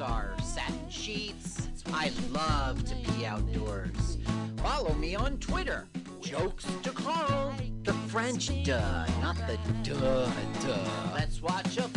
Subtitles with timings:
[0.00, 1.68] are satin sheets.
[1.92, 4.18] I love to be outdoors.
[4.56, 5.86] Follow me on Twitter.
[6.20, 7.54] Jokes to Carl.
[7.84, 10.30] The French duh, not the duh
[10.62, 11.14] duh.
[11.14, 11.88] Let's watch a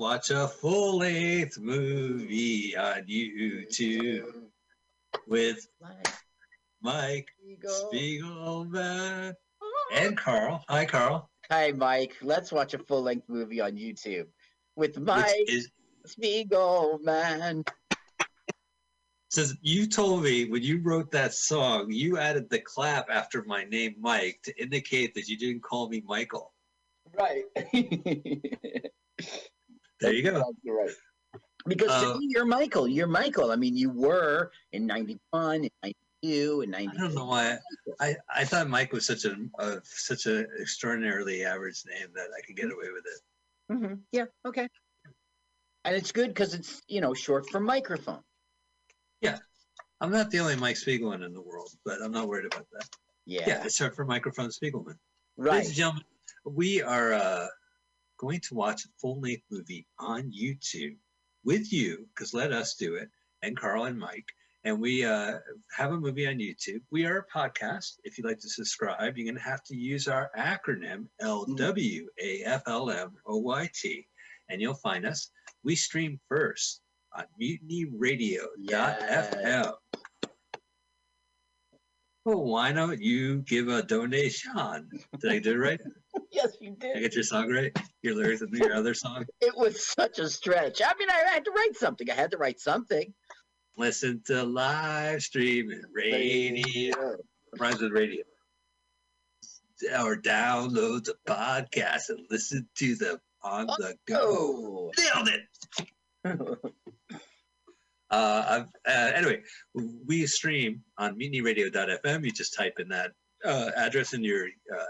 [0.00, 4.32] Let's watch a full length movie on YouTube
[5.26, 5.66] with
[6.80, 7.26] Mike
[7.66, 9.34] Spiegelman
[9.92, 10.64] and Carl.
[10.68, 11.28] Hi, Carl.
[11.50, 12.14] Hi, Mike.
[12.22, 14.26] Let's watch a full length movie on YouTube
[14.76, 15.68] with Mike is
[16.06, 17.66] Spiegelman.
[19.30, 23.64] says you told me when you wrote that song, you added the clap after my
[23.64, 26.52] name Mike to indicate that you didn't call me Michael.
[27.18, 27.42] Right.
[30.00, 30.44] There you go.
[30.62, 30.94] You're right.
[31.66, 32.86] Because Uh, to me, you're Michael.
[32.88, 33.50] You're Michael.
[33.50, 36.88] I mean, you were in 91, in 92, in 90.
[36.96, 37.58] I don't know why.
[38.00, 42.40] I, I thought Mike was such a, a such an extraordinarily average name that I
[42.46, 43.72] could get away with it.
[43.72, 43.94] Mm-hmm.
[44.12, 44.68] Yeah, okay.
[45.84, 48.20] And it's good because it's, you know, short for microphone.
[49.20, 49.38] Yeah.
[50.00, 52.88] I'm not the only Mike Spiegelman in the world, but I'm not worried about that.
[53.26, 53.44] Yeah.
[53.46, 54.96] Yeah, it's short for microphone Spiegelman.
[55.36, 55.54] Right.
[55.54, 56.04] Ladies and gentlemen,
[56.44, 57.46] we are uh,
[58.18, 60.96] going to watch a full length movie on YouTube
[61.44, 63.08] with you, because let us do it,
[63.42, 64.28] and Carl and Mike.
[64.64, 65.38] And we uh,
[65.76, 66.80] have a movie on YouTube.
[66.90, 67.98] We are a podcast.
[68.02, 74.04] If you'd like to subscribe, you're going to have to use our acronym LWAFLMOYT,
[74.50, 75.30] and you'll find us.
[75.64, 76.80] We stream first
[77.16, 79.72] on mutinyradio.fm.
[82.24, 84.90] Well, why don't you give a donation?
[85.20, 85.80] Did I do it right?
[86.30, 87.76] Yes, you Did I get your song right?
[88.02, 89.24] Your lyrics and your other song?
[89.40, 90.80] It was such a stretch.
[90.84, 92.10] I mean, I had to write something.
[92.10, 93.12] I had to write something.
[93.76, 97.16] Listen to live streaming radio.
[97.58, 98.24] Rhymes with radio.
[100.00, 104.18] Or download the podcast and listen to them on the go.
[104.20, 104.92] Oh.
[104.98, 106.74] Nailed it.
[108.10, 109.42] Uh, I've, uh, anyway,
[110.06, 112.24] we stream on mutinyradio.fm.
[112.24, 113.12] You just type in that
[113.44, 114.84] uh, address in your uh,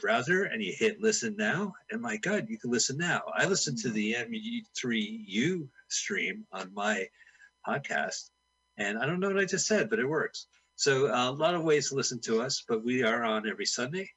[0.00, 1.74] browser and you hit listen now.
[1.90, 3.22] And my God, you can listen now.
[3.34, 7.06] I listen to the MU3U stream on my
[7.66, 8.30] podcast.
[8.78, 10.46] And I don't know what I just said, but it works.
[10.76, 13.64] So uh, a lot of ways to listen to us, but we are on every
[13.64, 14.10] Sunday,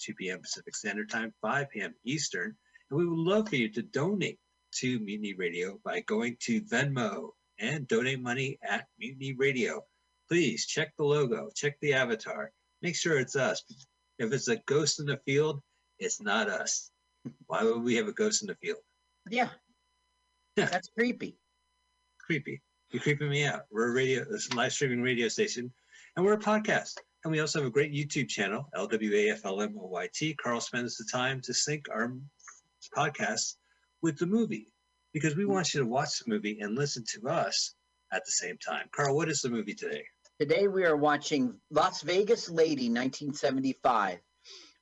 [0.00, 0.40] 2 p.m.
[0.40, 1.94] Pacific Standard Time, 5 p.m.
[2.04, 2.54] Eastern.
[2.90, 4.38] And we would love for you to donate
[4.76, 9.84] to Mutiny Radio by going to Venmo and donate money at Mutiny Radio.
[10.28, 13.62] Please check the logo, check the avatar, make sure it's us.
[14.22, 15.60] If it's a ghost in the field,
[15.98, 16.92] it's not us.
[17.46, 18.78] Why would we have a ghost in the field?
[19.28, 19.48] Yeah.
[20.54, 21.36] That's creepy.
[22.24, 22.62] Creepy.
[22.92, 23.62] You're creeping me out.
[23.72, 25.72] We're a radio, this a live streaming radio station,
[26.14, 26.94] and we're a podcast.
[27.24, 30.36] And we also have a great YouTube channel, LWAFLMOYT.
[30.36, 32.12] Carl spends the time to sync our
[32.96, 33.56] podcast
[34.02, 34.68] with the movie
[35.12, 37.74] because we want you to watch the movie and listen to us
[38.12, 38.86] at the same time.
[38.94, 40.04] Carl, what is the movie today?
[40.38, 44.18] Today we are watching Las Vegas Lady 1975.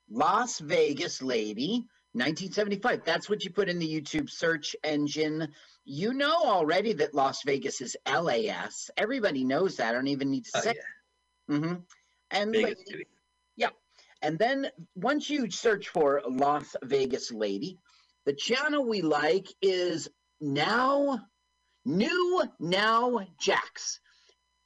[0.09, 3.05] Las Vegas Lady 1975.
[3.05, 5.49] That's what you put in the YouTube search engine.
[5.85, 8.91] You know already that Las Vegas is LAS.
[8.97, 9.89] Everybody knows that.
[9.91, 10.75] I don't even need to Oh, say.
[11.49, 11.57] yeah.
[11.57, 11.75] hmm
[12.31, 13.07] And Vegas lady- City.
[14.23, 17.79] And then once you search for Las Vegas Lady,
[18.27, 20.11] the channel we like is
[20.43, 21.27] Now
[21.87, 23.99] New Now Jax.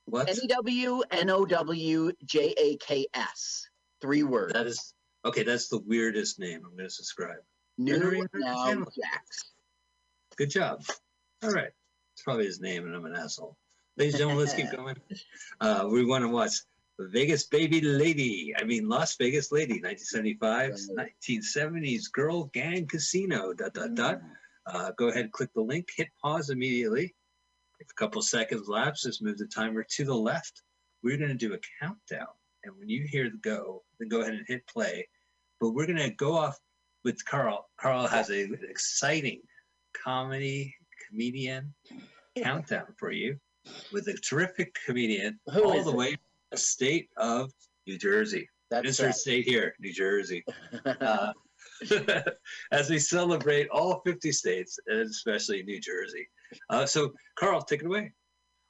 [0.06, 0.28] What?
[0.28, 3.66] N E W N O W J A K S.
[4.00, 4.52] Three words.
[4.52, 5.42] That is okay.
[5.42, 7.38] That's the weirdest name I'm going to subscribe.
[7.78, 8.74] New Now.
[8.74, 9.52] Jax.
[10.36, 10.82] Good job.
[11.42, 11.70] All right.
[12.14, 13.56] It's probably his name, and I'm an asshole.
[13.96, 14.96] Ladies and gentlemen, let's keep going.
[15.60, 16.52] Uh, we want to watch
[16.98, 18.54] Vegas Baby Lady.
[18.56, 23.52] I mean, Las Vegas Lady, 1975, 1970s Girl Gang Casino.
[23.52, 24.20] Dot dot dot.
[24.66, 27.14] Uh, go ahead, click the link, hit pause immediately.
[27.84, 30.62] If a couple seconds lapse, just move the timer to the left.
[31.02, 32.28] We're going to do a countdown.
[32.64, 35.06] And when you hear the go, then go ahead and hit play.
[35.60, 36.58] But we're going to go off
[37.04, 37.68] with Carl.
[37.78, 39.42] Carl has a, an exciting
[39.92, 40.74] comedy
[41.06, 41.74] comedian
[42.42, 43.38] countdown for you
[43.92, 45.96] with a terrific comedian Who all the it?
[45.96, 46.18] way from
[46.52, 47.52] the state of
[47.86, 48.48] New Jersey.
[48.70, 49.14] That's Insert right.
[49.14, 50.44] state here, New Jersey.
[50.86, 51.32] Uh,
[52.72, 56.28] as we celebrate all 50 states, and especially New Jersey.
[56.70, 58.12] Uh, so, Carl, take it away.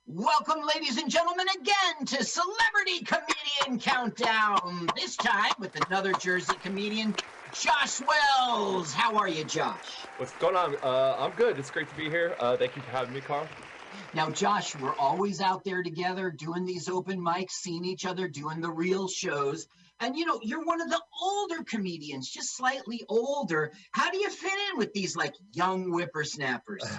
[0.06, 4.90] Welcome, ladies and gentlemen, again to Celebrity Comedian Countdown.
[4.94, 7.14] This time with another Jersey comedian,
[7.54, 8.92] Josh Wells.
[8.92, 10.04] How are you, Josh?
[10.19, 10.76] What's going on?
[10.82, 11.58] Uh, I'm good.
[11.58, 12.36] It's great to be here.
[12.38, 13.48] Uh, thank you for having me, Carl.
[14.12, 18.60] Now, Josh, we're always out there together doing these open mics, seeing each other, doing
[18.60, 19.66] the real shows.
[20.00, 23.72] And you know, you're one of the older comedians, just slightly older.
[23.92, 26.84] How do you fit in with these like young whippersnappers?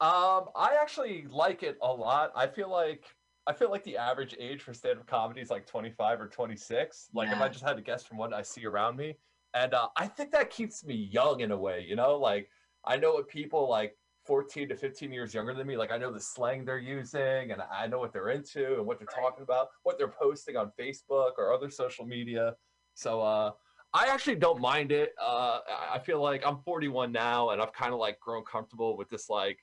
[0.00, 2.32] um, I actually like it a lot.
[2.36, 3.04] I feel like
[3.46, 7.08] I feel like the average age for stand-up comedy is like 25 or 26.
[7.14, 9.16] Like if I just had to guess from what I see around me,
[9.54, 11.84] and uh, I think that keeps me young in a way.
[11.88, 12.50] You know, like
[12.84, 13.96] I know what people like
[14.26, 15.76] 14 to 15 years younger than me.
[15.78, 18.98] Like I know the slang they're using, and I know what they're into and what
[18.98, 22.54] they're talking about, what they're posting on Facebook or other social media.
[22.94, 23.52] So uh,
[23.94, 25.14] I actually don't mind it.
[25.20, 28.96] Uh, I- I feel like I'm 41 now, and I've kind of like grown comfortable
[28.96, 29.58] with this like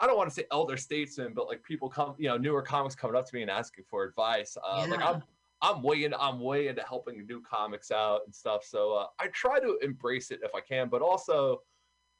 [0.00, 2.94] I don't want to say elder statesman, but like people come, you know, newer comics
[2.94, 4.56] coming up to me and asking for advice.
[4.62, 5.22] Uh, Like I'm,
[5.62, 8.64] I'm way into, I'm way into helping new comics out and stuff.
[8.64, 11.62] So uh, I try to embrace it if I can, but also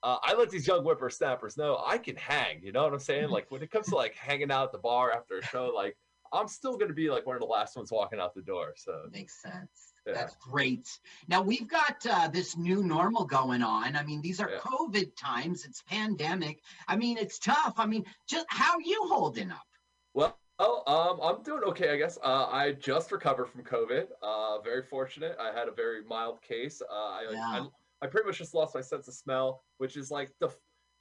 [0.02, 2.62] uh, I let these young whippersnappers know I can hang.
[2.62, 3.30] You know what I'm saying?
[3.30, 5.96] Like when it comes to like hanging out at the bar after a show, like
[6.32, 8.72] I'm still gonna be like one of the last ones walking out the door.
[8.76, 9.94] So Makes sense.
[10.06, 10.14] Yeah.
[10.14, 10.88] That's great.
[11.28, 13.96] Now we've got uh, this new normal going on.
[13.96, 14.58] I mean, these are Yeah.
[14.58, 15.64] COVID times.
[15.64, 16.60] It's pandemic.
[16.88, 17.74] I mean, it's tough.
[17.76, 19.66] I mean, just how are you holding up?
[20.14, 22.18] Well, well, um, I'm doing okay, I guess.
[22.22, 24.06] Uh, I just recovered from COVID.
[24.22, 25.36] Uh, very fortunate.
[25.40, 26.82] I had a very mild case.
[26.82, 27.40] Uh, I, Yeah.
[27.62, 27.66] I,
[28.02, 30.48] I pretty much just lost my sense of smell, which is like the,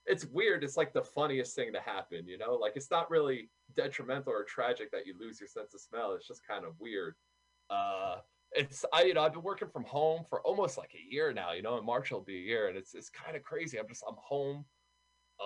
[0.10, 0.64] it's weird.
[0.64, 2.56] It's like the funniest thing to happen, you know?
[2.56, 6.14] Like it's not really detrimental or tragic that you lose your sense of smell.
[6.14, 7.16] It's just kind of weird.
[7.70, 8.18] Uh,
[8.52, 11.52] it's I you know I've been working from home for almost like a year now.
[11.52, 13.78] You know, in March it'll be a year, and it's it's kind of crazy.
[13.78, 14.66] I'm just I'm home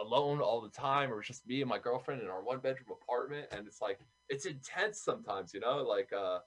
[0.02, 2.88] alone all the time or it's just me and my girlfriend in our one bedroom
[3.04, 6.40] apartment and it's like it's intense sometimes you know like uh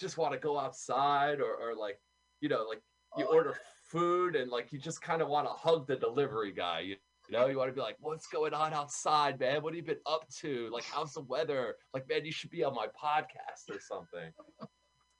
[0.00, 2.00] just want to go outside or, or like
[2.40, 2.82] you know like
[3.16, 6.80] you order food and like you just kind of want to hug the delivery guy
[6.80, 6.96] you,
[7.28, 9.82] you know you want to be like what's going on outside man what have you
[9.82, 13.74] been up to like how's the weather like man you should be on my podcast
[13.74, 14.32] or something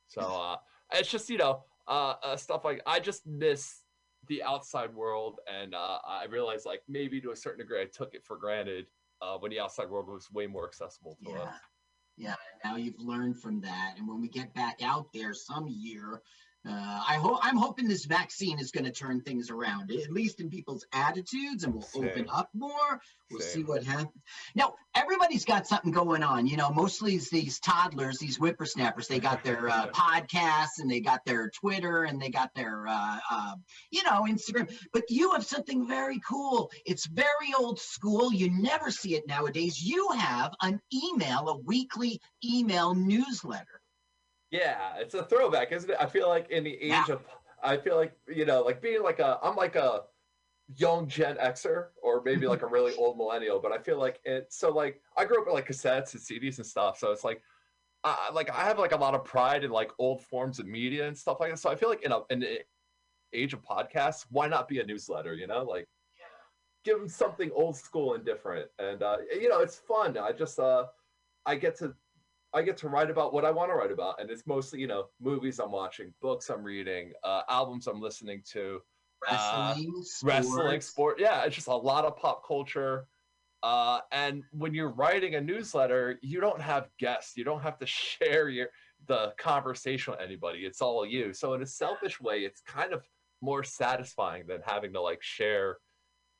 [0.06, 0.56] so uh
[0.92, 3.82] it's just you know uh, uh stuff like i just miss
[4.28, 8.14] the outside world and uh, i realized like maybe to a certain degree i took
[8.14, 8.86] it for granted
[9.22, 11.42] uh, when the outside world was way more accessible to Yeah.
[11.42, 11.54] us
[12.16, 12.34] Yeah.
[12.64, 16.22] Now you've learned from that, and when we get back out there some year,
[16.66, 20.40] uh, I hope I'm hoping this vaccine is going to turn things around, at least
[20.40, 23.00] in people's attitudes, and we'll open up more.
[23.30, 24.09] We'll see what happens.
[24.54, 26.47] Now, everybody's got something going on.
[26.47, 29.09] You know, mostly these toddlers, these whippersnappers.
[29.09, 33.18] They got their uh, podcasts, and they got their Twitter, and they got their, uh,
[33.30, 33.54] uh,
[33.90, 34.75] you know, Instagram.
[34.94, 36.71] But you have something very cool.
[36.87, 38.33] It's very old school.
[38.33, 39.83] You never see it nowadays.
[39.83, 43.83] You have an email, a weekly email newsletter.
[44.54, 47.14] Yeah it's a throwback isn't it i feel like in the age Yeah.
[47.14, 47.23] of
[47.62, 50.02] i feel like you know like being like a i'm like a
[50.76, 54.52] young gen xer or maybe like a really old millennial but i feel like it
[54.52, 57.42] so like i grew up with like cassettes and cds and stuff so it's like
[58.06, 61.08] I, like I have like a lot of pride in like old forms of media
[61.08, 61.58] and stuff like that.
[61.58, 62.58] So I feel like in a in the
[63.32, 65.32] age of podcasts, why not be a newsletter?
[65.32, 65.88] You know, like
[66.84, 68.68] give them something old school and different.
[68.78, 70.18] And uh, you know, it's fun.
[70.18, 70.84] I just uh,
[71.46, 71.94] I get to
[72.54, 74.87] I get to write about what I want to write about, and it's mostly you
[74.87, 78.80] know movies I'm watching, books I'm reading, uh, albums I'm listening to,
[79.28, 81.18] Uh, Wrestling, wrestling, sport.
[81.18, 83.06] Yeah, it's just a lot of pop culture.
[83.62, 87.34] Uh, and when you're writing a newsletter, you don't have guests.
[87.37, 88.68] You don't have to share your
[89.06, 90.61] the conversation with anybody.
[90.61, 91.32] It's all you.
[91.32, 93.02] So in a selfish way, it's kind of
[93.40, 95.78] more satisfying than having to like share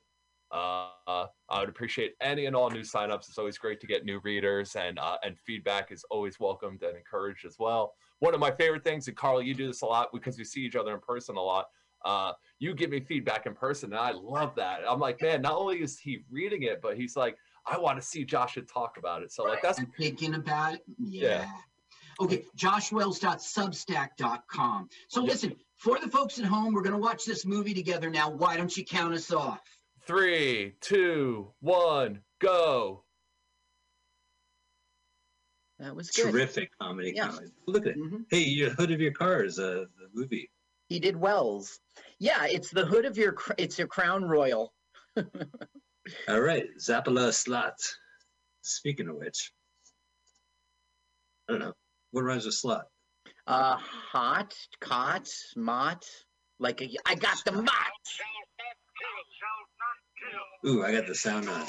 [0.51, 3.27] Uh, uh, I would appreciate any and all new signups.
[3.29, 6.95] It's always great to get new readers, and uh, and feedback is always welcomed and
[6.95, 7.95] encouraged as well.
[8.19, 10.61] One of my favorite things, and Carl, you do this a lot because we see
[10.61, 11.65] each other in person a lot.
[12.05, 14.81] Uh, you give me feedback in person, and I love that.
[14.87, 17.35] I'm like, man, not only is he reading it, but he's like,
[17.67, 19.31] I want to see Josh and talk about it.
[19.31, 20.81] So like that's and thinking about it.
[20.99, 21.41] Yeah.
[21.41, 21.51] Yeah.
[22.21, 24.89] Okay, joshwells.substack.com.
[25.09, 25.29] So Yep.
[25.29, 28.29] listen, for the folks at home, we're going to watch this movie together now.
[28.29, 29.59] Why don't you count us off?
[30.07, 33.03] three, two, one, go.
[35.79, 36.31] That was good.
[36.31, 37.13] Terrific comedy.
[37.15, 37.29] Yeah.
[37.29, 37.47] comedy.
[37.67, 37.97] Look at it.
[37.97, 38.25] Mhm.
[38.29, 40.51] Hey, your hood of your car is uh, the movie.
[40.87, 41.79] He did Wells.
[42.19, 44.73] Yeah, it's the hood of your, cr- it's your crown royal.
[46.27, 47.79] All right, Zappala Slot.
[48.61, 49.51] Speaking of which,
[51.47, 51.73] I don't know.
[52.11, 52.85] What rhymes with slot?
[53.47, 56.05] Uh, hot, cot, mott.
[56.59, 57.67] Like a, I got the mott.
[60.65, 61.65] Ooh, I got the sound on.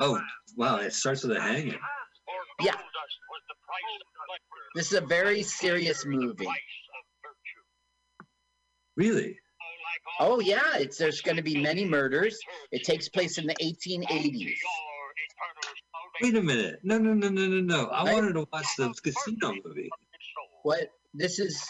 [0.00, 0.20] Oh,
[0.56, 1.78] wow, it starts with a hanging.
[2.60, 2.74] Yeah.
[4.74, 6.48] This is a very serious movie.
[8.96, 9.36] Really?
[10.20, 12.38] Oh yeah, it's there's going to be many murders.
[12.72, 14.54] It takes place in the 1880s.
[16.22, 16.80] Wait a minute.
[16.82, 17.86] No, no, no, no, no, no.
[17.86, 18.14] I Right?
[18.14, 19.90] wanted to watch the casino movie.
[20.62, 21.64] What this is?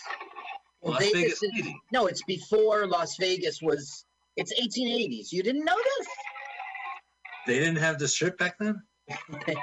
[0.80, 4.04] Well, Las Vegas Vegas is, no, it's before Las Vegas was.
[4.36, 5.32] It's 1880s.
[5.32, 6.06] You didn't know this?
[7.46, 8.80] They didn't have the strip back then?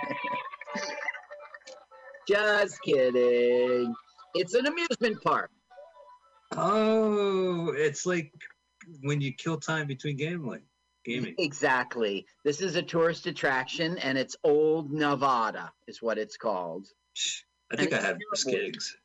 [2.28, 3.94] Just kidding.
[4.34, 5.50] It's an amusement park.
[6.52, 8.34] Oh, it's like
[9.02, 10.64] when you kill time between gambling,
[11.04, 11.36] gaming.
[11.38, 12.26] Exactly.
[12.44, 16.88] This is a tourist attraction, and it's Old Nevada, is what it's called.
[17.72, 18.96] I think I And had worse gigs.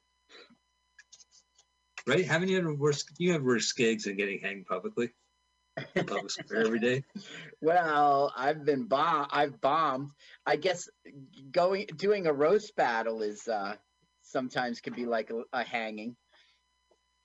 [2.07, 2.25] Right?
[2.25, 3.05] Haven't you had worse?
[3.19, 5.11] You have worse gigs than getting hanged publicly,
[5.95, 7.05] public square every day.
[7.63, 9.27] Well, I've been bomb.
[9.31, 10.09] I've bombed.
[10.47, 10.89] I guess
[11.53, 13.77] going doing a roast battle is uh,
[14.23, 16.17] sometimes can be like a, a hanging.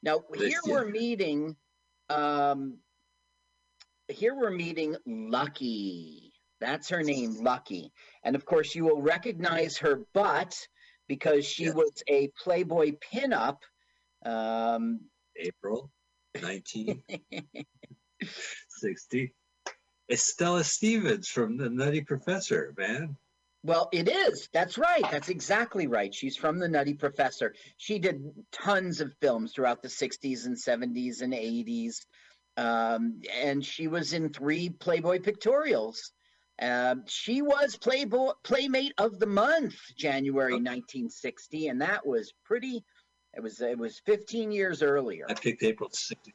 [0.03, 0.73] Now This- here yeah.
[0.73, 1.55] we're meeting.
[2.09, 2.77] Um,
[4.07, 6.31] here we're meeting Lucky.
[6.61, 7.91] That's her name, Lucky,
[8.23, 10.55] and of course you will recognize her butt
[11.07, 11.73] because she Yeah.
[11.73, 13.57] was a Playboy pinup.
[14.25, 15.01] Um,
[15.35, 15.91] April
[16.39, 19.33] 1960.
[20.07, 23.17] It's Stella Stevens from The Nutty Professor, man.
[23.65, 24.47] Well, it is.
[24.53, 25.01] That's right.
[25.09, 26.13] That's exactly right.
[26.13, 27.55] She's from the Nutty Professor.
[27.77, 31.95] She did tons of films throughout the 60s and 70s and 80s.
[32.57, 35.97] Um, and she was in three Playboy pictorials.
[36.61, 42.85] Um, she was Playboy Playmate of the Month, January 1960, and that was pretty.
[43.33, 45.25] It was it was 15 years earlier.
[45.27, 46.33] I picked April 60.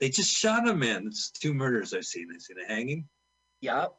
[0.00, 1.08] They just shot a man.
[1.08, 2.28] It's two murders I've seen.
[2.32, 3.08] I've seen a hanging,
[3.60, 3.92] Yep,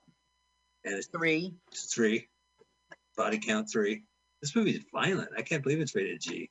[0.86, 1.54] and it's three.
[1.74, 2.28] three.
[3.18, 4.04] Body count three.
[4.42, 5.30] This movie is violent.
[5.38, 6.50] I can't believe it's rated G.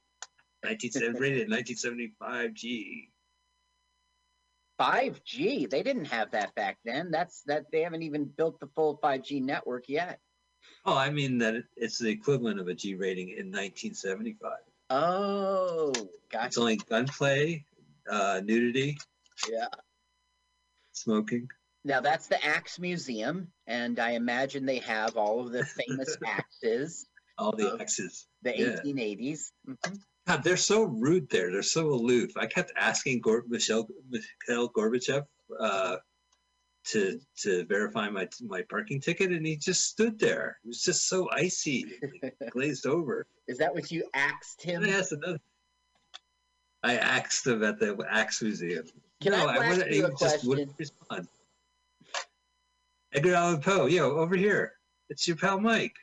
[0.63, 3.11] 1970, rated 1975 G.
[4.81, 5.69] 5G.
[5.69, 7.11] They didn't have that back then.
[7.11, 10.21] That's that they haven't even built the full 5G network yet.
[10.85, 14.53] Oh, I mean that it's the equivalent of a G rating in 1975.
[14.91, 15.93] Oh,
[16.33, 17.65] It's only gunplay,
[18.09, 18.97] uh, nudity,
[19.51, 19.69] Yeah.
[20.93, 21.49] smoking.
[21.89, 27.07] Now that's the Axe Museum, and I imagine they have all of the famous axes,
[27.39, 28.27] all the axes.
[28.43, 28.67] The Yeah.
[28.85, 29.53] 1880s.
[29.67, 29.99] Mhm.
[30.27, 31.51] God, they're so rude there.
[31.51, 32.37] They're so aloof.
[32.37, 35.25] I kept asking Gor- Michelle Mikhail Gorbachev
[35.59, 35.97] uh,
[36.89, 40.59] to to verify my my parking ticket, and he just stood there.
[40.63, 41.87] It was just so icy,
[42.51, 43.27] glazed over.
[43.49, 44.85] Is that what you axed him?
[44.85, 45.41] I asked another.
[46.83, 48.85] I asked him at the Axe Museum.
[49.23, 50.75] Can I ask wouldn't- you a just question?
[50.79, 50.98] respond.
[53.13, 54.73] Edgar Allan Poe, yo, over here.
[55.09, 55.97] It's your pal Mike.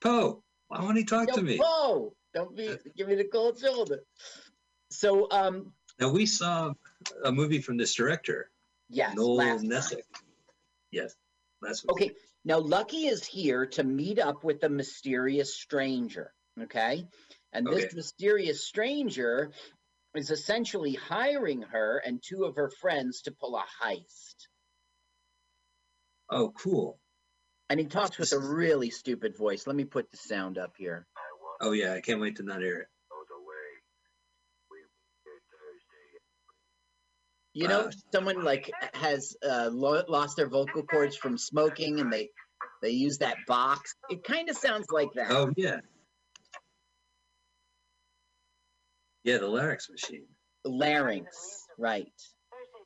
[0.00, 1.58] Poe, why won't he talk Yo, to me?
[1.58, 2.12] Whoa!
[2.34, 4.00] Don't be give me the cold shoulder.
[4.90, 6.72] So, um, Now we saw
[7.24, 8.50] a movie from this director,
[8.88, 9.14] yes.
[9.14, 9.58] Noel.
[9.60, 10.02] Nosseck.
[10.90, 11.14] Yes,
[11.62, 11.90] last week.
[11.92, 12.10] Okay,
[12.44, 16.32] now Lucky is here to meet up with a mysterious stranger.
[16.60, 17.06] Okay,
[17.52, 17.94] and this Okay.
[17.96, 19.52] mysterious stranger
[20.16, 24.48] is essentially hiring her and two of her friends to pull a heist.
[26.30, 26.98] Oh, cool.
[27.68, 29.66] And he talks with a really stupid voice.
[29.66, 31.06] Let me put the sound up here.
[31.60, 32.86] Oh yeah, I can't wait to not hear it.
[37.52, 37.90] You know, Wow.
[38.12, 42.30] someone like has uh, lo- lost their vocal cords from smoking, and they
[42.80, 43.94] they use that box.
[44.08, 45.30] It kind of sounds like that.
[45.30, 45.80] Oh yeah.
[49.24, 50.26] Yeah, the larynx machine.
[50.64, 51.36] Larynx,
[51.76, 52.06] right?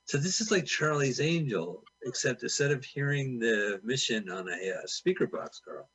[0.07, 4.87] So this is like Charlie's Angel, except instead of hearing the mission on a uh,
[4.87, 5.89] speaker box, Carl.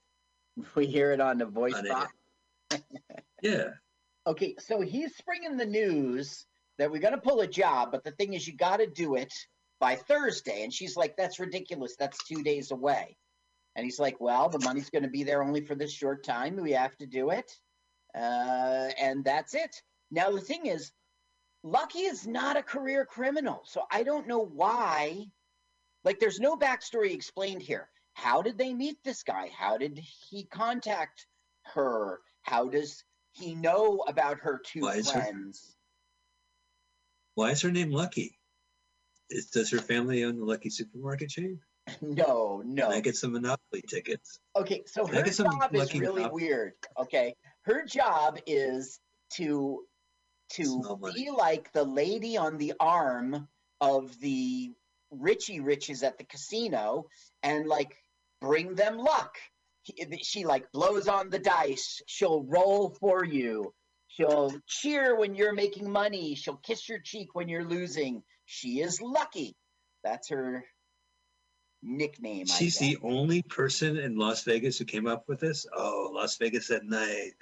[0.76, 2.14] We hear it on the voice On box.
[3.42, 3.70] Yeah.
[4.28, 6.46] Okay, so he's springing the news
[6.78, 9.34] that we're gonna pull a job, but the thing is, you got to do it
[9.80, 10.64] by Thursday.
[10.64, 11.96] And she's like, "That's ridiculous.
[11.96, 13.18] That's two days away."
[13.76, 16.58] And he's like, "Well, the money's going to be there only for this short time.
[16.58, 17.50] We have to do it,
[18.14, 20.92] uh, and that's it." Now the thing is,
[21.64, 25.28] Lucky is not a career criminal, so I don't know why.
[26.10, 27.88] Like, there's no backstory explained here.
[28.16, 29.52] How did they meet this guy?
[29.56, 31.28] How did he contact
[31.76, 32.22] her?
[32.42, 35.76] How does he know about her two Why is her- friends?
[37.36, 38.40] Why is her name Lucky?
[39.30, 41.60] Is, does her family own the Lucky supermarket chain?
[42.02, 42.90] No, Can no.
[42.90, 44.40] I get some Monopoly tickets?
[44.56, 46.34] Okay, so Can her job is really Top?
[46.34, 46.74] weird.
[46.98, 49.00] Okay, her job is
[49.36, 49.84] to
[50.54, 53.48] to be like the lady on the arm
[53.80, 54.74] of the
[55.12, 57.06] Richie Riches at the casino
[57.44, 57.96] and like
[58.42, 59.36] bring them luck.
[59.84, 62.02] He- She like blows on the dice.
[62.08, 63.74] She'll roll for you.
[64.08, 66.36] She'll cheer when you're making money.
[66.36, 68.24] She'll kiss your cheek when you're losing.
[68.46, 69.56] She is lucky.
[70.04, 70.66] That's her
[71.82, 72.46] nickname.
[72.50, 75.66] I She's the only person in Las Vegas who came up with this.
[75.74, 77.34] Oh, Las Vegas at night.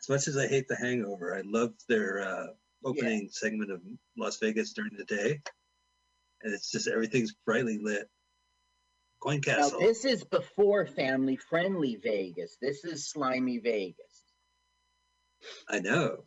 [0.00, 2.46] As much as I hate The Hangover, I love their uh,
[2.84, 3.80] opening segment of
[4.18, 5.40] Las Vegas during the day,
[6.44, 8.08] and it's just everything's brightly lit.
[9.20, 9.80] Coin Now, Castle.
[9.80, 12.56] this is before family friendly Vegas.
[12.60, 14.22] This is slimy Vegas.
[15.68, 16.24] I know.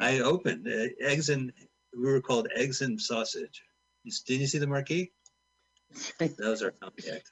[0.00, 1.52] I opened uh, eggs and
[1.94, 3.62] we were called eggs and sausage.
[4.04, 5.12] You, s- did you see the marquee?
[6.18, 7.30] That was our contact.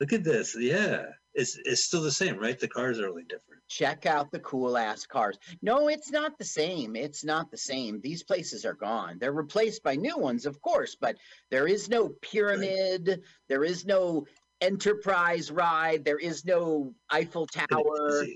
[0.00, 0.56] Look at this.
[0.58, 1.06] Yeah,
[1.38, 2.58] it's it's still the same, right?
[2.58, 3.62] The cars are only different.
[3.68, 5.38] Check out the cool ass cars.
[5.62, 6.96] No, it's not the same.
[6.96, 8.00] It's not the same.
[8.00, 9.18] These places are gone.
[9.20, 11.16] They're replaced by new ones, of course, but
[11.50, 13.22] there is no pyramid.
[13.48, 14.26] There is no
[14.60, 16.04] Enterprise ride.
[16.04, 18.26] There is no Eiffel Tower.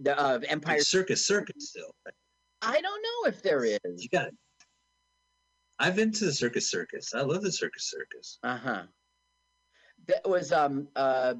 [0.00, 0.40] The uh.
[0.48, 0.78] Empire.
[0.78, 1.94] It's circus, circus still.
[2.04, 2.14] right?
[2.62, 3.78] I don't know if there is.
[3.84, 4.34] You got it.
[5.78, 7.14] I've been to the circus, circus.
[7.14, 8.38] I love the circus, circus.
[8.42, 8.82] Uh huh.
[10.08, 11.34] That was um uh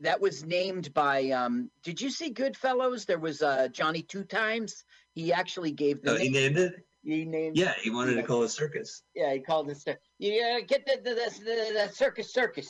[0.00, 1.70] that was named by um.
[1.82, 3.06] Did you see Goodfellas?
[3.06, 4.84] There was uh Johnny Two Times.
[5.14, 6.54] He actually gave the Oh, he name.
[6.54, 6.74] named it.
[7.04, 7.56] He named.
[7.56, 8.22] Yeah, he wanted Yeah.
[8.22, 9.02] to call it circus.
[9.14, 9.98] Yeah, he called it.
[10.18, 12.68] Yeah, get the the, the, the, the circus circus.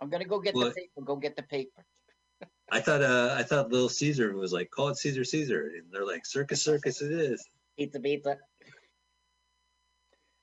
[0.00, 1.00] I'm gonna go get Well- the paper.
[1.04, 1.84] Go get the paper.
[2.70, 6.06] I thought uh, I thought Little Caesar was like, call it Caesar, Caesar, and they're
[6.06, 7.46] like, circus, circus, it is.
[7.78, 8.38] Pizza, pizza.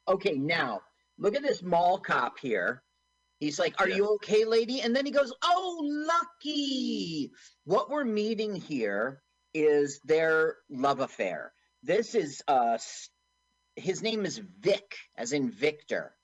[0.07, 0.81] Okay, now
[1.17, 2.83] look at this mall cop here.
[3.41, 3.95] He's like, "Are Yeah.
[3.95, 7.31] you okay, lady?" And then he goes, "Oh, lucky."
[7.65, 9.23] What we're meeting here
[9.53, 11.53] is their love affair.
[11.81, 12.77] This is uh,
[13.75, 16.15] his name is Vic, as in Victor.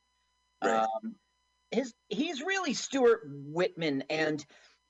[0.64, 0.88] Right.
[1.04, 1.16] Um,
[1.72, 4.46] his he's really Stuart Whitman, and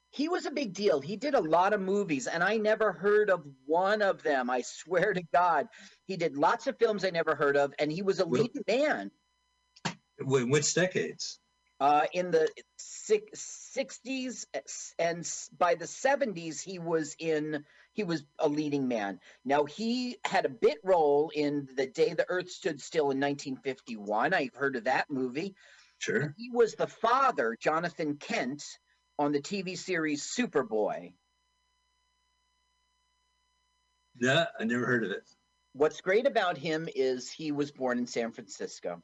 [0.09, 0.99] he was a big deal.
[0.99, 4.49] He did a lot of movies, and I never heard of one of them.
[4.49, 5.69] I swear to God,
[6.07, 9.11] he did lots of films I never heard of, and he was a leading man
[10.19, 11.39] Wh- which decades?
[11.79, 14.45] Uh, in the six, 60s
[14.97, 17.63] and by the 70s he was in
[17.93, 19.19] he was a leading man.
[19.45, 24.33] Now he had a bit role in the day the earth stood still in 1951
[24.33, 25.55] i've heard of that movie.
[25.99, 26.33] Sure.
[26.37, 28.63] he was the father jonathan kent
[29.17, 31.13] on the tv series superboy.
[34.19, 35.23] Yeah, I never heard of it.
[35.73, 39.01] what's great about him is he was born in san francisco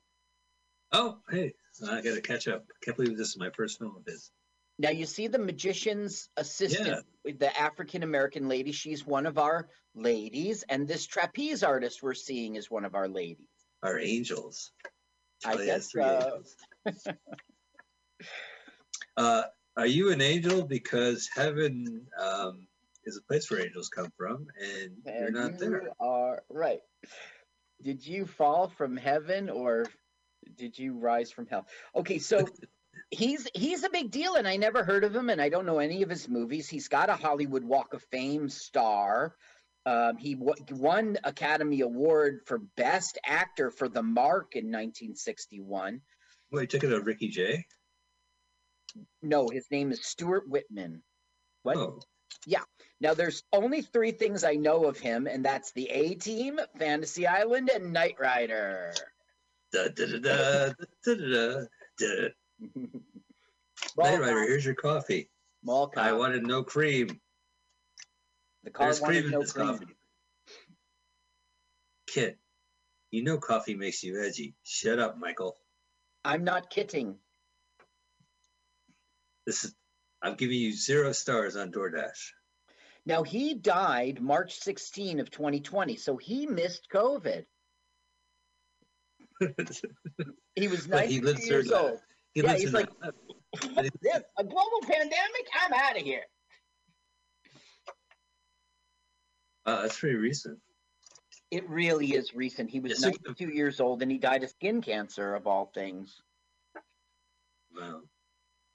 [0.93, 1.55] Oh, hey,
[1.89, 2.65] I got to catch up.
[2.69, 4.29] I Can't believe this is my first film of his.
[4.77, 8.71] Now you see the magician's assistant, with the African American lady.
[8.71, 13.07] She's one of our ladies, and this trapeze artist we're seeing is one of our
[13.07, 13.47] ladies.
[13.81, 14.71] Our angels.
[15.45, 16.45] I Charlie guess so.
[16.85, 17.07] angels.
[19.17, 19.43] uh,
[19.75, 22.67] are you an angel because heaven um,
[23.05, 25.89] is a place where angels come from, and you're not you there?
[25.99, 26.81] Are right.
[27.81, 29.85] Did you fall from heaven or
[30.55, 31.67] did you rise from hell?
[31.95, 32.47] Okay, so
[33.11, 35.79] he's he's a big deal, and I never heard of him, and I don't know
[35.79, 36.69] any of his movies.
[36.69, 39.35] He's got a Hollywood Walk of Fame star.
[39.85, 46.01] Um, he w- won Academy Award for Best Actor for The Mark in 1961.
[46.49, 47.65] What, you took it of Ricky Jay?
[49.21, 51.03] No, his name is Stuart Whitman.
[51.63, 51.77] What?
[51.77, 51.99] Oh,
[53.03, 57.27] Now, there's only three things I know of him, and that's the A Team, Fantasy
[57.27, 58.93] Island, and Knight Rider.
[59.73, 61.65] Da da da da da da da.
[61.97, 62.29] da.
[63.97, 65.29] Rider, here's your coffee.
[65.63, 67.19] Mall I wanted no cream.
[68.63, 69.67] the car There's wanted cream in no this cream.
[69.67, 69.97] coffee.
[72.07, 72.37] Kit,
[73.11, 74.55] you know coffee makes you edgy.
[74.63, 75.55] Shut up, Michael.
[76.23, 77.15] I'm not kidding.
[79.45, 79.75] This is
[80.21, 82.31] I'm giving you zero stars on DoorDash.
[83.05, 87.45] Now he died March 16 of 2020, so he missed COVID.
[90.55, 91.99] He was But he 92 lives through years old.
[92.33, 94.23] He Yeah, lives he's like- What's this?
[94.37, 95.47] A global pandemic?
[95.61, 96.23] I'm out of here.
[99.65, 100.59] Wow, that's pretty recent.
[101.51, 102.69] It really is recent.
[102.69, 105.67] He was Yeah, so- 92 years old and he died of skin cancer, of all
[105.73, 106.21] things.
[107.75, 108.01] Wow.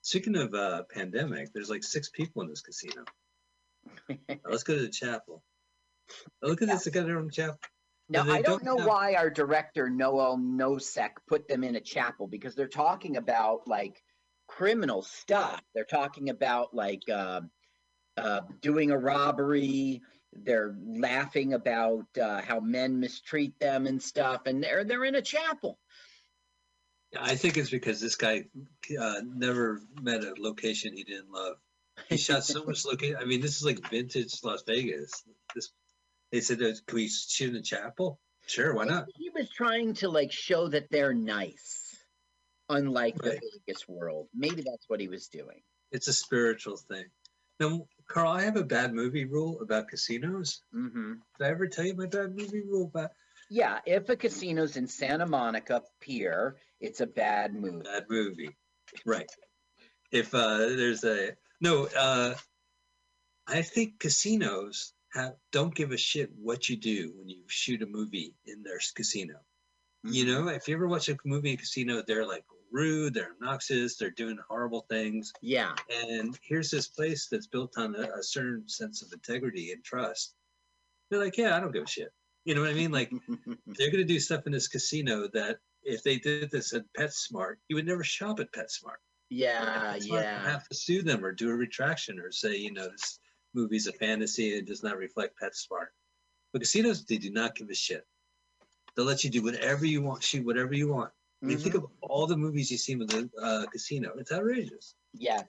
[0.02, 3.04] Speaking of uh, pandemic, there's like six people in this casino.
[4.28, 5.42] Now, let's go to the chapel.
[6.42, 6.84] Look at this.
[6.84, 7.58] They got their own chapel.
[8.08, 11.80] Now, I don't don't know have- why our director, Noel Nosseck, put them in a
[11.80, 14.02] chapel because they're talking about like
[14.46, 15.62] criminal stuff.
[15.74, 17.42] They're talking about like uh,
[18.16, 20.02] uh, doing a robbery.
[20.32, 24.42] They're laughing about uh, how men mistreat them and stuff.
[24.46, 25.78] And they're, they're in a chapel.
[27.12, 28.44] Yeah, I think it's because this guy
[29.00, 31.56] uh, never met a location he didn't love.
[32.08, 33.16] He shot so much location.
[33.20, 35.24] I mean, this is like vintage Las Vegas.
[35.54, 35.70] This
[36.30, 39.06] they said, "Can we shoot in the chapel?" Sure, why not?
[39.14, 41.96] He was trying to like show that they're nice,
[42.68, 43.40] unlike Right.
[43.40, 44.28] the Vegas world.
[44.34, 45.62] Maybe that's what he was doing.
[45.90, 47.06] It's a spiritual thing.
[47.60, 50.62] Now, Carl, I have a bad movie rule about casinos.
[50.72, 53.10] hmm Did I ever tell you my bad movie rule about
[53.50, 57.84] Yeah, if a casino's in Santa Monica Pier, it's a bad move.
[57.84, 58.56] bad movie?
[59.04, 59.30] Right.
[60.12, 62.34] If uh, there's a no, uh,
[63.46, 67.86] I think casinos have don't give a shit what you do when you shoot a
[67.86, 69.34] movie in their casino.
[70.04, 70.28] You Mhm.
[70.28, 73.96] know, if you ever watch a movie in a casino, they're like rude, they're obnoxious,
[73.96, 75.32] they're doing horrible things.
[75.40, 79.82] Yeah, And here's this place that's built on a, a certain sense of integrity and
[79.82, 80.34] trust.
[81.10, 82.12] They're like, yeah, I don't give a shit.
[82.44, 82.92] You know what I mean?
[82.92, 83.10] Like
[83.66, 87.76] they're gonna do stuff in this casino that if they did this at PetSmart, you
[87.76, 88.98] would never shop at PetSmart.
[89.30, 90.42] yeah, PetSmart yeah.
[90.50, 93.18] have to sue them or do a retraction or say, you know, this
[93.54, 95.88] movie's a fantasy and does not reflect PetSmart.
[96.52, 98.06] But casinos, they do not give a shit.
[98.96, 101.12] They'll let you do whatever you want, shoot whatever you want.
[101.42, 101.84] I mean, think Mhm.
[101.84, 104.12] of all the movies you've seen with the uh, casino.
[104.18, 104.94] It's outrageous.
[105.12, 105.42] Yeah.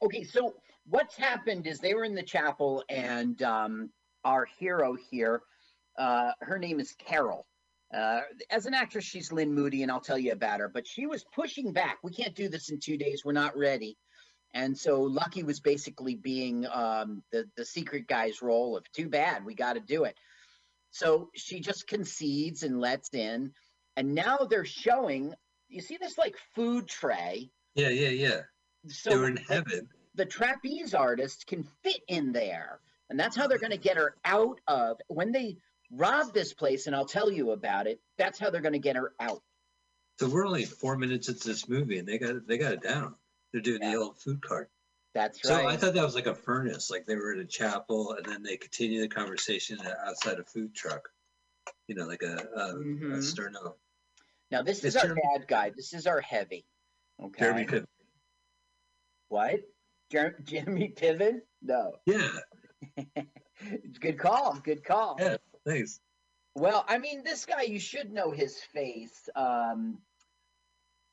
[0.00, 0.54] Okay, so
[0.86, 3.90] what's happened is they were in the chapel, and um,
[4.24, 5.42] our hero here,
[5.98, 7.46] uh, her name is Carol.
[7.92, 10.68] Uh, as an actress, she's Lynne Moody, and I'll tell you about her.
[10.68, 11.98] But she was pushing back.
[12.04, 13.24] We can't do this in two days.
[13.24, 13.96] We're not ready.
[14.54, 19.44] And so Lucky was basically being um, the the secret guy's role of too bad.
[19.44, 20.16] We got to do it.
[20.90, 23.52] So she just concedes and lets in.
[23.96, 25.34] And now they're showing.
[25.68, 27.50] You see this like food tray.
[27.74, 28.40] Yeah, yeah, yeah.
[28.88, 29.88] So they were in heaven.
[30.14, 32.80] the trapeze artist can fit in there.
[33.10, 35.58] And that's how they're going to get her out of when they
[35.92, 36.86] rob this place.
[36.86, 38.00] And I'll tell you about it.
[38.16, 39.42] That's how they're going to get her out.
[40.18, 43.14] So we're only four minutes into this movie, and they got they got it down.
[43.52, 43.92] They're doing Yeah.
[43.92, 44.70] the old food cart.
[45.14, 45.62] That's right.
[45.62, 45.66] So.
[45.68, 48.42] I thought that was like a furnace, like they were in a chapel, and then
[48.42, 51.08] they continue the conversation outside a food truck.
[51.86, 53.12] You know, like a, a, a Mhm.
[53.18, 53.74] sterno.
[54.50, 55.70] now this is It's our bad guy.
[55.70, 56.66] This is our heavy.
[57.20, 57.40] Okay.
[57.40, 57.86] Jeremy Piven.
[59.28, 59.60] What?
[60.10, 61.40] Jer- Jeremy Piven?
[61.62, 61.92] No.
[62.06, 62.28] Yeah,
[64.00, 64.54] Good call.
[64.62, 65.16] Good call.
[65.18, 65.36] yeah.
[65.66, 66.00] Thanks.
[66.54, 69.28] Well, I mean, this guy, you should know his face.
[69.34, 69.98] Um,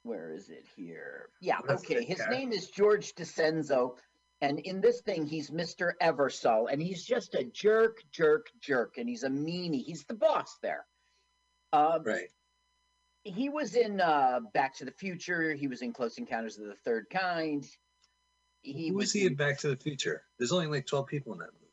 [0.06, 1.30] where is it here?
[1.42, 2.04] Yeah, okay.
[2.04, 3.98] His name is George DiCenzo.
[4.42, 5.94] And in this thing, he's Mr.
[6.02, 6.72] Eversole.
[6.72, 8.98] And he's just a jerk, jerk, jerk.
[8.98, 9.84] And he's a meanie.
[9.84, 10.86] He's the boss there.
[11.74, 12.30] Um, Right.
[13.24, 15.54] He was in uh, Back to the Future.
[15.56, 17.66] He was in Close Encounters of the Third Kind.
[18.62, 20.22] He Who was he in Back to the Future?
[20.38, 21.66] There's only like 12 people in that movie.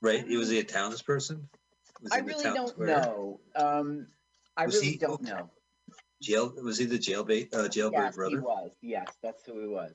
[0.00, 0.26] Right?
[0.26, 1.42] He was he a townsperson?
[2.00, 3.40] Was I really don't know.
[3.54, 4.06] Um,
[4.56, 5.50] I Was really he- don't know.
[6.22, 8.70] Jail was he the jailbait uh, jailbird Yes, he was.
[8.80, 9.92] Yes, that's who he was.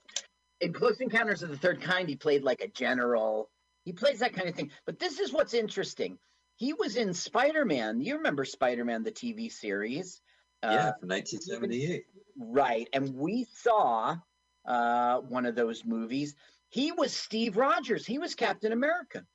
[0.59, 3.49] In Close Encounters of the Third Kind, he played like a general.
[3.85, 4.71] He plays that kind of thing.
[4.85, 6.19] But this is what's interesting.
[6.57, 8.01] He was in Spider Man.
[8.01, 10.21] You remember Spider Man, the TV series?
[10.63, 12.05] yeah, Uh, from 1978.
[12.37, 12.87] right.
[12.93, 14.17] And we saw
[14.65, 16.35] uh, one of those movies.
[16.69, 18.05] He was Steve Rogers.
[18.05, 19.25] He was Captain America.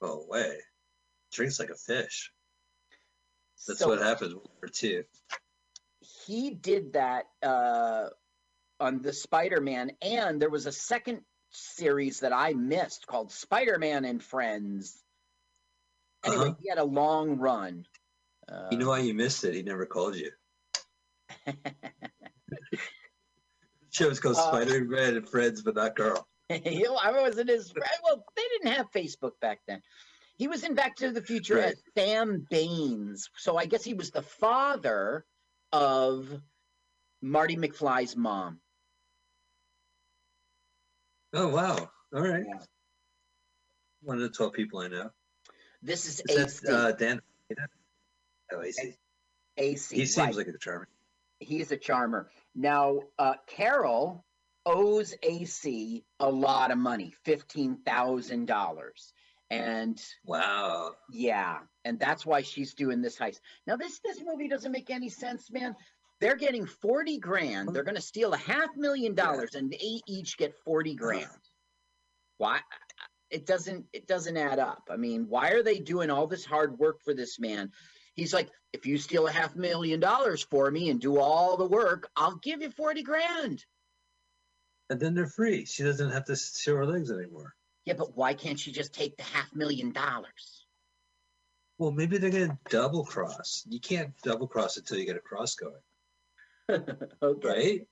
[0.00, 0.56] Oh way.
[1.32, 2.32] Drinks like a fish.
[3.66, 4.34] That's So what happens.
[4.34, 5.02] World War II.
[6.26, 8.08] He did that uh,
[8.80, 14.22] on the Spider-Man, and there was a second series that I missed called Spider-Man and
[14.22, 15.02] Friends.
[16.24, 16.54] Anyway, Uh-huh.
[16.62, 17.86] he had a long run.
[18.48, 19.54] Uh, You know why you missed it?
[19.54, 20.30] He never called you.
[23.90, 26.26] Show's called Uh, Spider-Man and Friends, but not girl.
[26.50, 27.90] you know, I wasn't his friend.
[28.04, 29.82] Well, they didn't have Facebook back then.
[30.36, 33.30] He was in Back to the Future as Sam Baines.
[33.38, 35.24] So I guess he was the father
[35.72, 36.28] of
[37.22, 38.60] Marty McFly's mom.
[41.32, 41.90] Oh wow!
[42.14, 42.44] All right.
[42.46, 42.58] Yeah.
[44.02, 45.10] One of the twelve people I know.
[45.82, 46.60] This is Is AC.
[46.66, 47.20] that uh, Dan?
[48.52, 48.94] Oh, see.
[49.56, 49.96] AC.
[49.96, 50.34] He seems right.
[50.46, 50.88] like a charmer.
[51.38, 52.30] He's a charmer.
[52.54, 54.24] Now, uh, Carol
[54.64, 59.12] owes AC a lot of money, fifteen thousand dollars,
[59.50, 60.94] and Wow.
[61.10, 63.40] yeah, and that's why she's doing this heist.
[63.66, 65.76] Now, this this movie doesn't make any sense, man.
[66.20, 67.72] They're getting forty grand.
[67.72, 71.30] They're going to steal a half million dollars, and they each get forty grand.
[72.38, 72.60] Why?
[73.30, 73.86] It doesn't.
[73.92, 74.88] It doesn't add up.
[74.90, 77.70] I mean, why are they doing all this hard work for this man?
[78.14, 81.66] He's like, if you steal a half million dollars for me and do all the
[81.66, 83.64] work, I'll give you 40 grand.
[84.88, 85.66] And then they're free.
[85.66, 87.54] She doesn't have to show her legs anymore.
[87.84, 90.65] Yeah, but why can't she just take the half million dollars?
[91.78, 93.64] Well, maybe they're gonna double cross.
[93.68, 95.74] You can't double cross until you get a cross going,
[97.22, 97.48] okay.
[97.48, 97.86] right?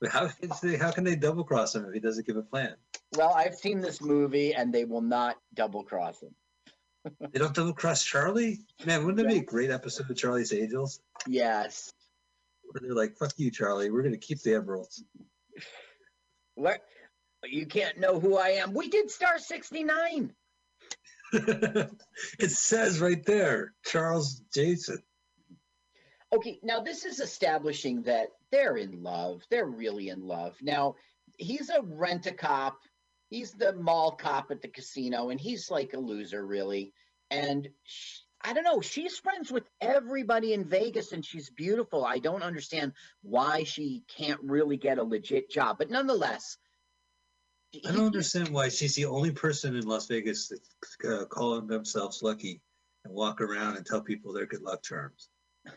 [0.00, 2.42] But how can they, how can they double cross him if he doesn't give a
[2.42, 2.76] plan?
[3.16, 6.34] Well, I've seen this movie and they will not double cross him.
[7.32, 8.58] They don't double cross Charlie?
[8.84, 11.00] Man, wouldn't that be a great episode of Charlie's Angels?
[11.28, 11.92] Yes.
[12.64, 13.92] Where they're like, "Fuck you, Charlie.
[13.92, 15.04] We're gonna keep the emeralds."
[16.56, 16.82] What?
[17.44, 18.74] You can't know who I am.
[18.74, 20.34] We did Star 69.
[22.38, 25.02] it says right there, Charles Jason.
[26.34, 29.42] Okay, now this is establishing that they're in love.
[29.50, 30.56] They're really in love.
[30.60, 30.96] Now,
[31.38, 32.78] he's a rent a cop.
[33.28, 36.92] He's the mall cop at the casino, and he's like a loser, really.
[37.30, 38.80] And sh I don't know.
[38.80, 42.04] She's friends with everybody in Vegas, and she's beautiful.
[42.04, 46.56] I don't understand why she can't really get a legit job, but nonetheless,
[47.86, 50.60] I don't understand why she's the only person in Las Vegas that
[51.08, 52.62] uh, calling themselves lucky
[53.04, 55.28] and walk around and tell people their good luck charms.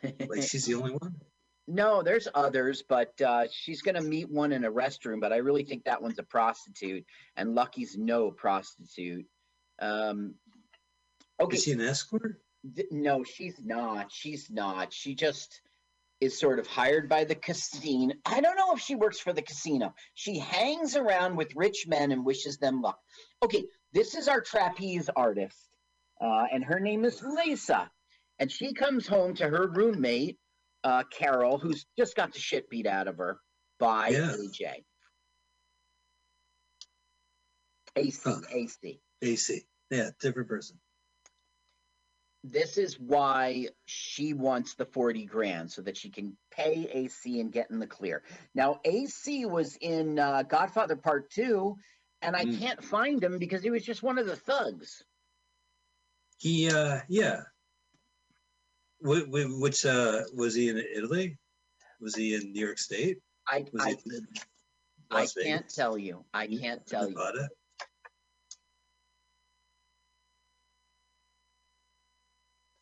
[0.04, 1.15] Like she's the only one.
[1.71, 5.21] No, there's others, but uh, she's going to meet one in a restroom.
[5.21, 7.06] But I really think that one's a prostitute,
[7.38, 9.28] and Lucky's no prostitute.
[9.80, 10.34] Um,
[11.39, 12.41] okay, Is she an escort?
[12.75, 14.12] th- no, she's not.
[14.12, 14.91] She's not.
[14.91, 15.62] She just
[16.21, 18.13] is sort of hired by the casino.
[18.25, 19.93] I don't know if she works for the casino.
[20.15, 22.99] She hangs around with rich men and wishes them luck.
[23.43, 25.69] Okay, this is our trapeze artist,
[26.21, 27.89] uh, and her name is Lisa.
[28.39, 30.38] And she comes home to her roommate,
[30.84, 33.39] uh, Carol, who's just got the shit beat out of her
[33.79, 34.32] by Yeah.
[34.34, 34.86] AJ.
[37.95, 38.39] AC, Huh.
[38.51, 39.01] AC.
[39.21, 39.62] AC.
[39.89, 40.79] Yeah, different person.
[42.43, 47.52] This is why she wants the 40 grand so that she can pay AC and
[47.52, 48.23] get in the clear.
[48.56, 51.75] Now, AC was in uh, Godfather Part 2,
[52.21, 52.60] and I Mm.
[52.60, 55.04] can't find him because he was just one of the thugs.
[56.38, 57.43] He, uh, yeah.
[59.02, 61.38] Wh- wh- Which, uh, was he in Italy?
[61.99, 63.21] Was he in New York State?
[63.47, 64.28] I, Was I, he in
[65.12, 66.25] I Las can't tell you.
[66.34, 67.15] I can't tell you.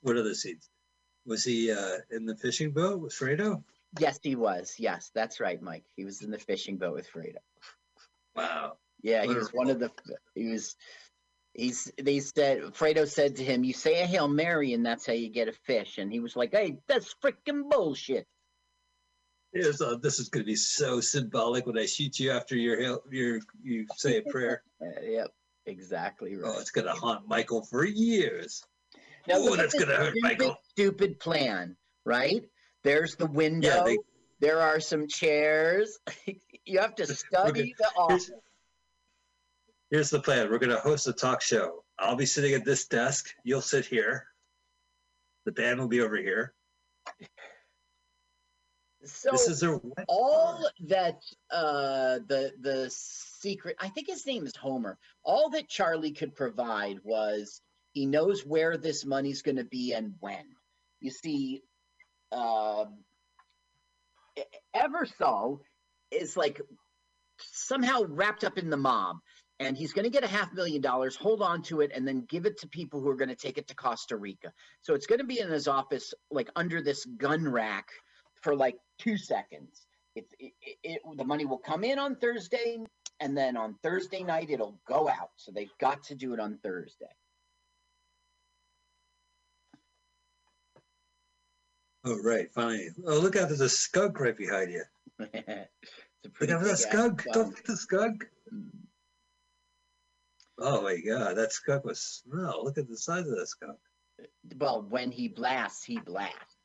[0.08, 0.70] What other scenes?
[1.26, 3.62] Was he uh, in the fishing boat with Fredo?
[4.00, 4.76] Yes, he was.
[4.80, 5.84] Yes, that's right, Mike.
[5.98, 7.40] He was in the fishing boat with Fredo.
[8.34, 8.78] Wow.
[9.02, 9.92] Yeah, he was one of the.
[10.34, 10.78] He was.
[11.54, 11.92] He's.
[12.02, 15.28] They said Fredo said to him, "You say a hail mary, and that's how you
[15.28, 18.26] get a fish." And he was like, "Hey, that's freaking bullshit."
[19.52, 22.80] Here's, uh, this is going to be so symbolic when I shoot you after your
[22.80, 24.64] hail- your you say a prayer.
[24.80, 25.32] Uh, yep,
[25.66, 26.54] exactly right.
[26.56, 28.64] Oh, it's going to haunt Michael for years.
[29.28, 30.58] Now, Ooh, that's gonna hurt Michael.
[30.70, 32.44] Stupid plan, right?
[32.84, 33.84] There's the window.
[33.86, 33.98] they-
[34.40, 35.98] there are some chairs.
[36.66, 38.28] you have to study the office.
[38.28, 38.42] Here's,
[39.90, 40.50] here's the plan.
[40.50, 41.84] We're going to host a talk show.
[41.98, 43.30] I'll be sitting at this desk.
[43.44, 44.28] You'll sit here.
[45.46, 46.54] The band will be over here.
[49.04, 53.78] So this is their all that uh, the the secret.
[53.80, 54.98] I think his name is Homer.
[55.24, 57.62] All that Charlie could provide was
[57.98, 60.46] he knows where this money's going to be and when.
[61.02, 61.64] You see,
[62.32, 63.00] um,
[64.40, 64.44] E-
[64.76, 65.60] Eversole
[66.12, 66.62] is like
[67.42, 69.18] somehow wrapped up in the mob.
[69.60, 72.26] and he's going to get a half million dollars, hold on to it, and then
[72.30, 74.54] give it to people who are going to take it to Costa Rica.
[74.84, 77.88] So it's going to be in his office, like under this gun rack,
[78.44, 79.88] for like two seconds.
[80.16, 82.80] It, it, it, the money will come in on Thursday,
[83.22, 85.32] and then on Thursday night it'll go out.
[85.38, 87.08] So they've got to do it on Thursday.
[92.10, 92.50] Oh, right.
[92.52, 92.90] Finally.
[93.06, 93.50] Oh, look out.
[93.50, 94.84] There's a skunk right behind you.
[95.20, 97.26] look out for that skunk.
[97.34, 98.26] Don't get the skunk.
[100.58, 101.36] Oh, my God.
[101.36, 102.64] That skunk was smell.
[102.64, 103.78] Look at the size of that skunk.
[104.58, 106.56] Well, when he blasts, he blasts.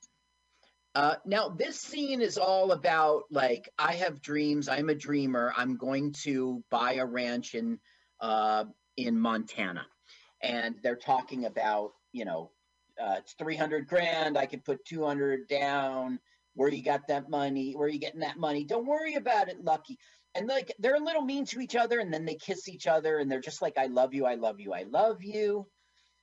[0.95, 4.69] Uh, now, this scene is all about like, I have dreams.
[4.69, 5.53] I'm a dreamer.
[5.57, 7.81] I'm going to buy a ranch in
[8.21, 9.87] uh, in Montana.
[10.41, 12.53] And they're talking about, you know,
[13.01, 14.37] uh, it's 300 grand.
[14.37, 16.19] I could put 200 down.
[16.55, 17.73] Where you got that money?
[17.73, 18.65] Where you getting that money?
[18.65, 19.99] Don't worry about it, Lucky.
[20.35, 23.19] And like they're a little mean to each other, and then they kiss each other,
[23.19, 25.67] and they're just like, I love you, I love you, I love you.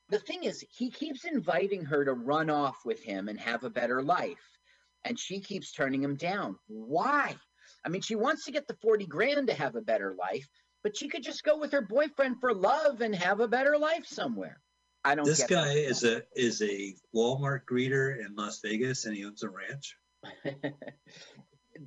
[0.08, 3.70] The thing is, he keeps inviting her to run off with him and have a
[3.70, 4.58] better life.
[5.04, 6.56] And she keeps turning him down.
[6.66, 7.36] Why?
[7.84, 10.46] I mean, she wants to get the 40 grand to have a better life,
[10.82, 14.04] but she could just go with her boyfriend for love and have a better life
[14.06, 14.60] somewhere.
[15.04, 15.24] I don't.
[15.24, 19.48] This guy is a is a Walmart greeter in Las Vegas, and he owns a
[19.48, 19.96] ranch.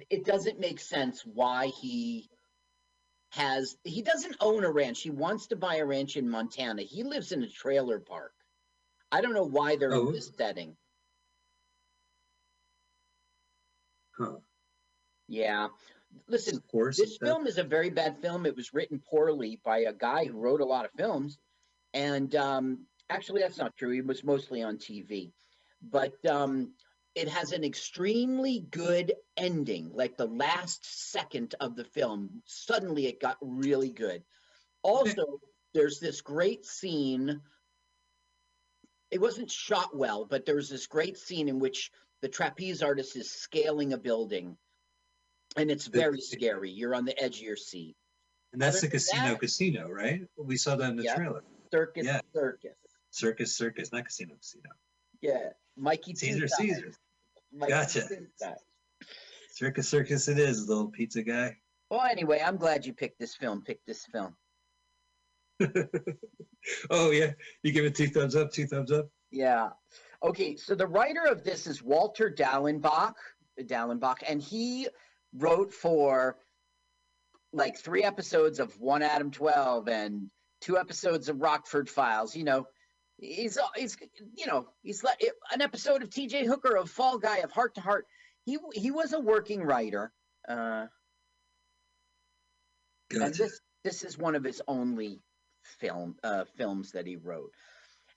[0.10, 2.30] it doesn't make sense why he
[3.32, 3.78] has.
[3.84, 5.02] He doesn't own a ranch.
[5.02, 6.82] He wants to buy a ranch in Montana.
[6.82, 8.34] He lives in a trailer park.
[9.12, 10.08] I don't know why they're oh.
[10.08, 10.76] in this setting.
[14.17, 14.38] Huh.
[15.28, 15.67] Yeah.
[16.28, 18.45] Listen, this film is a very bad film.
[18.45, 21.39] It was written poorly by a guy who wrote a lot of films.
[21.93, 23.91] And um, actually, that's not true.
[23.91, 25.32] He was mostly on TV.
[25.82, 26.71] But um,
[27.15, 29.91] it has an extremely good ending.
[29.93, 34.23] Like the last second of the film, suddenly it got really good.
[34.82, 35.39] Also,
[35.73, 37.41] there's this great scene.
[39.12, 43.15] It wasn't shot well, but there was this great scene in which the trapeze artist
[43.15, 44.58] is scaling a building,
[45.56, 46.71] and it's very scary.
[46.71, 47.95] You're on the edge of your seat.
[48.54, 50.21] And that's Other the casino that, casino, right?
[50.38, 51.43] We saw that in the yeah, trailer.
[51.71, 52.21] Circus yeah.
[52.34, 52.76] circus.
[53.13, 54.71] Circus circus, not casino casino.
[55.21, 55.49] Yeah.
[55.78, 56.91] Mikey Caesar Caesar.
[57.54, 58.08] Mikey gotcha.
[59.52, 61.56] Circus circus it is, little pizza guy.
[61.91, 63.62] Well, anyway, I'm glad you picked this film.
[63.62, 64.36] Picked this film.
[66.89, 69.10] oh yeah, you give it two thumbs up, two thumbs up.
[69.30, 69.69] Yeah.
[70.23, 73.13] Okay, so the writer of this is Walter Dallenbach,
[73.62, 74.88] Dallenbach, and he
[75.38, 76.38] wrote for
[77.52, 82.36] like three episodes of One Adam Twelve and two episodes of Rockford Files.
[82.36, 82.65] You know,
[83.24, 83.98] he's he's
[84.36, 85.20] you know he's like
[85.52, 86.46] an episode of T.J.
[86.46, 88.06] Hooker of Fall Guy of Heart to Heart.
[88.46, 90.12] He he was a working writer.
[90.48, 90.88] Uh,
[93.10, 93.26] gotcha.
[93.26, 95.22] And this this is one of his only
[95.80, 97.52] film uh, films that he wrote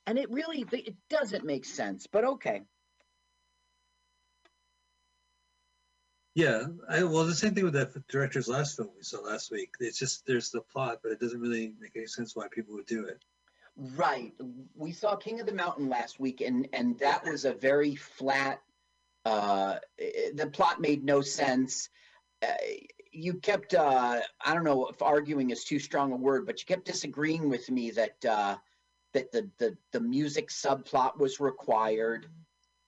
[0.07, 2.63] and it really it doesn't make sense but okay
[6.35, 9.71] yeah I, well the same thing with that director's last film we saw last week
[9.81, 12.87] it's just there's the plot but it doesn't really make any sense why people would
[12.87, 13.23] do it
[13.95, 14.33] right
[14.75, 18.63] we saw king of the mountain last week and and that was a very flat
[19.27, 19.77] uh
[20.35, 21.91] the plot made no sense
[22.43, 22.55] uh,
[23.13, 26.65] you kept uh i don't know if arguing is too strong a word but you
[26.67, 28.57] kept disagreeing with me that uh
[29.17, 32.27] that the the, the music subplot was required.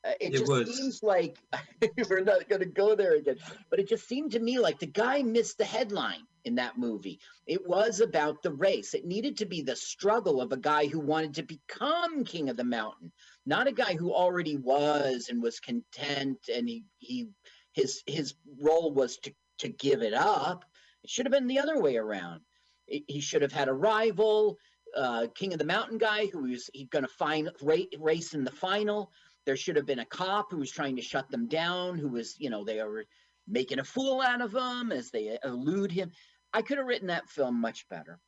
[0.05, 0.77] Uh, it, it, just was.
[0.77, 1.39] seems like
[2.09, 3.37] we're not going to go there again,
[3.71, 7.21] but it just seemed to me like the guy missed the headline in that movie.
[7.47, 8.95] It was about the race.
[8.95, 12.57] It needed to be the struggle of a guy who wanted to become king of
[12.57, 13.13] the mountain,
[13.47, 17.29] not a guy who already was and was content and he he
[17.73, 20.65] his his role was to to give it up.
[21.05, 22.41] It should have been the other way around.
[22.89, 24.59] It, he should have had a rival
[24.97, 28.51] uh, King of the Mountain guy who was he going to find race in the
[28.51, 29.13] final.
[29.47, 32.37] There should have been a cop who was trying to shut them down, who was,
[32.39, 33.05] you know, they were
[33.47, 36.13] making a fool out of him as they elude him.
[36.53, 38.19] I could have written that film much better.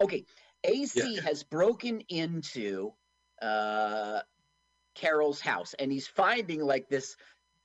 [0.00, 0.24] Okay,
[0.64, 1.20] AC yeah.
[1.22, 2.92] has broken into
[3.42, 4.20] uh,
[4.94, 7.16] Carol's house and he's finding like this,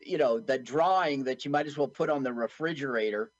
[0.02, 3.32] you know, the drawing that you might as well put on the refrigerator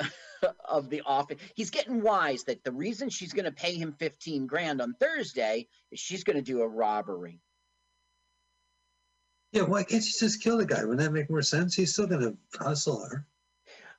[0.68, 1.38] of the office.
[1.54, 5.68] He's getting wise that the reason she's going to pay him 15 grand on Thursday
[5.90, 7.40] is she's going to do a robbery.
[9.52, 10.82] Yeah, why can't she just kill the guy?
[10.82, 11.74] Wouldn't that make more sense?
[11.74, 13.26] He's still going to hustle her.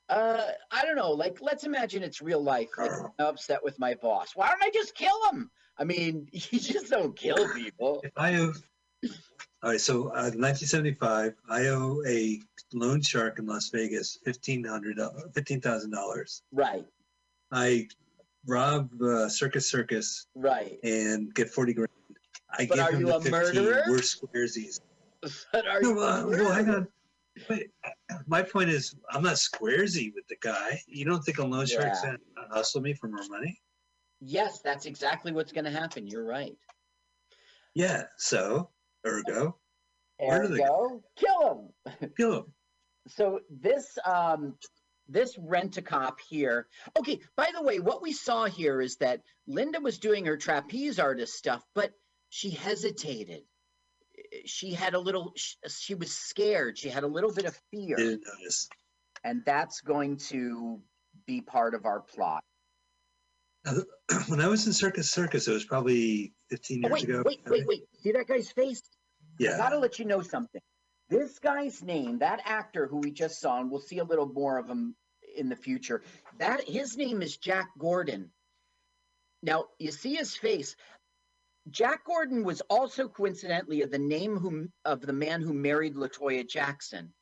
[0.09, 1.11] Uh, I don't know.
[1.11, 2.69] Like, let's imagine it's real life.
[2.77, 4.35] Like, I'm upset with my boss.
[4.35, 5.49] Why don't I just kill him?
[5.77, 8.01] I mean, you just don't kill people.
[8.03, 8.55] If I have
[9.63, 12.41] all right, so uh, 1975, I owe a
[12.73, 16.41] loan shark in Las Vegas fifteen hundred, uh, fifteen thousand dollars.
[16.51, 16.85] Right.
[17.51, 17.87] I
[18.45, 20.79] rob uh, Circus Circus Right.
[20.83, 21.89] and get forty grand.
[22.51, 23.31] I But give are him you the a 15.
[23.31, 23.83] murderer?
[23.89, 24.79] We're squaresies.
[25.53, 26.87] But are No, you uh, well, hang on.
[27.49, 27.67] Wait,
[28.27, 30.79] my point is, I'm not squaresy with the guy.
[30.87, 32.15] You don't think a loan shark's Yeah.
[32.35, 33.59] gonna hustle me for more money?
[34.21, 36.07] Yes, that's exactly what's going to happen.
[36.07, 36.55] You're right.
[37.73, 38.03] Yeah.
[38.17, 38.69] So,
[39.05, 39.57] ergo,
[40.21, 40.63] Murder the guy.
[40.67, 42.13] Ergo, kill him.
[42.17, 42.53] kill him.
[43.07, 44.55] so this um
[45.09, 46.67] this rent a cop here
[46.97, 50.97] okay by the way what we saw here is that linda was doing her trapeze
[50.99, 51.91] artist stuff but
[52.29, 53.43] she hesitated
[54.45, 56.77] she had a little sh- she was scared.
[56.77, 57.95] She had a little bit of fear.
[57.95, 58.69] Didn't notice.
[59.23, 60.81] and that's going to
[61.27, 62.43] be part of our plot.
[63.65, 63.81] Uh,
[64.27, 67.23] when I was in Circus Circus, it was probably 15 oh, years wait ago.
[67.25, 67.83] wait wait wait.
[68.01, 68.81] See that guy's face?
[69.39, 69.57] I Yeah.
[69.57, 70.61] gotta let you know something.
[71.09, 74.57] This guy's name that actor who we just saw and we'll see a little more
[74.57, 74.95] of him
[75.37, 76.01] in the future.
[76.39, 78.31] That his name is jack gordon.
[79.41, 80.75] Now you see his face
[81.69, 87.13] jack gordon was also coincidentally the name who, of the man who married latoya jackson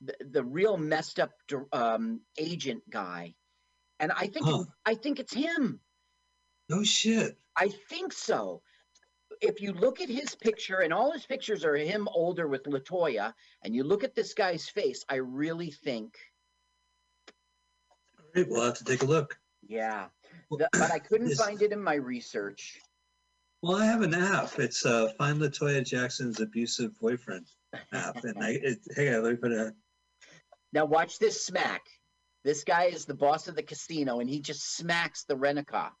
[0.00, 1.32] the, the real messed up
[1.72, 3.34] um, agent guy
[3.98, 4.64] and i think Huh.
[4.86, 5.80] i think it's him
[6.68, 7.36] No shit.
[7.56, 8.62] I think so.
[9.42, 13.34] If you look at his picture, and all his pictures are him older with Latoya,
[13.62, 16.14] and you look at this guy's face, I really think,
[18.18, 19.38] All right, we'll have to take a look.
[19.66, 20.06] yeah.
[20.50, 22.78] The- but I couldn't find it in my research.
[23.62, 24.58] Well, I have an app.
[24.58, 27.46] It's uh, Find Latoya Jackson's Abusive Boyfriend
[27.92, 28.24] app.
[28.24, 29.74] And I, it, hey, let me put a.
[30.72, 31.82] Now watch this smack.
[32.42, 35.94] This guy is the boss of the casino, and he just smacks the rent-a-cop.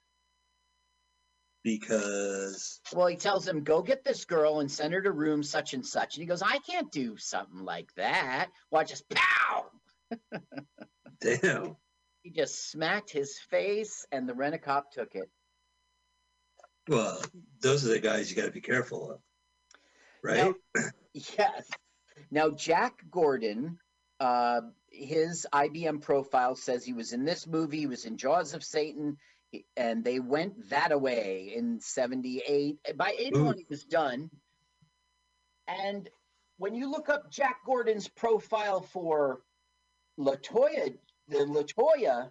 [1.62, 2.80] Because.
[2.94, 5.84] Well, he tells him, "Go get this girl and send her to room such and
[5.84, 9.66] such." And he goes, "I can't do something like that." Watch this, pow!
[11.20, 11.76] Damn.
[12.22, 15.28] He just smacked his face, and the rent-a-cop took it.
[16.90, 17.22] Well,
[17.60, 19.18] those are the guys you got to be careful of.
[20.22, 20.54] Right?
[21.14, 21.68] Yes.
[22.30, 23.78] Now, Jack Gordon,
[24.18, 24.60] uh,
[24.90, 29.16] his IMDb profile says he was in this movie, he was in Jaws of Satan,
[29.76, 32.78] and they went that away in 78.
[32.96, 34.30] By 81, he was done.
[35.68, 36.08] And
[36.58, 39.40] when you look up Jack Gordon's profile for
[40.18, 40.96] Latoya,
[41.28, 42.30] the Latoya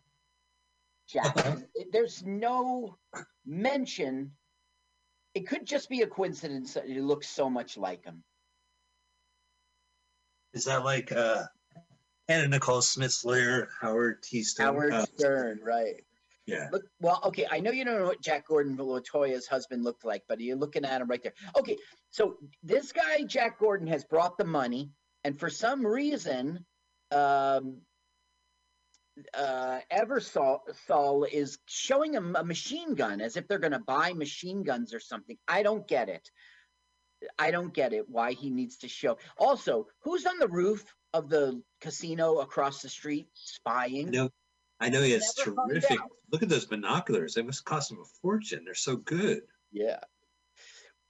[1.08, 2.98] Jackson, it- there's no
[3.46, 4.32] mention.
[5.36, 8.24] It could just be a coincidence that he looks so much like him.
[10.54, 11.44] Is that like uh,
[12.28, 14.42] Anna Nicole Smith's lawyer, Howard T.
[14.44, 14.66] Stone?
[14.66, 16.04] Howard Uh, Stern, right?
[16.48, 16.68] yeah.
[16.72, 17.46] Look, well, okay.
[17.52, 20.84] I know you don't know what Jack Gordon Latoya's husband looked like, but you're looking
[20.86, 21.34] at him right there.
[21.56, 21.78] Okay,
[22.10, 24.90] so this guy Jack Gordon has brought the money,
[25.24, 26.66] and for some reason,
[27.12, 27.82] um,
[29.34, 34.14] uh, Eversol Sol is showing him a machine gun as if they're going to buy
[34.14, 35.38] machine guns or something.
[35.48, 36.30] I don't get it.
[37.38, 38.10] I don't get it.
[38.10, 39.18] Why he needs to show.
[39.38, 44.08] Also, who's on the roof of the casino across the street spying?
[44.08, 44.30] I know.
[44.80, 46.00] I know he has terrific.
[46.32, 47.34] Look at those binoculars.
[47.34, 48.64] They must cost him a fortune.
[48.64, 49.42] They're so good.
[49.72, 50.00] Yeah.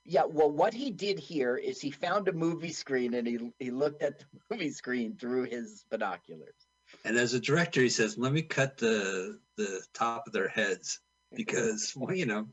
[0.05, 3.69] Yeah, well, what he did here is he found a movie screen and he he
[3.69, 6.68] looked at the movie screen through his binoculars.
[7.05, 10.99] And as a director, he says, "Let me cut the the top of their heads
[11.35, 12.47] because, well, you know,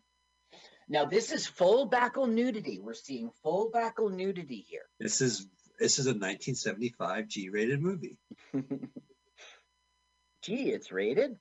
[0.88, 2.78] Now this is full backle nudity.
[2.80, 4.86] We're seeing full backle nudity here.
[5.00, 5.46] this is
[5.78, 8.18] this is a 1975 G-rated movie."
[10.42, 11.36] Gee, it's rated.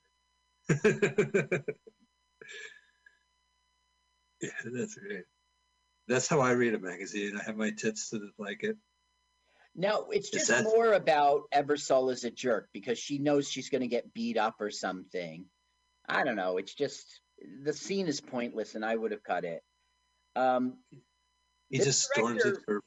[0.69, 0.79] yeah,
[4.65, 5.25] that's great.
[6.07, 7.37] That's how I read a magazine.
[7.39, 8.77] I have my tits to like it.
[9.75, 13.81] No, it's just that- more about Eversole as a jerk because she knows she's going
[13.81, 15.45] to get beat up or something.
[16.07, 16.57] I don't know.
[16.57, 17.19] It's just
[17.63, 19.63] the scene is pointless, and I would have cut it.
[20.35, 20.77] Um,
[21.69, 22.81] He just storms it for.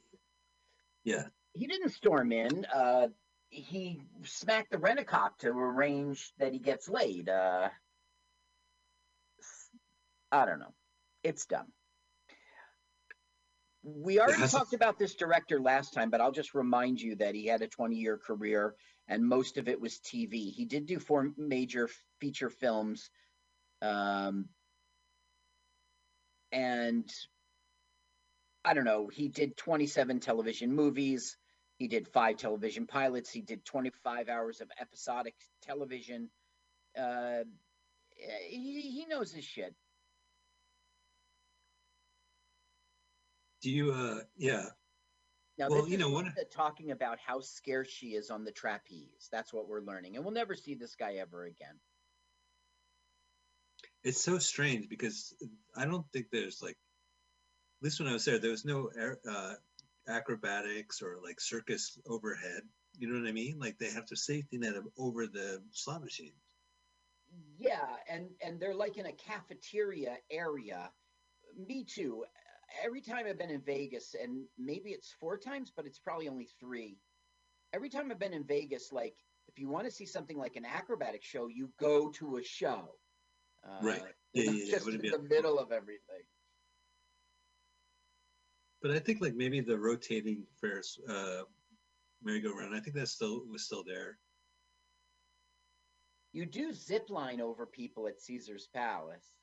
[1.04, 2.64] Yeah, he didn't storm in.
[2.66, 3.08] Uh,
[3.50, 7.28] he smacked the rent-a-cop to arrange that he gets laid.
[7.28, 7.70] Uh,
[10.30, 10.74] I don't know.
[11.22, 11.72] It's dumb.
[13.82, 17.46] We already talked about this director last time, but I'll just remind you that he
[17.46, 18.74] had a 20-year career,
[19.06, 20.52] and most of it was TV.
[20.52, 21.88] He did do four major
[22.20, 23.10] feature films,
[23.80, 24.46] um,
[26.50, 27.08] and
[28.64, 29.08] I don't know.
[29.08, 31.36] He did 27 television movies.
[31.76, 33.30] He did five television pilots.
[33.30, 36.28] He did 25 hours of episodic television.
[36.98, 37.44] Uh,
[38.48, 39.74] he, he knows his shit.
[43.60, 43.92] Do you?
[43.92, 44.66] uh Yeah,
[45.58, 49.28] Now, Well, you know, one- talking about how scarce she is on the trapeze.
[49.30, 51.80] That's what we're learning, and we'll never see this guy ever again.
[54.04, 55.34] it's so strange because
[55.76, 56.76] I don't think there's like,
[57.80, 59.54] at least when I was there, there was no air, uh,
[60.08, 62.62] acrobatics or like circus overhead.
[62.98, 63.58] You know what I mean?
[63.58, 66.32] Like they have to safety net them over the slot machines.
[67.58, 70.90] Yeah, and and they're like in a cafeteria area.
[71.56, 72.24] Me too.
[72.84, 76.48] Every time I've been in Vegas, and maybe it's four times, but it's probably only
[76.60, 76.98] three.
[77.72, 79.16] Every time I've been in Vegas, like
[79.48, 82.94] if you want to see something like an acrobatic show, you go to a show.
[83.64, 84.02] Uh, Right.
[84.34, 84.70] Yeah, yeah.
[84.70, 86.22] Just in the middle of everything.
[88.82, 91.42] But I think like maybe the rotating Ferris uh,
[92.22, 92.74] merry-go-round.
[92.74, 94.18] I think that still was still there.
[96.32, 99.37] You do zip line over people at Caesar's Palace.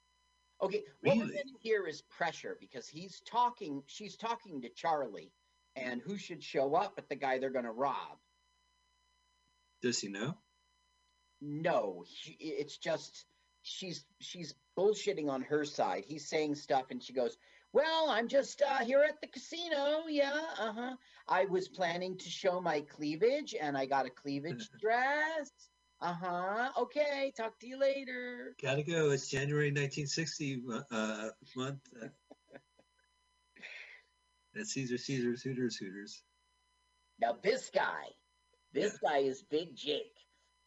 [0.62, 5.32] Okay, what we're getting here is pressure because he's talking, she's talking to Charlie,
[5.76, 8.18] and who should show up but the guy they're going to rob?
[9.82, 10.38] Does he know?
[11.42, 13.26] No, he, it's just
[13.62, 16.06] she's she's bullshitting on her side.
[16.08, 17.38] He's saying stuff, and she goes,
[17.74, 20.04] "Well, I'm just uh, here at the casino.
[20.08, 20.96] Yeah, uh huh.
[21.28, 25.52] I was planning to show my cleavage, and I got a cleavage dress.
[26.06, 26.70] Uh huh.
[26.84, 29.10] Okay, talk to you later." Gotta go.
[29.10, 31.80] It's January 1960 uh, month.
[32.00, 32.10] Uh,
[34.54, 36.22] That's Caesar, Caesar, Hooters, Hooters.
[37.20, 38.04] Now this guy,
[38.72, 40.16] this guy is Big Jake,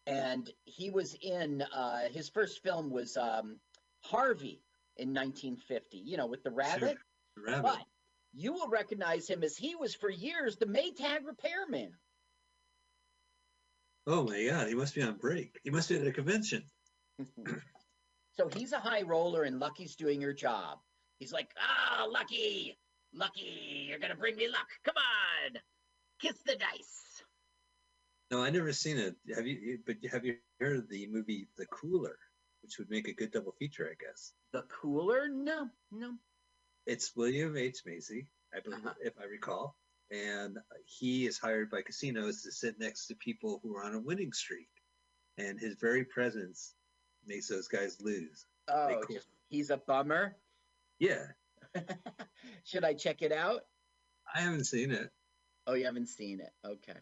[0.09, 3.61] and he was in uh, his first film was um,
[4.01, 4.61] Harvey
[4.97, 5.99] in 1950.
[5.99, 6.99] You know, with the rabbit.
[7.37, 7.63] The rabbit.
[7.63, 7.85] But
[8.35, 11.93] you will recognize him as he was for years the Maytag repairman.
[14.11, 15.61] Oh my God, he must be on break.
[15.65, 16.65] He must be at a convention.
[18.37, 20.79] so he's a high roller, and Lucky's doing her job.
[21.19, 22.79] He's like, ah, Lucky,
[23.13, 24.69] Lucky, you're gonna bring me luck.
[24.85, 25.61] Come on,
[26.23, 27.23] kiss the dice.
[28.31, 29.17] No, I never seen it.
[29.35, 29.57] Have you?
[29.57, 32.17] you- But have you heard of the movie The Cooler,
[32.63, 34.33] which would make a good double feature, I guess.
[34.53, 35.29] The cooler?
[35.29, 36.15] No, no.
[36.87, 38.95] It's William H Macy, I believe, Uh-huh.
[39.03, 39.77] if I recall,
[40.11, 44.01] and he is hired by casinos to sit next to people who are on a
[44.01, 44.69] winning streak,
[45.37, 46.75] and his very presence
[47.27, 48.47] makes those guys lose.
[48.69, 49.19] Oh, cool.
[49.49, 50.37] he's a bummer.
[50.99, 51.27] Yeah,
[52.65, 53.63] Should I check it out?
[54.35, 55.11] I haven't seen it.
[55.67, 56.53] Oh, you haven't seen it.
[56.65, 56.99] Okay.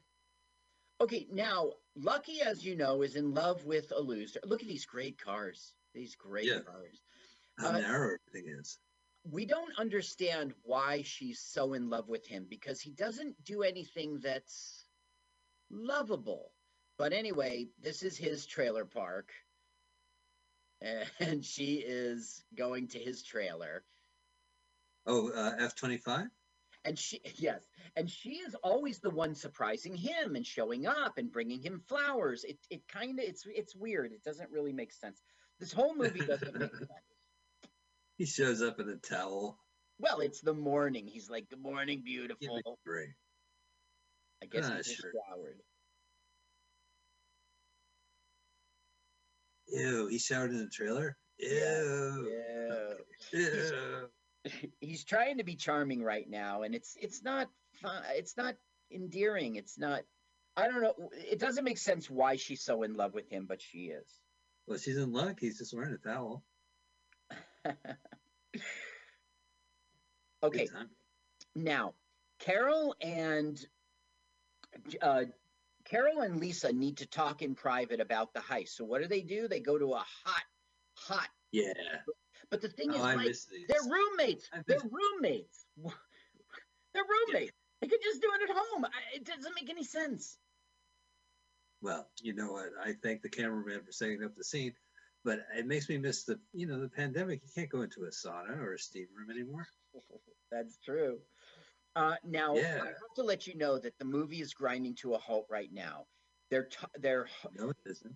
[1.01, 4.41] Okay, now Lucky, as you know, is in love with a loser.
[4.45, 5.73] Look at these great cars.
[5.95, 6.61] These great Yeah.
[6.61, 7.01] cars.
[7.59, 8.79] How Uh, narrow everything is.
[9.31, 14.21] We don't understand why she's so in love with him because he doesn't do anything
[14.21, 14.87] that's
[15.71, 16.53] lovable.
[16.99, 19.31] But anyway, this is his trailer park.
[21.21, 23.83] And she is going to his trailer.
[25.07, 26.27] Oh, uh, F twenty five.
[26.85, 27.67] And she, yes,
[27.97, 32.45] and she is always the one surprising him and showing up and bringing him flowers.
[32.45, 34.13] It, it kind of, it's, it's weird.
[34.13, 35.23] It doesn't really make sense.
[35.59, 36.91] This whole movie doesn't make sense.
[38.17, 39.59] He shows up in a towel.
[39.99, 41.07] Well, it's the morning.
[41.07, 43.11] He's like, "Good morning, beautiful." great.
[44.43, 45.13] I guess Ah, he just sure.
[45.29, 45.61] showered.
[49.69, 51.17] Ew, he showered in the trailer.
[51.39, 52.31] Ew.
[53.33, 53.39] Yeah.
[53.41, 54.09] Ew.
[54.81, 57.49] He's trying to be charming right now, and it's it's not
[57.83, 58.03] fun.
[58.15, 58.57] It's not
[58.91, 59.57] endearing.
[59.57, 60.03] It's not.
[60.57, 61.11] I don't know.
[61.13, 64.07] It doesn't make sense why she's so in love with him, but she is.
[64.67, 65.39] Well, she's in luck.
[65.41, 66.45] He's just wearing a towel.
[70.43, 70.69] Okay,
[71.55, 71.95] now
[72.39, 73.59] Carol and
[75.03, 75.25] uh,
[75.85, 78.69] Carol and Lisa need to talk in private about the heist.
[78.71, 79.49] So what do they do?
[79.49, 80.45] They go to a hot,
[80.95, 81.29] hot.
[81.53, 81.73] Yeah.
[82.51, 83.35] But the thing Oh, is, I like,
[83.69, 84.49] they're roommates.
[84.67, 85.65] They're roommates.
[86.95, 87.53] They're roommates.
[87.81, 88.85] They could just do it at home.
[88.85, 90.39] I- It doesn't make any sense.
[91.83, 92.71] Well, you know what?
[92.83, 94.73] I thank the cameraman for setting up the scene,
[95.27, 97.43] but it makes me miss the, you know, the pandemic.
[97.43, 99.67] You can't go into a sauna or a steam room anymore.
[100.53, 101.19] That's true.
[101.97, 102.79] Uh, now, Yeah.
[102.81, 105.73] I have to let you know that the movie is grinding to a halt right
[105.73, 106.07] now.
[106.51, 107.27] They're t- they're
[107.59, 108.15] No, it isn't.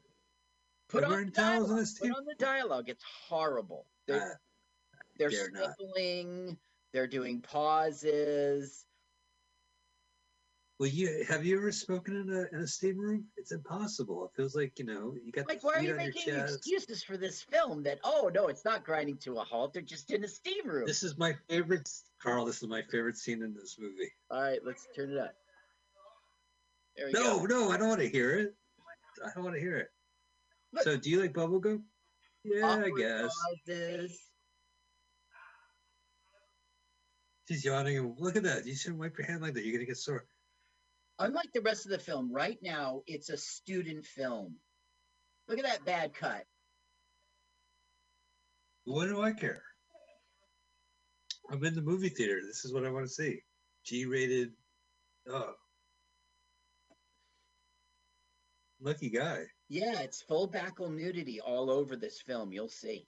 [0.89, 2.89] put on, the on dialogue, put on the dialogue.
[2.89, 3.87] It's horrible.
[4.07, 4.35] They're Uh,
[5.19, 5.75] they're not.
[5.77, 6.57] sniffling.
[6.93, 8.85] They're doing pauses.
[10.81, 13.27] Well, you have you ever spoken in a in a steam room?
[13.37, 14.25] It's impossible.
[14.25, 17.43] It feels like you know you got Like, why are you making excuses for this
[17.43, 17.83] film?
[17.83, 19.75] That oh no, it's not grinding to a halt.
[19.75, 20.87] They're just in a steam room.
[20.87, 21.87] This is my favorite,
[22.23, 22.47] Carl.
[22.47, 24.11] This is my favorite scene in this movie.
[24.31, 25.35] All right, let's turn it up.
[26.97, 27.45] There we No, go.
[27.45, 28.55] no, I don't want to hear it.
[29.23, 29.89] I don't want to hear it.
[30.73, 30.85] Look.
[30.85, 31.83] So, do you like bubblegum?
[32.43, 33.35] Yeah, I guess.
[33.67, 34.19] pauses.
[37.49, 38.15] She's yawning.
[38.19, 38.65] Look at that.
[38.65, 39.65] You shouldn't wipe your hand like that.
[39.67, 40.25] You're gonna get sore.
[41.21, 44.57] Unlike the rest of the film, right now it's a student film.
[45.49, 46.45] Look at that bad cut.
[48.85, 49.63] What do I care?
[51.51, 52.41] I'm in the movie theater.
[52.47, 53.41] This is what I want to see.
[53.85, 54.53] G-rated.
[55.29, 55.53] Oh,
[58.81, 59.45] lucky guy.
[59.69, 62.53] Yeah, it's full backle nudity all over this film.
[62.53, 63.07] You'll see.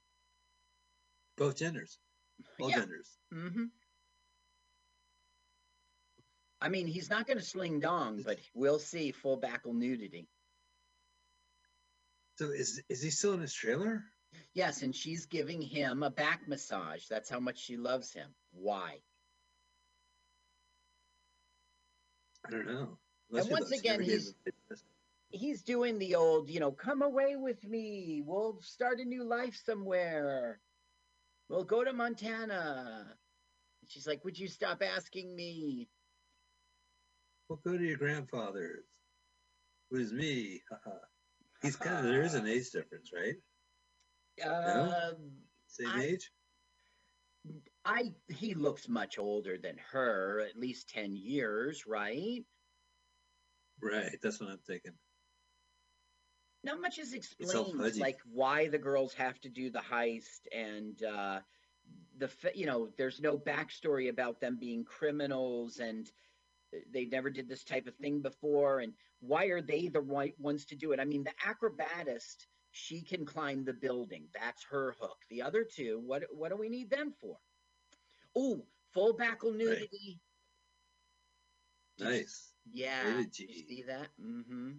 [1.38, 1.98] Both genders.
[2.60, 2.80] All Yeah.
[2.80, 3.16] genders.
[3.32, 3.64] hmm
[6.62, 10.28] I mean, he's not going to sling dong, but we'll see full backle nudity.
[12.38, 14.04] So is is he still in his trailer?
[14.54, 17.06] Yes, and she's giving him a back massage.
[17.08, 18.28] That's how much she loves him.
[18.52, 18.98] Why?
[22.46, 22.98] I don't know.
[23.32, 24.34] And once again, he's-
[25.34, 28.22] He's doing the old, you know, come away with me.
[28.24, 30.60] We'll start a new life somewhere.
[31.48, 33.06] We'll go to Montana.
[33.80, 35.88] And she's like, Would you stop asking me?
[37.52, 38.86] Well, go to your grandfather's.
[39.90, 40.62] It was me.
[41.60, 43.36] He's kind of there is an age difference, right?
[44.42, 45.32] Um,
[45.66, 46.30] Same I- age.
[47.84, 52.42] I he looks much older than her, at least 10 years, right?
[53.82, 54.16] Right.
[54.22, 54.92] That's what I'm thinking.
[56.64, 61.40] Not much is explained, like why the girls have to do the heist, and uh,
[62.16, 66.12] the you know, there's no backstory about them being criminals, and uh,
[66.92, 70.64] they never did this type of thing before, and why are they the right ones
[70.66, 71.00] to do it?
[71.00, 74.28] I mean, the acrobatist, she can climb the building.
[74.34, 75.18] That's her hook.
[75.30, 77.36] The other two, what what do we need them for?
[78.36, 79.88] Oh, full backle nudity.
[80.02, 80.18] You-
[81.98, 82.52] Nice.
[82.72, 83.16] Yeah.
[83.16, 84.08] Did you see that?
[84.20, 84.70] Mm-hmm.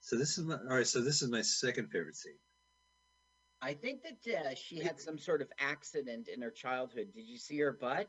[0.00, 0.86] So this is my all right.
[0.86, 2.38] So this is my second favorite scene.
[3.62, 7.12] I think that uh, she had some sort of accident in her childhood.
[7.14, 8.08] Did you see her butt?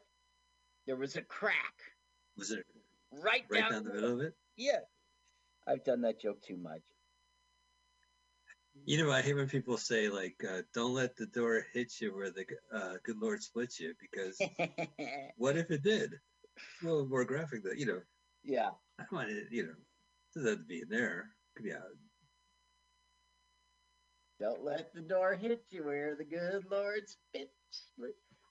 [0.87, 1.75] There was a crack
[2.37, 2.65] Was it
[3.11, 4.33] right, right down, down the middle of it?
[4.57, 4.79] Yeah.
[5.67, 6.81] I've done that joke too much.
[8.85, 12.13] You know, I hate when people say like, uh, "Don't let the door hit you
[12.13, 14.37] where the uh, good Lord splits you," because
[15.37, 16.13] what if it did?
[16.81, 18.01] A little more graphic that you know.
[18.43, 18.71] yeah.
[18.99, 19.45] I don't want it.
[19.51, 19.73] You know,
[20.35, 21.29] doesn't have to be in there.
[21.55, 21.81] Could be out.
[24.39, 27.51] Don't let the door hit you where the good Lord spits.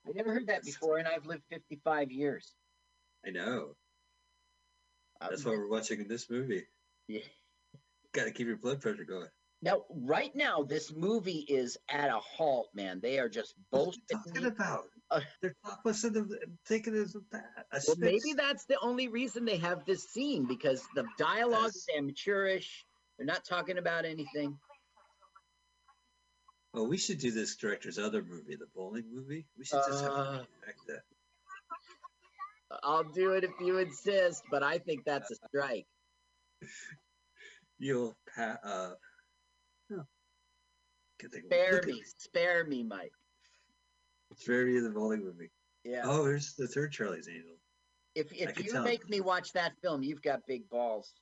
[0.07, 2.55] I never heard that before, and I've lived 55 years.
[3.25, 3.75] I know.
[5.21, 6.63] That's why we're watching this movie.
[7.07, 7.21] Yeah.
[8.13, 9.27] Got to keep your blood pressure going.
[9.61, 12.99] Now, right now, this movie is at a halt, man.
[13.01, 14.25] They are just What are you bullshitting.
[14.25, 14.83] talking about?
[15.09, 16.33] Uh, They're opposite of
[16.65, 17.65] thinking is that.
[17.87, 22.85] Well, maybe that's the only reason they have this scene because the dialogue is amateurish.
[23.17, 24.57] They're not talking about anything.
[26.73, 29.45] Well, we should do this director's other movie, the bowling movie.
[29.57, 30.31] We should just have Uh.
[30.61, 31.03] direct that.
[32.83, 35.85] I'll do it if you insist, but I think that's a strike.
[37.79, 38.93] You'll pa- uh.
[39.91, 40.03] huh.
[41.19, 43.11] Can't think of- Spare me, spare me, Mike.
[44.35, 45.51] Spare me the bowling movie.
[45.83, 46.03] Yeah.
[46.05, 47.55] Oh, there's the third Charlie's Angel.
[48.15, 48.83] if if you tell.
[48.83, 51.13] make me watch that film, you've got big balls.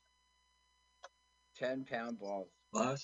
[1.58, 2.50] Ten pound balls.
[2.72, 2.96] Well,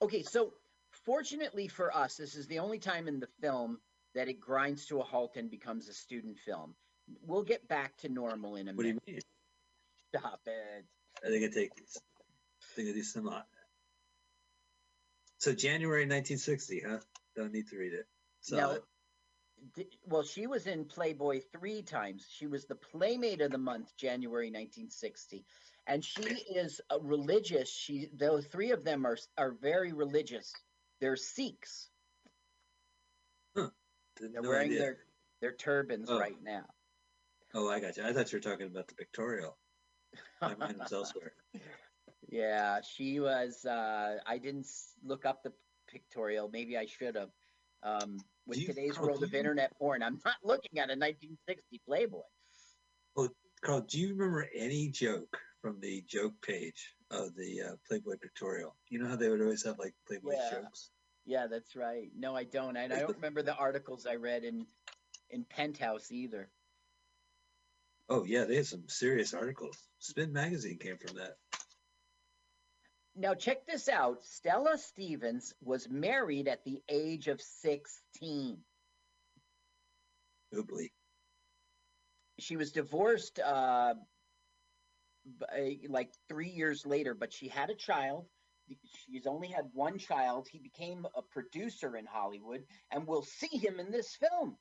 [0.00, 0.52] Okay, so
[0.92, 3.78] fortunately for us, this is the only time in the film
[4.14, 6.74] that it grinds to a halt and becomes a student film.
[7.26, 9.24] We'll get back to normal in a what do you minute.
[10.12, 10.20] mean?
[10.20, 10.84] Stop it.
[11.24, 11.98] I think I take these.
[11.98, 13.42] I think I do some on.
[15.38, 16.98] So January 1960, huh?
[17.36, 18.06] Don't need to read it.
[18.40, 18.82] So
[20.06, 22.26] well, she was in Playboy three times.
[22.30, 25.44] She was the Playmate of the Month, January 1960,
[25.86, 27.70] and she is a religious.
[27.70, 30.52] She, though three of them are are very religious.
[31.00, 31.90] They're Sikhs.
[34.20, 34.78] They're no wearing idea.
[34.78, 34.98] their
[35.40, 36.18] their turbans Oh.
[36.18, 36.64] right now.
[37.54, 38.04] Oh, I got you.
[38.04, 39.56] I thought you were talking about the pictorial.
[40.40, 41.32] My mind was elsewhere.
[42.30, 43.64] Yeah, she was.
[43.64, 44.66] Uh, I didn't
[45.02, 45.50] look up the
[45.90, 46.50] pictorial.
[46.52, 47.30] Maybe I should have.
[47.82, 50.96] Um, with you- today's Carl, world of you- internet porn, I'm not looking at a
[50.96, 52.20] 1960 Playboy.
[53.16, 53.30] Well,
[53.62, 58.76] Carl, do you remember any joke from the joke page of the uh, Playboy pictorial?
[58.90, 60.50] You know how they would always have like Playboy Yeah.
[60.50, 60.90] jokes?
[61.28, 62.08] Yeah, that's right.
[62.16, 62.74] No, I don't.
[62.78, 64.66] And I don't remember the articles I read in
[65.28, 66.48] in Penthouse either.
[68.08, 69.76] Oh yeah, they had some serious articles.
[69.98, 71.36] Spin magazine came from that.
[73.14, 74.24] Now check this out.
[74.24, 78.56] Stella Stevens was married at the age of 16.
[80.54, 80.92] Oobly.
[82.38, 83.94] She was divorced uh,
[85.42, 85.56] uh,
[85.90, 88.24] like three years later, but she had a child.
[89.06, 90.48] She's only had one child.
[90.50, 94.56] He became a producer in Hollywood, and we'll see him in this film.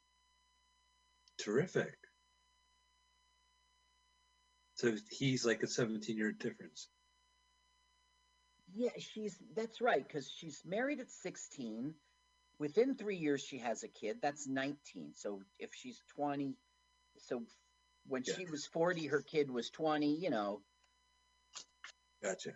[1.37, 1.95] Terrific.
[4.75, 6.87] So he's like a 17 year difference.
[8.73, 11.93] Yeah, she's that's right because she's married at 16.
[12.59, 14.17] Within three years, she has a kid.
[14.21, 15.13] That's 19.
[15.15, 16.55] So if she's 20,
[17.17, 17.43] so
[18.07, 18.35] when Yeah.
[18.35, 20.15] she was 40, her kid was 20.
[20.15, 20.61] You know.
[22.21, 22.51] Gotcha.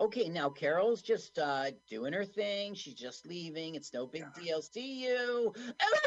[0.00, 2.74] Okay, now Carol's just uh, doing her thing.
[2.74, 3.76] She's just leaving.
[3.76, 4.60] It's no big deal.
[4.60, 5.54] See you.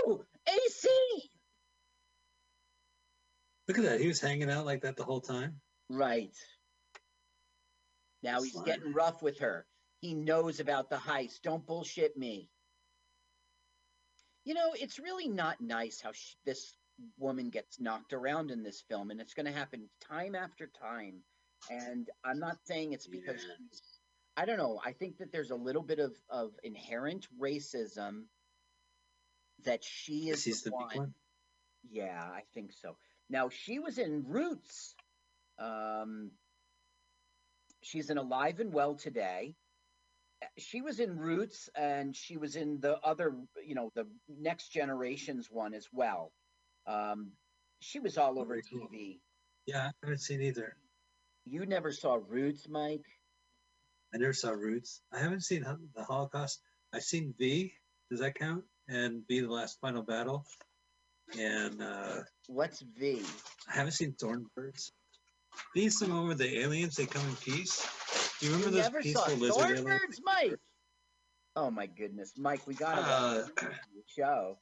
[0.06, 0.90] Oh, AC.
[3.68, 4.02] Look at that.
[4.02, 5.62] He was hanging out like that the whole time.
[5.90, 6.36] Right.
[8.24, 8.66] Now he's Slime.
[8.66, 9.66] getting rough with her.
[10.02, 11.42] He knows about the heist.
[11.44, 12.50] Don't bullshit me.
[14.44, 16.76] You know, it's really not nice how sh- this
[17.18, 21.22] woman gets knocked around in this film, and it's going to happen time after time.
[21.70, 23.56] And I'm not saying it's because Yeah.
[23.58, 23.82] she's,
[24.36, 24.80] I don't know.
[24.84, 28.26] I think that there's a little bit of, of inherent racism
[29.64, 31.14] that she is He's the the big one.
[31.90, 32.96] yeah, I think so.
[33.30, 34.96] Now she was in Roots.
[35.60, 36.32] Um,
[37.82, 39.56] she's in Alive and Well today.
[40.60, 43.36] She was in Roots, and she was in the other,
[43.66, 46.32] you know, the Next Generations one as well.
[46.86, 47.32] Um,
[47.80, 49.20] she was all over TV.
[49.66, 50.78] Yeah, I haven't seen either.
[51.50, 53.06] You never saw Roots, Mike?
[54.14, 55.02] I never saw Roots.
[55.14, 56.62] I haven't seen the Holocaust.
[56.94, 57.74] I've seen V.
[58.10, 58.64] Does that count?
[58.88, 60.46] And V, the last final battle.
[61.38, 63.22] And uh, What's V?
[63.70, 64.92] I haven't seen Thornbirds.
[65.76, 67.86] V's the one where the aliens they come in peace.
[68.40, 69.80] Do you remember you those peaceful lizard aliens?
[69.82, 70.60] Thornbirds, Mike?
[71.56, 73.48] Oh my goodness, Mike, we gotta Uh,
[74.16, 74.60] show.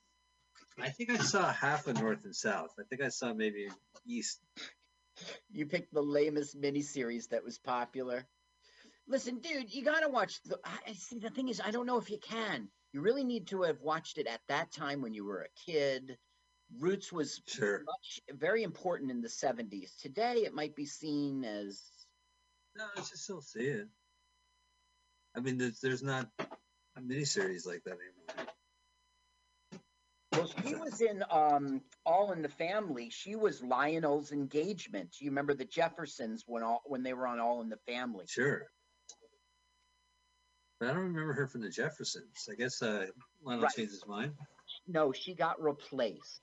[0.80, 2.72] I think I saw half of North and South.
[2.80, 3.68] I think I saw maybe
[4.08, 4.40] East.
[5.52, 8.28] You picked the lamest miniseries that was popular.
[9.08, 10.60] Listen, dude, you gotta watch the.
[10.88, 11.20] I see.
[11.20, 12.70] The thing is, I don't know if you can.
[12.92, 16.18] You really need to have watched it at that time when you were a kid.
[16.80, 17.84] Roots was Sure.
[17.86, 19.98] much very important in the '70s.
[20.02, 21.84] Today, it might be seen as
[22.76, 23.88] No, I should still see it.
[25.36, 26.30] I mean, there's, there's not
[26.96, 28.48] a miniseries like that anymore.
[30.38, 30.52] Well.
[30.66, 33.10] She was in um, All in the Family.
[33.10, 35.16] She was Lionel's engagement.
[35.20, 38.26] You remember the Jeffersons when all when they were on All in the Family?
[38.28, 38.64] Sure.
[40.80, 42.50] But I don't remember her from the Jeffersons.
[42.52, 43.06] I guess uh,
[43.44, 43.74] Lionel Right.
[43.76, 44.34] changed his mind.
[44.88, 46.42] No, she got replaced.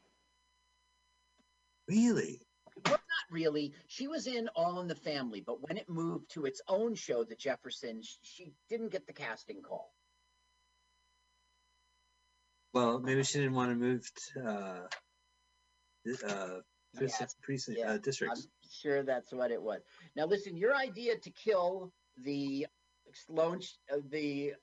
[1.88, 2.40] Really?
[2.86, 3.74] Not really.
[3.88, 7.24] She was in All in the Family, but when it moved to its own show,
[7.24, 9.92] The Jeffersons, she didn't get the casting call.
[12.72, 14.88] Well, maybe she didn't want to move to, uh,
[16.26, 16.60] uh,
[16.94, 18.46] precinct, Yes, precinct, yeah, uh, districts.
[18.46, 19.82] I'm sure that's what it was.
[20.16, 22.66] Now, listen, your idea to kill the
[23.12, 24.54] Sloan, sh- uh, the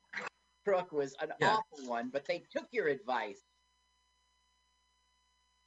[0.66, 1.58] crook was an Yeah.
[1.58, 3.42] awful one, but they took your advice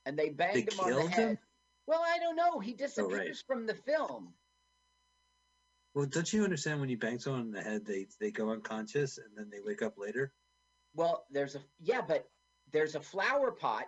[0.05, 1.28] and they banged They him on the killed head.
[1.28, 1.38] him?
[1.86, 2.59] Well, I don't know.
[2.61, 3.36] He disappears right.
[3.47, 4.34] from the film.
[5.95, 9.18] Well, don't you understand when you bang someone in the head, they they go unconscious
[9.18, 10.32] and then they wake up later?
[10.95, 12.32] Well, there's a yeah, but
[12.73, 13.85] there's a flower pot.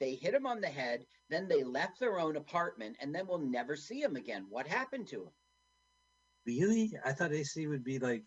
[0.00, 3.38] They hit him on the head, then they left their own apartment, and then we'll
[3.38, 4.46] never see him again.
[4.48, 5.32] What happened to him?
[6.46, 6.92] Really?
[7.04, 8.24] I thought AC would be like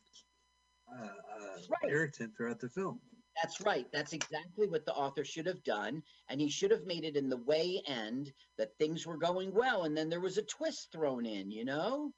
[0.89, 1.91] uh, uh, Right.
[1.91, 2.99] irritant throughout the film.
[3.41, 3.85] That's right.
[3.91, 7.27] That's exactly what the author should have done, and he should have made it in
[7.27, 11.25] the way end that things were going well, and then there was a twist thrown
[11.25, 11.51] in.
[11.51, 12.13] You know?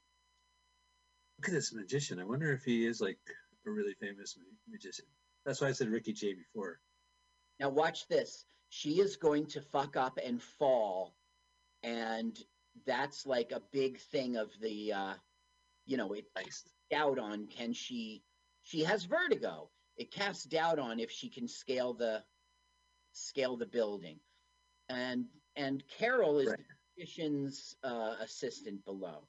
[1.39, 2.19] Look at this magician.
[2.19, 3.19] I wonder if he is like
[3.65, 4.37] a really famous
[4.69, 5.05] magician.
[5.45, 6.79] That's why I said Ricky Jay before.
[7.59, 8.45] Now watch this.
[8.69, 11.15] She is going to fuck up and fall,
[11.83, 12.37] and
[12.85, 15.13] that's like a big thing of the, uh,
[15.85, 16.63] you know, it Nice.
[16.91, 18.23] doubt on can she
[18.63, 22.23] she has vertigo it casts doubt on if she can scale the
[23.13, 24.19] scale the building
[24.89, 26.57] and and carol is Right.
[26.57, 29.27] the magician's uh, assistant below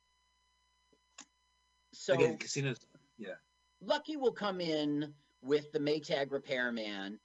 [1.93, 2.79] so Again, casinos.
[3.17, 3.35] Yeah.
[3.81, 7.19] lucky will come in with the maytag repairman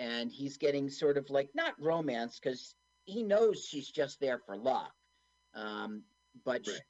[0.00, 2.74] and he's getting sort of like not romance because
[3.04, 4.92] he knows she's just there for luck.
[5.54, 6.02] Um,
[6.44, 6.80] but Right.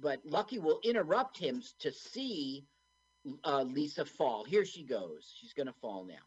[0.00, 2.66] but lucky will interrupt him to see
[3.44, 4.44] uh, lisa fall.
[4.44, 5.32] Here she goes.
[5.38, 6.24] She's gonna fall now.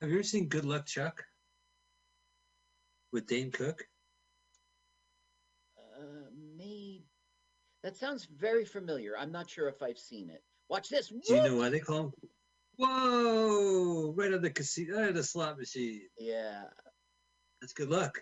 [0.00, 1.22] Have you ever seen Good Luck Chuck?
[3.12, 3.86] With Dane Cook?
[5.78, 7.04] uh, maybe
[7.82, 9.16] that sounds very familiar.
[9.16, 10.42] I'm not sure if i've seen it.
[10.68, 11.08] Watch this.
[11.08, 12.12] Do you know why they call him?
[12.80, 14.14] Whoa!
[14.16, 16.00] Right on the casino, right on the slot machine.
[16.18, 16.62] yeah
[17.60, 18.18] That's good luck.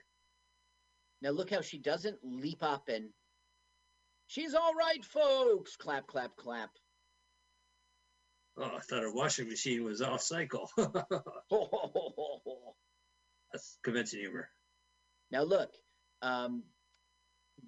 [1.22, 3.10] Now look how she doesn't leap up and
[4.26, 5.76] she's all right, folks.
[5.76, 6.70] Clap, clap, clap.
[8.56, 10.68] Oh, I thought her washing machine was off cycle.
[13.52, 14.50] That's convention humor.
[15.30, 15.70] now look,
[16.22, 16.64] um,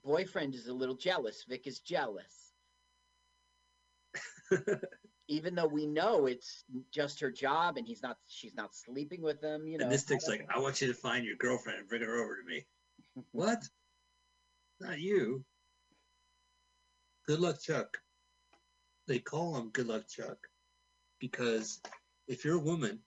[0.03, 1.45] boyfriend is a little jealous.
[1.49, 2.53] Vic is jealous.
[5.31, 9.41] Even though we know it's just her job and he's not, she's not sleeping with
[9.41, 11.79] them You know, and this I don't like, I want you to find your girlfriend
[11.79, 12.67] and bring her over to me.
[13.33, 13.63] What?
[14.81, 15.45] Not you.
[17.27, 17.99] Good luck, Chuck.
[19.07, 20.39] They call him Good Luck Chuck
[21.21, 21.81] because
[22.29, 22.99] if you're a woman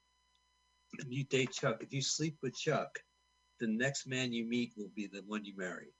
[0.99, 2.99] and you date Chuck, if you sleep with Chuck,
[3.59, 5.93] the next man you meet will be the one you marry.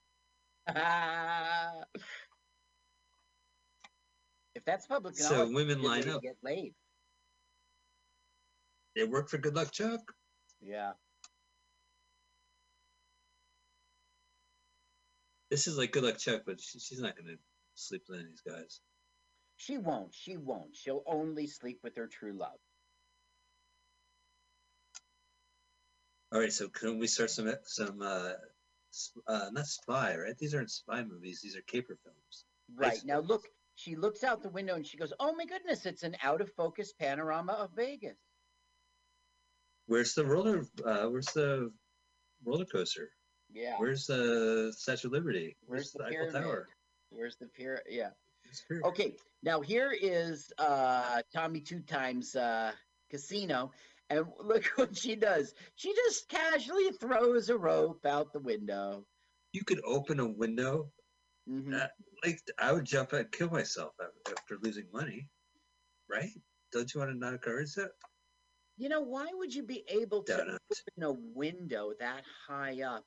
[4.54, 6.22] if that's public So women line up.
[6.22, 6.74] Get laid.
[8.96, 10.00] They work for Good Luck Chuck.
[10.60, 10.92] Yeah.
[15.50, 17.38] This is like Good Luck Chuck, but she, she's not going to
[17.74, 18.80] sleep with any of these guys.
[19.56, 20.14] She won't.
[20.14, 20.74] She won't.
[20.74, 22.58] She'll only sleep with her true love.
[26.32, 28.32] All right, so can we start some some uh,
[29.28, 30.36] uh not spy, right?
[30.36, 32.44] These aren't spy movies; these are caper films.
[32.74, 32.98] Right.
[33.04, 33.44] Now look,
[33.74, 36.50] she looks out the window and she goes, "Oh my goodness, it's an out of
[36.52, 38.16] focus panorama of Vegas."
[39.86, 40.64] Where's the roller?
[40.84, 41.70] Uh, where's the
[42.44, 43.10] roller coaster?
[43.52, 43.76] Yeah.
[43.78, 45.56] Where's the Statue of Liberty?
[45.66, 46.32] Where's the Eiffel?
[46.32, 46.68] Tower?
[47.10, 47.82] Where's the pier?
[47.88, 48.10] Yeah.
[48.42, 48.88] Where's the?
[48.88, 49.16] Okay.
[49.42, 52.72] Now here is uh Tommy Two Times uh
[53.10, 53.72] casino.
[54.10, 55.54] And look what she does.
[55.76, 59.06] She just casually throws a rope out the window.
[59.52, 60.90] You could open a window.
[61.46, 61.74] Mhm.
[61.74, 61.88] Uh,
[62.24, 63.94] like I would jump out and kill myself
[64.26, 65.28] after losing money,
[66.08, 66.30] right?
[66.72, 67.92] Don't you want to not encourage that?
[68.76, 73.04] You know, why would you be able to open a window that high up?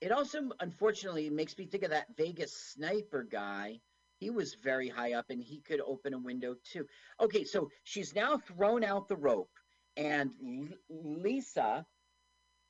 [0.00, 3.80] It also, unfortunately, makes me think of that Vegas sniper guy.
[4.18, 6.86] He was very high up and he could open a window too.
[7.20, 9.50] Okay, so she's now thrown out the rope,
[9.96, 11.86] and L- Lisa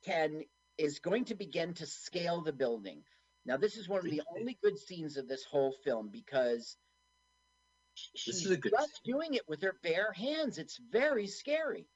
[0.03, 0.43] can
[0.77, 3.03] is going to begin to scale the building.
[3.45, 6.77] Now, this is one of the only good scenes of this whole film because
[7.95, 10.57] she's is a good just doing it with her bare hands.
[10.57, 11.87] It's very scary.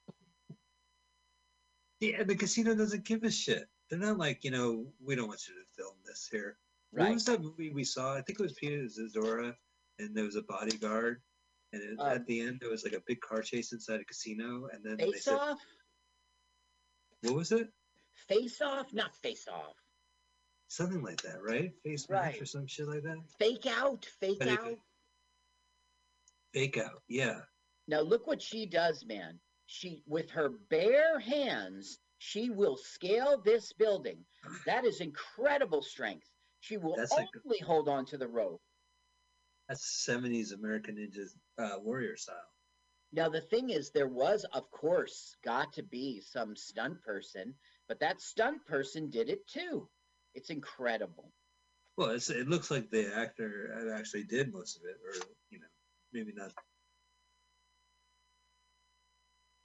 [2.00, 3.68] Yeah, and the casino doesn't give a shit.
[3.90, 6.58] They're not like you know we don't want you to film this here.
[6.92, 7.06] Right.
[7.06, 8.14] What was that movie we saw?
[8.16, 9.56] I think it was Pia Zadora,
[10.00, 11.22] and there was a bodyguard,
[11.74, 14.06] and it, Um, at the end there was like a big car chase inside a
[14.06, 15.60] casino, and then they Face said, off?
[17.22, 17.72] "What was it?
[18.28, 18.92] Face off?
[18.94, 19.76] Not face off.
[20.68, 21.72] Something like that, right?
[21.84, 22.42] Face match Right.
[22.42, 23.18] or some shit like that.
[23.40, 24.06] Fake out?
[24.20, 24.68] Fake Fake out?
[24.72, 24.80] out.
[26.54, 27.42] Fake out, yeah.
[27.88, 29.40] Now look what she does, man.
[29.68, 34.26] She with her bare hands, she will scale this building.
[34.66, 36.28] That is incredible strength.
[36.62, 38.62] She will That's like- only hold on to the rope.
[39.68, 42.38] That's '70s American Ninja uh, Warrior style.
[43.12, 47.54] Now the thing is, there was, of course, got to be some stunt person,
[47.88, 49.90] but that stunt person did it too.
[50.36, 51.32] It's incredible.
[51.98, 55.68] Well, it's, it looks like the actor actually did most of it, or you know,
[56.14, 56.52] maybe not.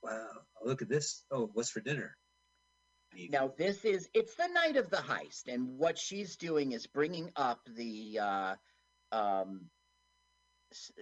[0.03, 0.29] Wow!
[0.65, 1.25] Look at this.
[1.31, 2.17] Oh, what's for dinner?
[3.31, 7.33] Now this is it's the night of the heist, and what she's doing is bringing
[7.35, 8.55] up the, uh,
[9.11, 9.63] um,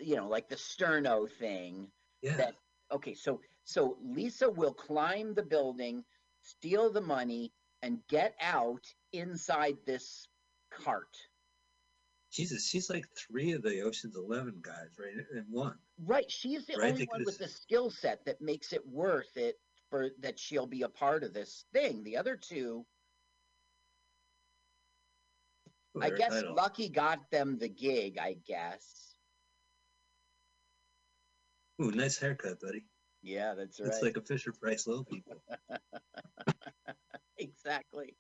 [0.01, 1.89] you know, like the sterno thing.
[2.23, 2.55] yeah, that-
[2.91, 6.03] Okay, so so Lisa will climb the building,
[6.41, 7.53] steal the money,
[7.83, 10.29] and get out inside this
[10.71, 11.17] cart.
[12.31, 15.15] Jesus, she's like three of the Ocean's Eleven guys, right?
[15.35, 15.79] In one.
[16.05, 19.57] Right, she's the Right, only one with the skill set that makes it worth it
[19.91, 22.05] for that she'll be a part of this thing.
[22.05, 22.85] The other two,
[26.01, 26.55] I guess title.
[26.55, 29.17] Lucky got them the gig, I guess.
[31.81, 32.85] Ooh, nice haircut, buddy.
[33.23, 33.89] Yeah, that's right.
[33.89, 35.43] It's like a Fisher Price low people.
[37.39, 38.17] exactly.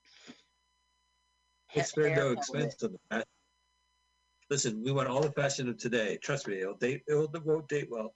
[1.74, 3.24] They Ha- spared no expense on the fashion.
[4.50, 6.16] Listen, we want all the fashion of today.
[6.16, 7.02] Trust me, it'll date.
[7.06, 8.14] It'll, it won't date well.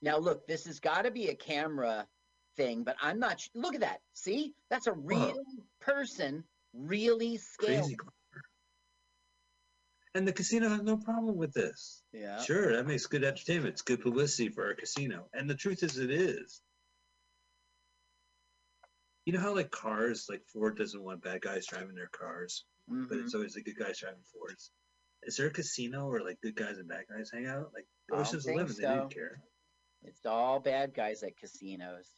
[0.00, 2.06] Now look, this has got to be a camera
[2.56, 3.40] thing, but I'm not.
[3.40, 4.00] sh- Look at that.
[4.14, 5.42] See, that's a real
[5.80, 7.82] person, really scaled.
[7.82, 7.96] Crazy.
[10.14, 12.02] And the casino has no problem with this.
[12.12, 12.38] Yeah.
[12.42, 13.72] Sure, that makes good entertainment.
[13.72, 15.26] It's good publicity for our casino.
[15.32, 16.60] And the truth is, it is.
[19.24, 23.08] You know how like cars, like Ford doesn't want bad guys driving their cars, but
[23.18, 23.24] Mhm.
[23.24, 24.72] it's always the good guys driving Fords.
[25.22, 27.72] Is there a casino where like good guys and bad guys hang out?
[27.72, 28.94] Like Ocean's Eleven, they so.
[28.96, 29.40] didn't care.
[30.02, 32.12] It's all bad guys at casinos.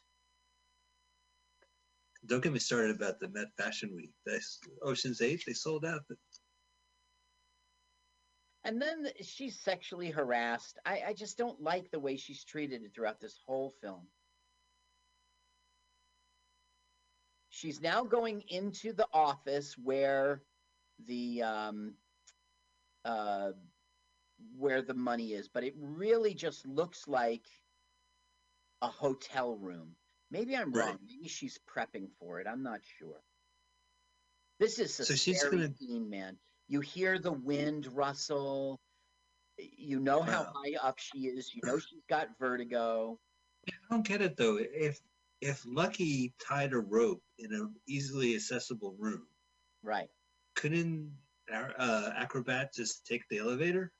[2.26, 4.14] Don't get me started about the Met Fashion Week.
[4.24, 6.08] This Ocean's Eight, they sold out.
[6.08, 6.16] The,
[8.64, 10.78] And then she's sexually harassed.
[10.86, 14.06] I, I just don't like the way she's treated throughout this whole film.
[17.50, 20.42] She's now going into the office where
[21.06, 21.94] the um,
[23.04, 23.52] uh,
[24.58, 27.44] where the money is, but it really just looks like
[28.82, 29.94] a hotel room.
[30.30, 30.88] Maybe I'm Right.
[30.88, 30.98] wrong.
[31.06, 32.46] Maybe she's prepping for it.
[32.48, 33.22] I'm not sure.
[34.58, 36.38] This is a So she's scary gonna- scene, man.
[36.68, 38.80] You hear the wind rustle.
[39.58, 41.54] You know how high up she is.
[41.54, 43.18] You know she's got vertigo.
[43.68, 44.58] I don't get it though.
[44.60, 45.00] If
[45.40, 49.26] if Lucky tied a rope in an easily accessible room,
[49.82, 50.08] Right.
[50.56, 51.12] couldn't
[51.52, 53.92] uh, acrobat just take the elevator?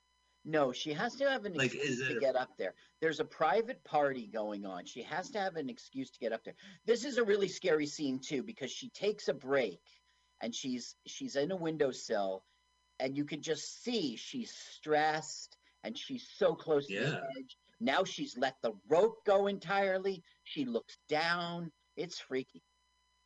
[0.47, 2.75] No, she has to have an Like, excuse to it- get up there.
[3.01, 4.85] There's a private party going on.
[4.87, 6.55] She has to have an excuse to get up there.
[6.87, 9.81] This is a really scary scene too because she takes a break
[10.41, 12.45] and she's she's in a windowsill
[13.01, 17.57] and you can just see she's stressed and she's so close to the edge.
[17.81, 20.23] Now she's let the rope go entirely.
[20.45, 21.71] She looks down.
[21.97, 22.63] It's freaky.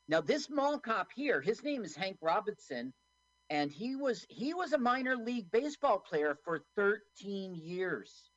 [0.08, 2.92] Now this mall cop here, his name is Hank Robinson
[3.50, 8.30] and he was he was a minor league baseball player for 13 years.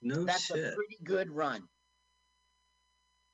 [0.00, 1.62] No That's a pretty good run.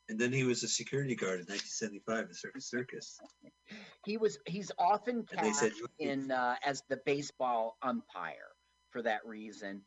[0.08, 3.20] And then he was a security guard in 1975 in Circus Circus.
[4.04, 8.52] He was he's often they said cast in uh, as the baseball umpire
[8.90, 9.80] for that reason,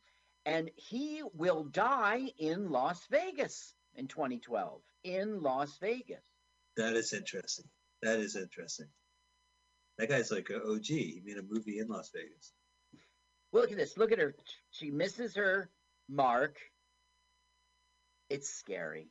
[0.44, 6.22] and he will die in Las Vegas in 2012 in Las Vegas.
[6.76, 7.66] That is interesting.
[8.02, 8.86] That is interesting.
[9.98, 10.86] That guy's like a OG.
[10.86, 12.52] He made a movie in Las Vegas.
[13.50, 13.96] Well, look at this.
[13.96, 14.34] Look at her.
[14.70, 15.70] She misses her
[16.08, 16.56] mark.
[18.30, 19.08] It's scary.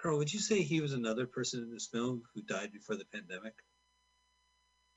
[0.00, 3.04] Carl, would you say he was another person in this film who died before the
[3.04, 3.54] pandemic?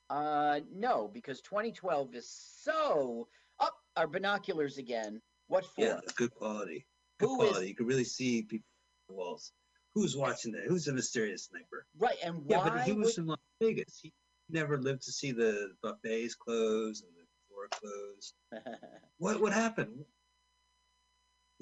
[0.09, 2.29] Uh, no, because 2012 is
[2.61, 3.27] so.
[3.59, 5.21] Up our binoculars again.
[5.47, 5.85] What for?
[5.85, 6.85] Yeah, good quality.
[7.19, 7.67] Good Who is- quality.
[7.69, 8.65] You can really see people
[9.09, 9.51] the walls.
[9.93, 10.63] Who's watching that?
[10.67, 11.85] Who's the mysterious sniper?
[11.99, 13.99] Right, and Yeah, why but he would was in Las Vegas.
[14.01, 14.11] He
[14.49, 18.33] never lived to see the buffets close and the floor close.
[19.19, 20.03] What what happened?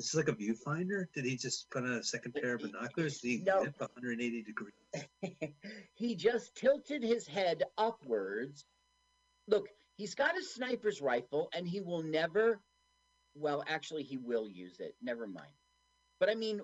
[0.01, 1.05] This is like a viewfinder.
[1.13, 3.19] Did he just put on a second pair of binoculars?
[3.19, 3.63] Did he No.
[3.65, 4.73] dip 180 degrees?
[5.93, 8.65] he just tilted his head upwards.
[9.47, 12.59] Look, he's got a sniper's rifle and he will never,
[13.35, 14.95] well, actually, he will use it.
[15.03, 15.53] Never mind.
[16.19, 16.61] But I mean,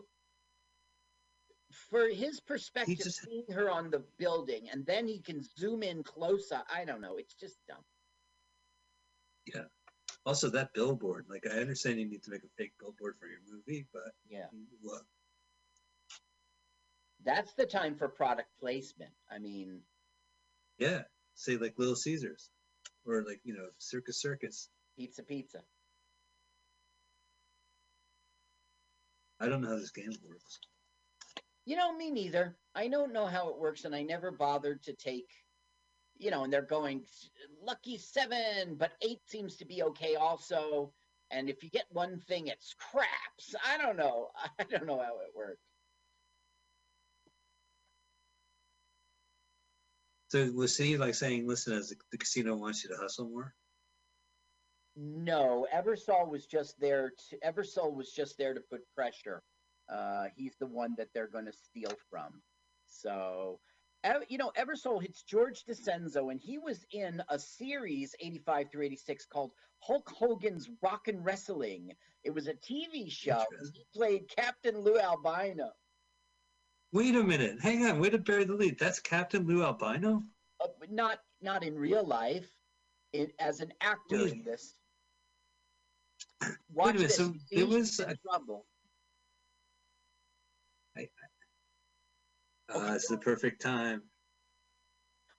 [1.91, 6.01] for his perspective, just- seeing her on the building and then he can zoom in
[6.01, 6.63] closer.
[6.73, 7.17] I don't know.
[7.17, 7.85] It's just dumb.
[10.27, 11.25] Also, that billboard.
[11.29, 14.49] Like, I understand you need to make a fake billboard for your movie, but Yeah.
[14.81, 15.03] what?
[17.23, 19.13] That's the time for product placement.
[19.31, 19.81] I mean,
[20.79, 21.05] Yeah,
[21.35, 22.51] say like Little Caesars,
[23.05, 24.69] or like you know Circus Circus.
[24.97, 25.63] pizza, pizza.
[29.39, 30.59] I don't know how this game works.
[31.63, 32.57] You know, me neither.
[32.75, 35.29] I don't know how it works, and I never bothered to take,
[36.19, 37.03] you know, and they're going
[37.63, 40.91] lucky seven, but eight seems to be okay also.
[41.31, 43.55] And if you get one thing, it's craps.
[43.67, 44.29] I don't know.
[44.59, 45.61] I don't know how it works.
[50.29, 53.53] So was he like saying, "Listen, as the, the casino wants you to hustle more"?
[54.95, 57.11] No, Eversol was just there.
[57.29, 59.41] To, Eversol was just there to put pressure.
[59.87, 62.41] Uh, he's the one that they're going to steal from.
[62.87, 63.59] So,
[64.29, 69.25] you know, Eversol hits George DiCenzo, and he was in a series 85 through 86
[69.25, 71.91] called Hulk Hogan's Rock and Wrestling.
[72.23, 73.43] It was a TV show.
[73.73, 75.69] He played Captain Lou Albano.
[76.93, 78.79] Wait a minute, hang on, way to bury the lead.
[78.79, 80.23] That's Captain Lou Albano.
[80.63, 82.49] Uh, not not in real life,
[83.13, 84.33] in, as an actor Wait.
[84.33, 84.75] in this.
[86.41, 87.17] Wait Watch a minute, this.
[87.17, 88.65] so you see there he's was in a- trouble.
[92.73, 94.03] Uh, it's the perfect time.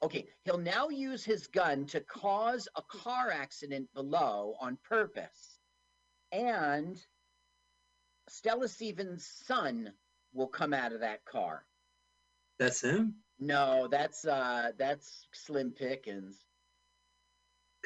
[0.02, 5.58] Okay, he'll now use his gun to cause a car accident below on purpose.
[6.30, 6.96] And
[8.28, 9.92] Stella Stevens' son
[10.32, 11.64] will come out of that car.
[12.58, 13.14] That's him.
[13.40, 16.44] No, that's uh that's Slim Pickens.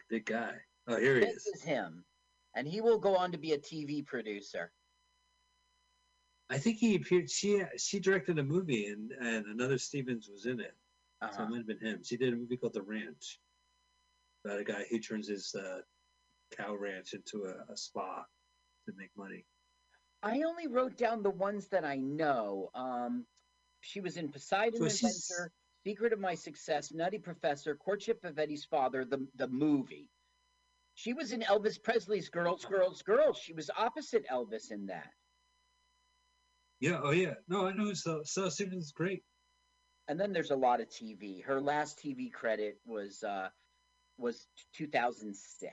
[0.09, 0.55] Big guy.
[0.89, 1.45] Oh, here he This is.
[1.45, 2.05] This is him.
[2.55, 4.73] And he will go on to be a TV producer.
[6.53, 7.31] I think he appeared.
[7.31, 10.75] She she directed a movie, and and another Stevens was in it.
[11.23, 11.43] So Uh-huh.
[11.45, 12.03] it might have been him.
[12.03, 13.41] She did a movie called The Ranch
[14.45, 15.81] about a guy who turns his uh,
[16.57, 18.25] cow ranch into a, a spa
[18.87, 19.47] to make money.
[20.23, 22.71] I only wrote down the ones that I know.
[22.75, 23.25] Um,
[23.81, 25.53] she was in Poseidon So Inventor,
[25.85, 30.11] Secret of My Success, Nutty Professor, Courtship of Eddie's Father, the the movie.
[30.95, 33.39] She was in Elvis Presley's Girls, Girls, Girls.
[33.39, 35.11] She was opposite Elvis in that.
[36.83, 36.99] Yeah.
[37.01, 37.35] Oh, yeah.
[37.47, 39.23] No, I know So, so Stevens is great.
[40.09, 41.43] And then there's a lot of TV.
[41.45, 43.51] Her last TV credit was uh,
[44.19, 45.73] was 2006.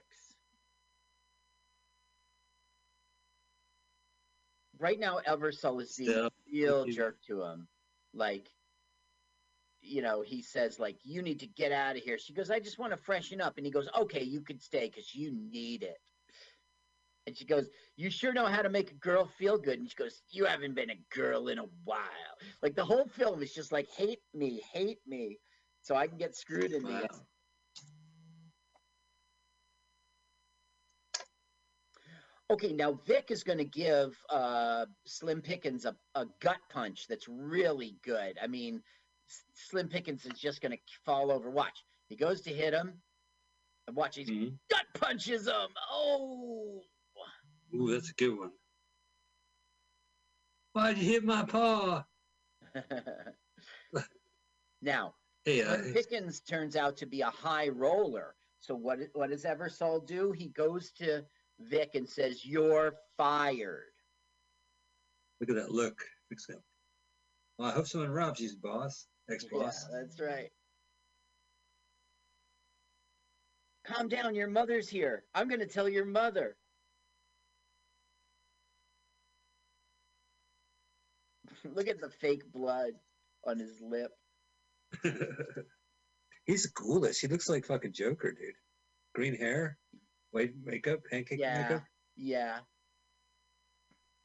[4.77, 7.67] Right now, Eversole is being a real jerk to him.
[8.13, 8.47] Like,
[9.81, 12.59] you know, he says like, "You need to get out of here." She goes, "I
[12.59, 15.81] just want to freshen up," and he goes, "Okay, you can stay because you need
[15.81, 16.08] it."
[17.29, 19.95] And she goes, "You sure know how to make a girl feel good." And she
[19.95, 23.71] goes, "You haven't been a girl in a while." Like the whole film is just
[23.71, 25.39] like, "Hate me, hate me,"
[25.83, 27.01] so I can get screwed in the Wow.
[27.01, 27.25] end.
[32.49, 37.27] Okay, now Vic is going to give uh, Slim Pickens a, a gut punch that's
[37.27, 38.39] really good.
[38.41, 38.81] I mean,
[39.29, 41.51] S- Slim Pickens is just going to fall over.
[41.51, 41.85] Watch.
[42.07, 43.03] He goes to hit him.
[43.85, 44.57] And watch, he Mhm.
[44.67, 45.69] gut punches him.
[45.91, 46.81] Oh.
[47.75, 48.51] Ooh, that's a good one.
[50.73, 52.03] Why'd you hit my paw?
[54.81, 55.13] now,
[55.45, 58.35] Hey, uh, Pickens turns out to be a high roller.
[58.59, 60.31] So what, what does Eversole do?
[60.31, 61.23] He goes to
[61.59, 63.93] Vic and says, You're fired.
[65.39, 65.97] look at that look.
[66.29, 66.59] Fix him.
[67.57, 69.07] Well, I hope someone robs you, boss.
[69.29, 70.49] Ex Yeah, that's right.
[73.85, 75.23] Calm down, your mother's here.
[75.33, 76.57] I'm going to tell your mother.
[81.75, 82.91] Look at the fake blood
[83.45, 84.11] on his lip.
[86.45, 87.19] He's ghoulish.
[87.21, 88.53] He looks like fucking Joker, dude.
[89.13, 89.77] Green hair,
[90.31, 91.83] white makeup, pancake Yeah, makeup.
[92.15, 92.59] yeah.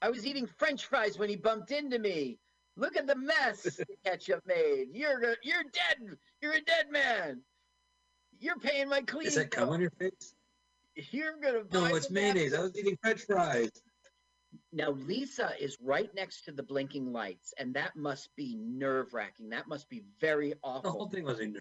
[0.01, 2.39] I was eating French fries when he bumped into me.
[2.77, 4.87] Look at the mess the ketchup made.
[4.93, 6.17] You're you're dead.
[6.43, 7.41] You're a dead man.
[8.39, 9.29] You're paying my cleaning.
[9.29, 10.35] Is that come on your face?
[11.11, 11.63] You're gonna.
[11.73, 12.53] No, it's mayonnaise.
[12.55, 13.71] I was eating French fries.
[14.75, 19.49] Now Lisa is right next to the blinking lights, and that must be nerve wracking.
[19.51, 20.83] That must be very awful.
[20.83, 21.57] The whole thing was in.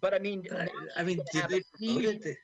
[0.00, 2.22] But I mean, I, I mean, did they promote it?
[2.24, 2.36] They-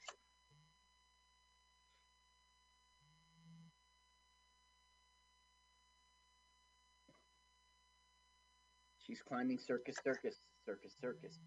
[8.99, 10.35] She's climbing circus, circus,
[10.67, 11.39] circus, circus.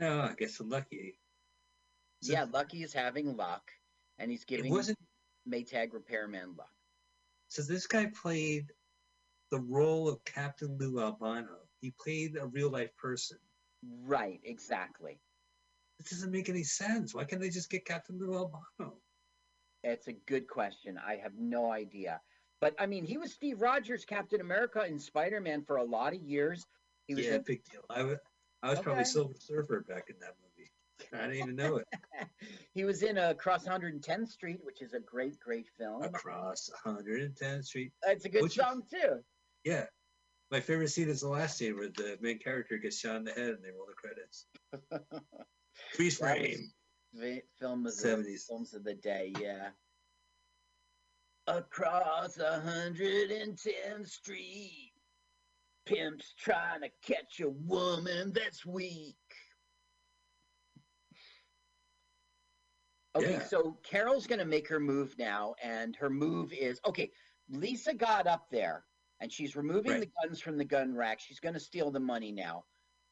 [0.00, 1.18] Oh, I guess I'm lucky.
[2.22, 3.70] So yeah, Lucky is having luck,
[4.18, 4.98] and he's giving It wasn't.
[5.48, 6.72] Maytag repairman luck.
[7.48, 8.72] So this guy played
[9.50, 11.58] the role of Captain Lou Albano.
[11.80, 13.38] He played a real life person.
[14.06, 15.20] Right, exactly.
[15.98, 17.14] This doesn't make any sense.
[17.14, 18.96] Why can't they just get Captain Lou Albano?
[19.82, 20.98] It's a good question.
[21.06, 22.20] I have no idea.
[22.60, 26.14] But I mean, he was Steve Rogers, Captain America, and Spider Man for a lot
[26.14, 26.66] of years.
[27.06, 27.82] He was yeah, in big deal.
[27.90, 28.16] I was,
[28.62, 29.10] I was probably Okay.
[29.10, 30.53] Silver Surfer back in that movie.
[31.12, 31.86] I didn't even know it.
[32.74, 36.02] he was in uh, Across 110th Street, which is a great, great film.
[36.02, 37.92] Across 110th Street.
[38.06, 39.20] It's a good Which is- song too.
[39.64, 39.86] Yeah.
[40.50, 43.32] My favorite scene is the last scene where the main character gets shot in the
[43.32, 44.46] head and they roll the credits.
[45.94, 46.70] Freeze was frame.
[47.58, 48.46] film of the 70s.
[48.46, 49.70] films of the day, yeah.
[51.46, 54.92] Across 110th Street,
[55.86, 59.16] pimps trying to catch a woman that's weak.
[63.16, 63.44] Okay, Yeah.
[63.44, 66.58] so Carol's gonna make her move now, and her move mm.
[66.58, 67.10] is okay.
[67.48, 68.84] Lisa got up there,
[69.20, 70.00] and she's removing Right.
[70.00, 71.20] the guns from the gun rack.
[71.20, 72.64] She's gonna steal the money now.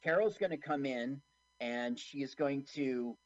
[0.03, 1.23] Carol's gonna come in,
[1.61, 3.17] and she is going to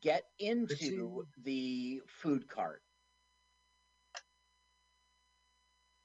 [0.00, 2.82] get into the food cart.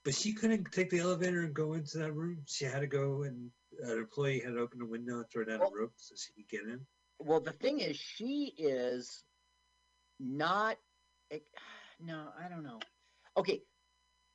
[0.03, 2.43] But she couldn't take the elevator and go into that room.
[2.45, 3.51] She had to go and
[3.85, 6.15] uh, an employee had to open the window and throw down Well- a rope so
[6.15, 6.85] she could get in.
[7.19, 9.23] Well, the thing is, she is
[10.23, 10.77] not.
[11.31, 11.47] Eh, it-
[11.99, 12.79] No, I don't know.
[13.37, 13.61] Okay,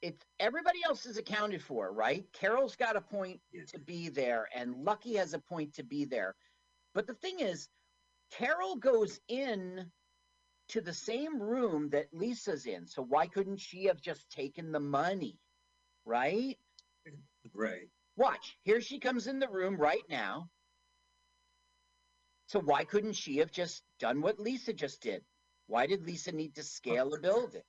[0.01, 2.24] it's everybody else is accounted for, right?
[2.32, 3.65] Carol's got a point Yeah.
[3.69, 6.35] to be there, and Lucky has a point to be there.
[6.94, 7.69] But the thing is,
[8.31, 9.90] Carol goes in
[10.69, 12.86] to the same room that Lisa's in.
[12.86, 15.39] So why couldn't she have just taken the money,
[16.05, 16.59] right?
[17.52, 17.89] Right.
[18.16, 20.48] Watch, here she comes in the room right now.
[22.47, 25.24] So why couldn't she have just done what Lisa just did?
[25.69, 27.62] Why did Lisa need to scale a building?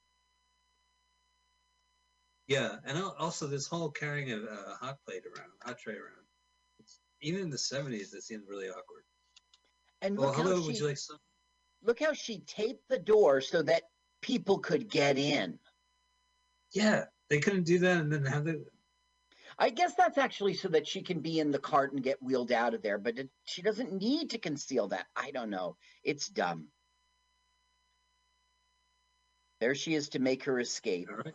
[2.47, 6.26] Yeah, and also this whole carrying a, a uh, hot plate around, hot tray around.
[6.80, 9.03] It's, even in the seventies, that seemed really awkward.
[10.01, 11.17] And Well, look hello, how would she you like some?
[11.84, 13.84] look how she taped the door so that
[14.21, 15.59] people could get in.
[16.71, 18.65] Yeah, they couldn't do that, and then have the.
[19.59, 22.53] I guess that's actually so that she can be in the cart and get wheeled
[22.53, 25.07] out of there, but it, she doesn't need to conceal that.
[25.17, 25.76] I don't know.
[26.03, 26.69] It's dumb.
[29.60, 31.10] There she is to make her escape.
[31.11, 31.34] All right.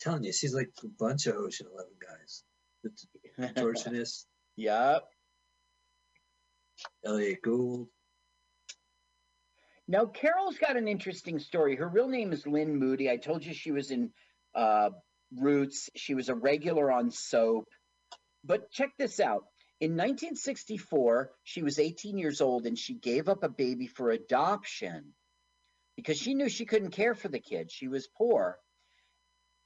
[0.00, 2.44] telling you, she's like a bunch of Ocean Eleven guys.
[2.82, 2.90] The
[3.38, 4.24] contortionist,
[4.56, 5.08] Yup.
[7.04, 7.88] Elliot Gould.
[9.88, 11.74] Now, Carol's got an interesting story.
[11.74, 13.10] Her real name is Lynne Moody.
[13.10, 14.12] I told you she was in
[14.54, 14.90] uh,
[15.36, 15.90] Roots.
[15.96, 17.68] She was a regular on Soap.
[18.44, 19.44] But check this out.
[19.80, 25.12] In 1964, she was 18 years old and she gave up a baby for adoption
[26.00, 27.70] because she knew she couldn't care for the kid.
[27.70, 28.58] She was poor.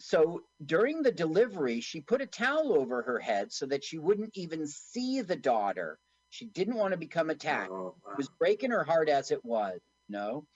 [0.01, 4.33] So during the delivery, she put a towel over her head so that she wouldn't
[4.35, 5.99] even see the daughter.
[6.31, 7.71] She didn't want to become attacked.
[7.71, 8.13] Oh, wow.
[8.13, 9.79] It was breaking her heart as it was,
[10.09, 10.47] you know.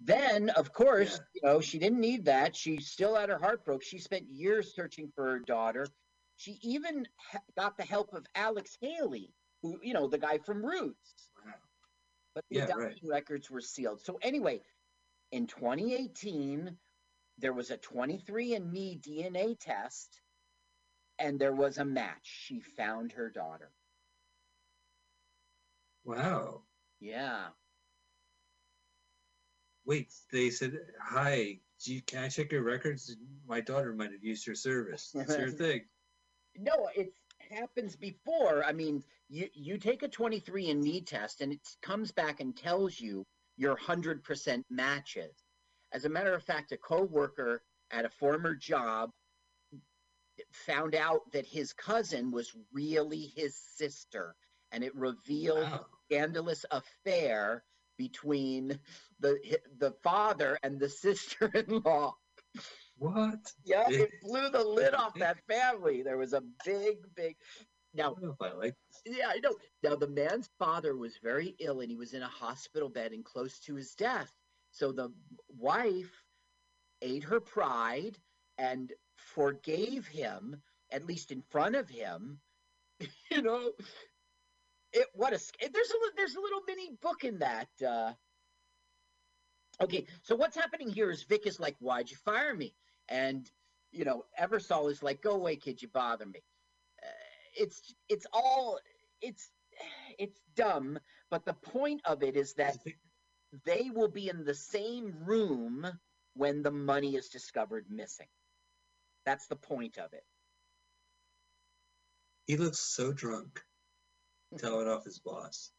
[0.00, 1.24] Then, of course, Yeah.
[1.34, 2.56] you know, she didn't need that.
[2.56, 3.82] She still had her heart broke.
[3.84, 5.86] She spent years searching for her daughter.
[6.36, 7.06] She even
[7.56, 11.30] got the help of Alex Haley, who, you know, the guy from Roots.
[11.46, 11.52] Wow.
[12.34, 12.98] But the Yeah, right.
[13.04, 14.00] records were sealed.
[14.02, 14.60] So anyway,
[15.32, 16.76] in 2018,
[17.38, 20.20] there was a 23andMe DNA test,
[21.18, 22.22] and there was a match.
[22.22, 23.70] She found her daughter.
[26.04, 26.62] Wow.
[27.00, 27.48] Yeah.
[29.84, 33.16] Wait, they said, "Hi, gee, can I check your records?
[33.46, 35.12] My daughter might have used your service.
[35.14, 35.84] It's your thing."
[36.56, 37.12] No, it
[37.50, 38.64] happens before.
[38.64, 43.24] I mean, you you take a 23andMe test and it comes back and tells you
[43.56, 45.34] your 100% matches.
[45.92, 49.10] As a matter of fact, a coworker at a former job
[50.52, 54.34] found out that his cousin was really his sister
[54.72, 55.86] and it revealed Wow.
[56.06, 57.64] scandalous affair
[57.96, 58.78] between
[59.20, 62.14] the the father and the sister-in-law.
[62.98, 63.52] What?
[63.64, 66.02] Yeah, it blew the lid off that family.
[66.02, 67.36] There was a big, big.
[67.96, 68.74] Now, don't know if I like.
[69.06, 69.56] yeah, I know.
[69.82, 73.24] Now, the man's father was very ill and he was in a hospital bed and
[73.24, 74.32] close to his death.
[74.70, 75.12] So the
[75.48, 76.22] wife
[77.02, 78.18] ate her pride
[78.58, 82.40] and forgave him, at least in front of him.
[83.30, 83.72] you know,
[84.92, 85.40] it what a
[85.72, 87.68] there's a there's a little mini book in that.
[87.86, 88.12] Uh,
[89.80, 92.74] okay, so what's happening here is Vic is like, "Why'd you fire me?"
[93.08, 93.50] And
[93.92, 96.40] you know, Eversol is like, "Go away, kid, you bother me."
[97.56, 98.78] It's it's all
[99.20, 99.50] it's
[100.18, 100.98] it's dumb,
[101.30, 102.76] but the point of it is that
[103.64, 105.86] they will be in the same room
[106.34, 108.28] when the money is discovered missing.
[109.24, 110.24] That's the point of it.
[112.46, 113.60] He looks so drunk,
[114.58, 115.72] telling off his boss.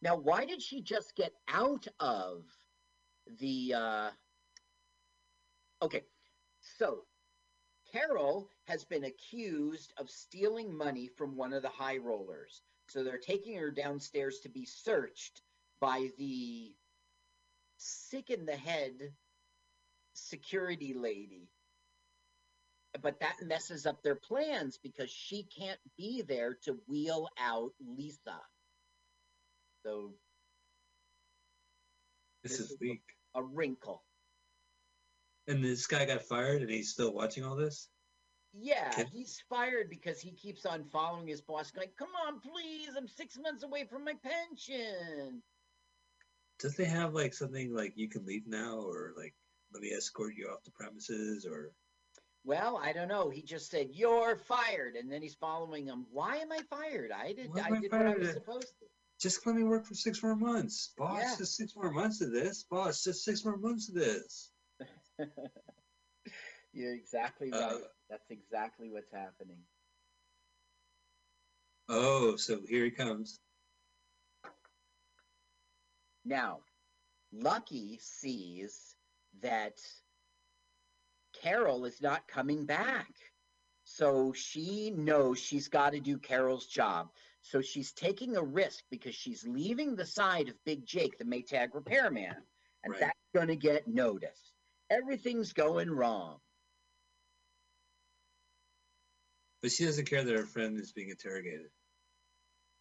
[0.00, 2.44] Now, why did she just get out of
[3.38, 3.74] the?
[3.74, 4.10] Uh...
[5.82, 6.02] Okay,
[6.60, 7.04] so
[7.92, 12.62] Carol has been accused of stealing money from one of the high rollers.
[12.88, 15.42] So they're taking her downstairs to be searched
[15.80, 16.74] by the
[17.78, 19.12] sick in the head
[20.14, 21.48] security lady.
[23.02, 28.40] But that messes up their plans because she can't be there to wheel out Lisa.
[29.84, 30.14] So
[32.42, 33.02] This, This is is weak.
[33.34, 34.02] a wrinkle.
[35.48, 37.88] And this guy got fired, and he's still watching all this.
[38.52, 42.90] Yeah, Can- he's fired because he keeps on following his boss, going, "Come on, please!
[42.96, 45.42] I'm six months away from my pension."
[46.58, 49.34] Does they have like something like you can leave now, or like
[49.72, 51.72] let me escort you off the premises, or
[52.44, 53.30] Well, I don't know.
[53.30, 56.06] He just said, "You're fired," and then he's following him.
[56.10, 57.10] Why am I fired?
[57.10, 57.50] I did.
[57.56, 58.86] I I did what I was supposed to.
[59.18, 61.22] just let me work for six more months, boss.
[61.22, 61.36] Yeah.
[61.38, 63.02] Just six more months of this, boss.
[63.04, 64.50] Just six more months of this.
[66.72, 67.84] You're exactly Uh, right.
[68.10, 69.58] That's exactly what's happening.
[71.88, 73.40] Oh, so here he comes.
[76.24, 76.60] Now,
[77.32, 78.96] Lucky sees
[79.40, 79.78] that
[81.40, 83.12] Carol is not coming back.
[83.84, 87.08] So she knows she's got to do Carol's job.
[87.40, 91.74] So she's taking a risk because she's leaving the side of Big Jake, the Maytag
[91.74, 92.34] repairman.
[92.84, 93.00] And Right.
[93.00, 94.57] that's going to get noticed.
[94.90, 96.38] Everything's going wrong.
[99.60, 101.70] But she doesn't care that her friend is being interrogated.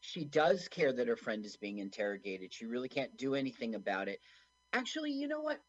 [0.02, 2.54] She does care that her friend is being interrogated.
[2.54, 4.20] She really can't do anything about it.
[4.74, 5.60] Actually, you know what?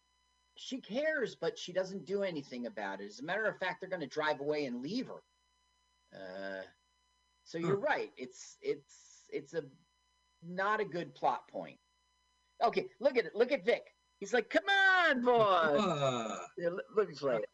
[0.56, 3.06] She cares, but she doesn't do anything about it.
[3.06, 5.22] As a matter of fact, they're going to drive away and leave her.
[6.14, 6.62] Uh,
[7.44, 8.10] so you're right.
[8.16, 9.62] It's it's it's a
[10.46, 11.78] not a good plot point.
[12.62, 13.34] Okay, look at it.
[13.34, 13.84] Look at Vic.
[14.20, 15.32] He's like, "Come on, boy."
[15.80, 17.46] Ah, Yeah, look- look at Slade.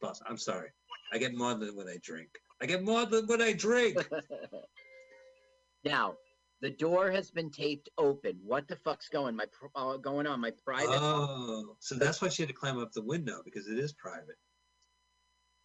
[0.00, 0.70] boss, I'm sorry.
[1.12, 2.30] I get maudlin when I drink.
[2.60, 3.96] I get maudlin when I drink.
[5.84, 6.16] now,
[6.60, 8.38] the door has been taped open.
[8.44, 10.40] What the fuck's going my uh, going on?
[10.40, 10.90] My private.
[10.90, 14.36] Oh, so that's why she had to climb up the window because it is private.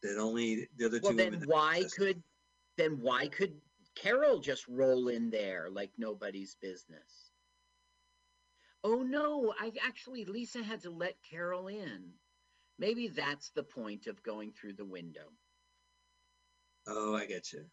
[0.03, 2.21] That only the other two well, then why could
[2.77, 3.53] then why could
[3.95, 7.31] Carol just roll in there like nobody's business?
[8.87, 12.11] Oh no, I actually Lisa had to let Carol in.
[12.77, 15.25] Maybe that's the point of going through the window.
[16.87, 17.65] Oh, I get you.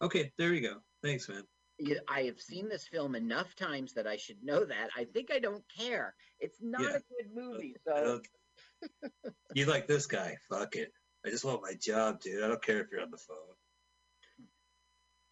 [0.00, 0.76] Okay, there you go.
[1.02, 1.42] Thanks, man.
[1.80, 4.90] Yeah, I have seen this film enough times that I should know that.
[4.96, 6.14] I think I don't care.
[6.38, 6.88] It's not Yeah.
[6.90, 8.20] a good movie, so
[9.54, 10.36] you like this guy?
[10.48, 10.92] Fuck it.
[11.26, 12.44] I just want my job, dude.
[12.44, 14.46] I don't care if you're on the phone.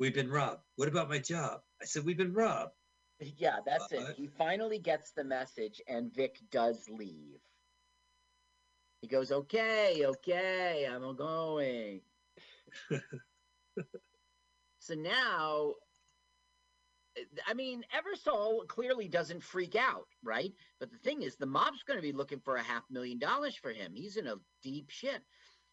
[0.00, 0.62] We've been robbed.
[0.74, 1.60] What about my job?
[1.80, 2.72] I said we've been robbed.
[3.38, 4.16] Yeah, that's it.
[4.16, 7.40] He finally gets the message, and Vic does leave.
[9.00, 12.00] He goes, "Okay, okay, I'm going."
[14.78, 15.74] so now,
[17.46, 20.52] I mean, Eversole clearly doesn't freak out, right?
[20.78, 23.56] But the thing is, the mob's going to be looking for a half million dollars
[23.56, 23.92] for him.
[23.94, 25.22] He's in a deep shit.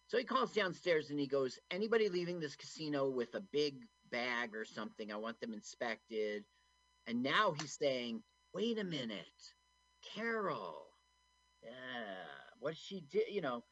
[0.07, 4.55] So he calls downstairs and he goes, "Anybody leaving this casino with a big bag
[4.55, 5.11] or something?
[5.11, 6.45] I want them inspected."
[7.09, 8.21] And now he's saying,
[8.53, 9.25] "Wait a minute,
[10.13, 10.85] Carol.
[11.63, 11.71] Yeah,
[12.59, 13.65] what she did, you know."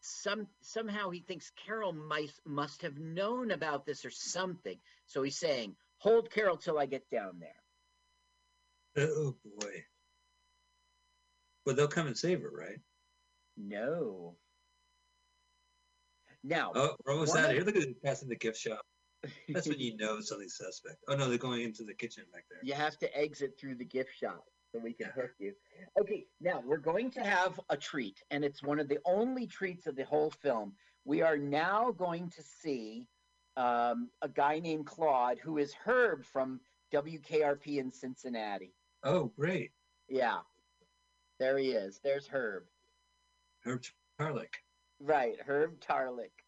[0.00, 4.78] Some somehow he thinks Carol might must have known about this or something.
[5.06, 9.86] So he's saying, "Hold Carol till I get down there." Oh boy.
[11.64, 12.78] But they'll come and save her, right?
[13.56, 14.36] No.
[16.42, 17.64] Now, Oh, we're almost out of here.
[17.64, 18.84] Look at it passing the gift shop.
[19.48, 20.96] That's when you know something's suspect.
[21.08, 22.60] Oh no, they're going into the kitchen back there.
[22.62, 25.52] You have to exit through the gift shop so we can hook you.
[26.00, 29.86] Okay, now we're going to have a treat, and it's one of the only treats
[29.86, 30.72] of the whole film.
[31.04, 33.06] We are now going to see
[33.56, 36.60] um, a guy named Claude, who is Herb from
[36.92, 38.74] WKRP in Cincinnati.
[39.04, 39.70] Oh, great.
[40.08, 40.38] Yeah,
[41.38, 42.00] there he is.
[42.02, 42.64] There's Herb.
[43.64, 43.82] Herb
[44.20, 44.54] Tarlek.
[45.00, 46.43] Right, Herb Tarlek.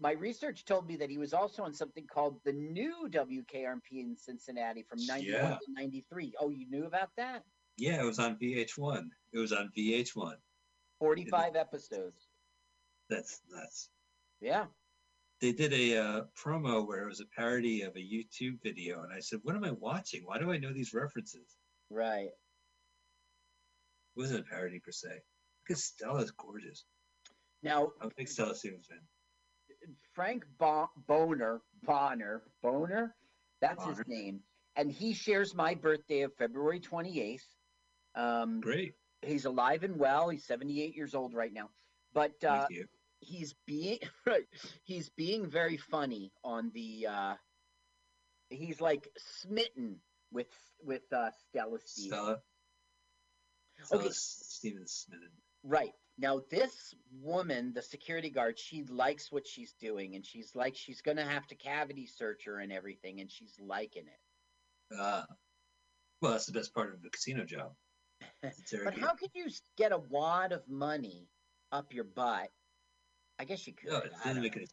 [0.00, 4.16] My research told me that he was also on something called the new WKRP in
[4.16, 5.56] Cincinnati from 91 Yeah.
[5.56, 6.34] to 93.
[6.40, 7.44] Oh, you knew about that?
[7.76, 9.08] Yeah, it was on VH1.
[9.32, 10.36] It was on VH1.
[10.98, 12.28] 45 episodes.
[13.08, 13.90] That's nuts.
[14.40, 14.66] Yeah.
[15.40, 19.12] They did a uh, promo where it was a parody of a YouTube video, and
[19.12, 20.22] I said, "What am I watching?
[20.24, 21.56] Why do I know these references?"
[21.90, 22.30] Right.
[24.16, 25.22] It wasn't a parody per se.
[25.66, 26.84] Because Stella's gorgeous.
[27.62, 29.00] Now, I'm a big Stella Stevens fan.
[30.14, 33.14] Frank Bo- Boner, Bonner, Boner,
[33.60, 33.96] that's Bonner.
[33.96, 34.40] his name.
[34.76, 37.40] And he shares my birthday of February 28th.
[38.16, 38.94] Um, Great.
[39.22, 40.28] he's alive and well.
[40.28, 41.68] He's 78 years old right now.
[42.12, 42.86] But uh, Thank you.
[43.20, 44.44] he's being right.
[44.84, 47.06] He's being very funny on the.
[47.08, 47.34] Uh,
[48.50, 50.00] he's like smitten
[50.32, 50.46] with
[50.82, 52.12] with uh, Stella Stevens.
[52.14, 52.36] Stella.
[53.82, 54.10] Stella Okay.
[54.12, 55.20] Stevens Smith.
[55.62, 55.92] Right.
[56.16, 61.00] Now, this woman, the security guard, she likes what she's doing, and she's like, she's
[61.00, 64.96] going to have to cavity search her and everything, and she's liking it.
[64.96, 65.26] Ah.
[66.20, 67.72] well, that's the best part of the casino job.
[68.84, 71.28] But how could you get a wad of money
[71.72, 72.50] up your butt?
[73.38, 73.90] I guess you could.
[73.90, 74.66] No, it make any.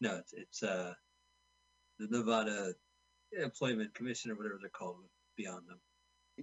[0.00, 0.94] No, it's, it's uh,
[1.98, 2.72] the Nevada
[3.32, 4.96] Employment Commission or whatever they're called
[5.36, 5.80] beyond them.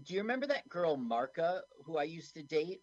[0.04, 2.82] Do you remember that girl, Marka, who I used to date?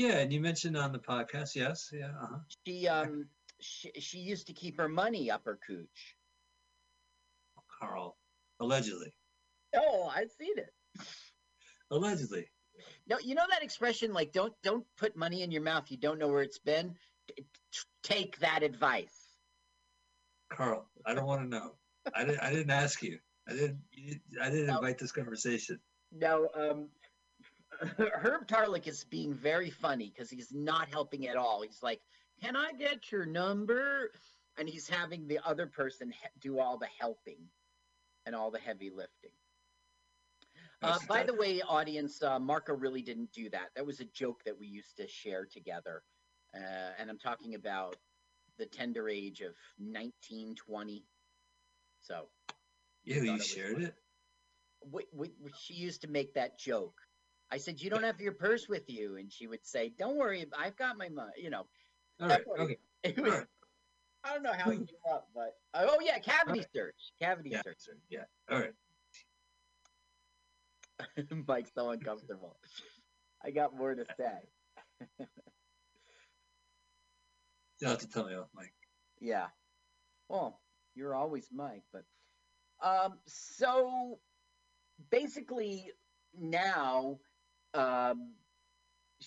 [0.00, 2.38] Yeah, and you mentioned on the podcast, yes, yeah, uh-huh.
[2.66, 3.26] She, um,
[3.60, 6.16] she, she used to keep her money up her cooch.
[7.78, 8.16] Carl,
[8.60, 9.12] allegedly,
[9.76, 10.72] Oh, I've seen it.
[11.90, 12.46] allegedly.
[13.10, 15.90] No, you know that expression, like don't don't put money in your mouth.
[15.90, 16.94] You don't know where it's been.
[18.02, 19.36] Take that advice.
[20.50, 21.72] Carl, I don't want to know.
[22.14, 22.40] I didn't.
[22.40, 23.18] I didn't ask you.
[23.46, 23.80] I didn't.
[24.40, 24.76] I didn't No.
[24.78, 25.78] invite this conversation.
[26.10, 26.88] No, um,
[27.98, 31.62] Herb Tarlek is being very funny because he's not helping at all.
[31.62, 32.00] He's like,
[32.42, 34.10] "Can I get your number?"
[34.58, 37.48] And he's having the other person he- do all the helping
[38.26, 39.30] and all the heavy lifting.
[40.82, 43.68] Uh, by the way, audience, uh, Marco really didn't do that.
[43.76, 46.02] That was a joke that we used to share together.
[46.54, 47.96] Uh, and I'm talking about
[48.58, 51.04] the tender age of 19, 20.
[52.00, 52.28] So
[53.04, 53.84] yeah, you shared funny.
[53.86, 53.94] it.
[54.90, 57.00] we, we, we- she used to make that joke.
[57.50, 60.46] I said, "You don't have your purse with you," and she would say, "Don't worry,
[60.56, 61.66] I've got my money." You know,
[62.20, 62.44] All right.
[62.58, 62.78] Okay.
[63.04, 63.46] it was, right.
[64.24, 67.62] I don't know how he came up, but oh yeah, cavity search, cavity Yeah.
[67.62, 67.78] search.
[68.08, 68.24] Yeah.
[68.50, 68.74] All right.
[71.48, 72.56] Mike's so uncomfortable.
[73.42, 74.38] I got more to say.
[77.80, 78.74] You'll have to tell me off, Mike.
[79.20, 79.48] Yeah.
[80.28, 80.60] Well,
[80.94, 82.04] you're always Mike, but
[82.82, 84.20] um so
[85.10, 85.90] basically
[86.38, 87.18] now
[87.74, 88.34] um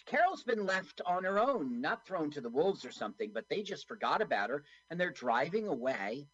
[0.08, 3.62] Carol's been left on her own, not thrown to the wolves or something, but they
[3.62, 6.28] just forgot about her and they're driving away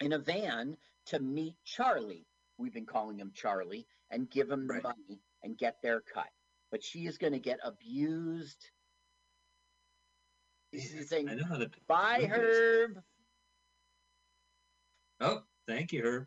[0.00, 0.76] in a van
[1.06, 2.26] to meet Charlie.
[2.58, 6.28] we've been calling him Charlie, and give him the money and get their cut.
[6.70, 8.70] But she is going to get abused.
[10.74, 11.70] I saying, know how to.
[11.88, 12.28] "Bye.
[12.30, 13.02] Herb."
[15.20, 16.26] Oh, thank you, Herb.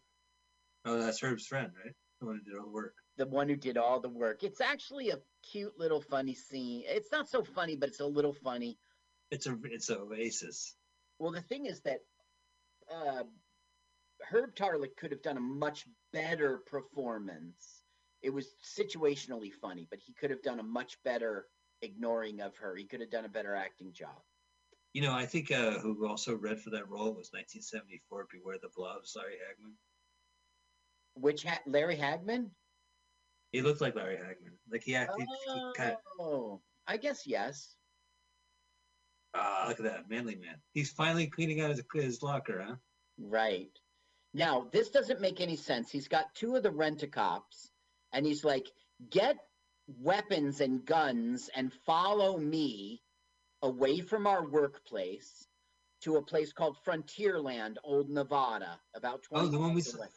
[0.86, 1.94] Oh, that's Herb's friend, right?
[2.20, 2.96] The one who did all the work.
[3.18, 4.44] The one who did all the work.
[4.44, 6.84] It's actually a cute little funny scene.
[6.88, 8.80] It's not so funny, but it's a little funny.
[9.30, 10.76] It's a it's a Oasis.
[11.20, 12.00] Well, the thing is that
[12.92, 13.24] uh,
[14.30, 17.82] Herb Tarlek could have done a much better performance.
[18.22, 21.48] It was situationally funny, but he could have done a much better
[21.82, 22.76] ignoring of her.
[22.76, 24.22] He could have done a better acting job.
[24.94, 28.70] You know, I think uh, who also read for that role was 1974 Beware the
[28.76, 29.74] Blobs, Larry Hagman.
[31.16, 32.52] Which ha- Larry Hagman?
[33.54, 34.58] He looked like Larry Hagman.
[34.70, 35.26] Like he acted.
[35.46, 37.76] He kind of, Oh, I guess yes.
[39.36, 40.56] ah, look at that manly man.
[40.74, 42.76] He's finally cleaning out his, his locker, huh?
[43.20, 43.70] Right.
[44.34, 45.92] Now, this doesn't make any sense.
[45.92, 47.70] He's got two of the rent-a-cops,
[48.12, 48.68] and he's like,
[49.12, 49.38] get
[50.02, 53.04] weapons and guns and follow me
[53.62, 55.46] away from our workplace
[56.02, 60.00] to a place called Frontierland, Old Nevada, about 20 Oh, the one we saw.
[60.00, 60.08] away.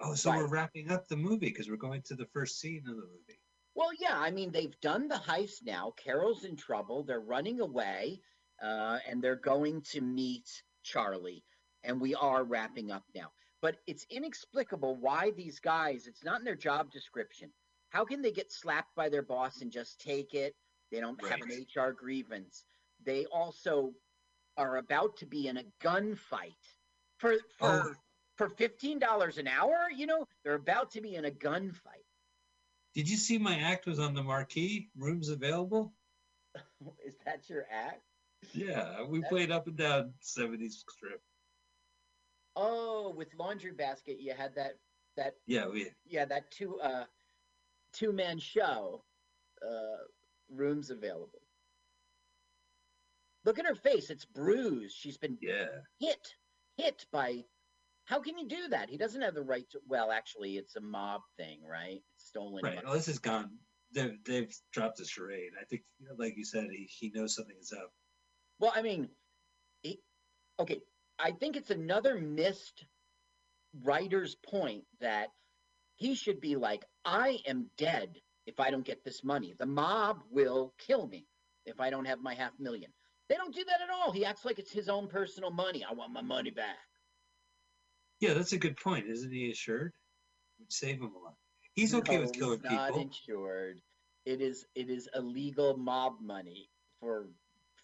[0.00, 2.96] Oh, so we're wrapping up the movie because we're going to the first scene of
[2.96, 3.40] the movie.
[3.74, 5.92] Well, yeah, I mean, they've done the heist now.
[6.02, 7.02] Carol's in trouble.
[7.02, 8.20] They're running away,
[8.62, 10.48] uh, and they're going to meet
[10.82, 11.44] Charlie.
[11.84, 13.30] And we are wrapping up now.
[13.60, 17.50] But it's inexplicable why these guys, it's not in their job description.
[17.90, 20.54] How can they get slapped by their boss and just take it?
[20.92, 22.64] They don't have an HR grievance.
[23.04, 23.92] They also
[24.56, 26.54] are about to be in a gunfight
[27.18, 27.94] for for Oh.
[28.38, 29.88] For fifteen dollars an hour.
[29.94, 32.06] You know, they're about to be in a gunfight.
[32.94, 34.88] Did you see my act was on the marquee?
[34.96, 35.92] Rooms available?
[37.06, 38.02] Is that your act?
[38.54, 41.20] Yeah, we That's- played up and down 70s strip.
[42.56, 44.78] Oh, with laundry basket, you had that
[45.16, 45.90] that Yeah, we.
[46.06, 47.04] yeah that two uh
[47.92, 49.04] two man show.
[49.60, 50.04] Uh,
[50.50, 51.42] rooms available.
[53.44, 54.96] Look at her face; it's bruised.
[54.96, 55.66] She's been Yeah.
[55.98, 56.34] hit
[56.76, 57.44] hit by.
[58.08, 58.88] How can you do that?
[58.88, 59.80] He doesn't have the right to.
[59.86, 62.00] Well, actually, it's a mob thing, right?
[62.16, 62.64] Stolen.
[62.64, 62.76] Right.
[62.76, 62.86] money.
[62.86, 63.50] Well, this is gone.
[63.94, 65.52] They've, they've dropped the charade.
[65.60, 67.92] I think, you know, like you said, he, he knows something is up.
[68.60, 69.10] Well, I mean,
[69.82, 70.00] he,
[70.58, 70.80] okay,
[71.18, 72.86] I think it's another missed
[73.82, 75.28] writer's point that
[75.96, 78.16] he should be like, I am dead
[78.46, 79.54] if I don't get this money.
[79.58, 81.26] The mob will kill me
[81.66, 82.90] if I don't have my half million.
[83.28, 84.12] They don't do that at all.
[84.12, 85.84] He acts like it's his own personal money.
[85.84, 86.76] I want my money back.
[88.20, 89.06] Yeah, that's a good point.
[89.06, 89.92] Isn't he assured?
[90.58, 91.34] Would save him a lot.
[91.74, 93.02] He's okay No, with killing he's not people.
[93.02, 93.80] insured.
[94.24, 96.68] It is it is illegal mob money
[97.00, 97.28] for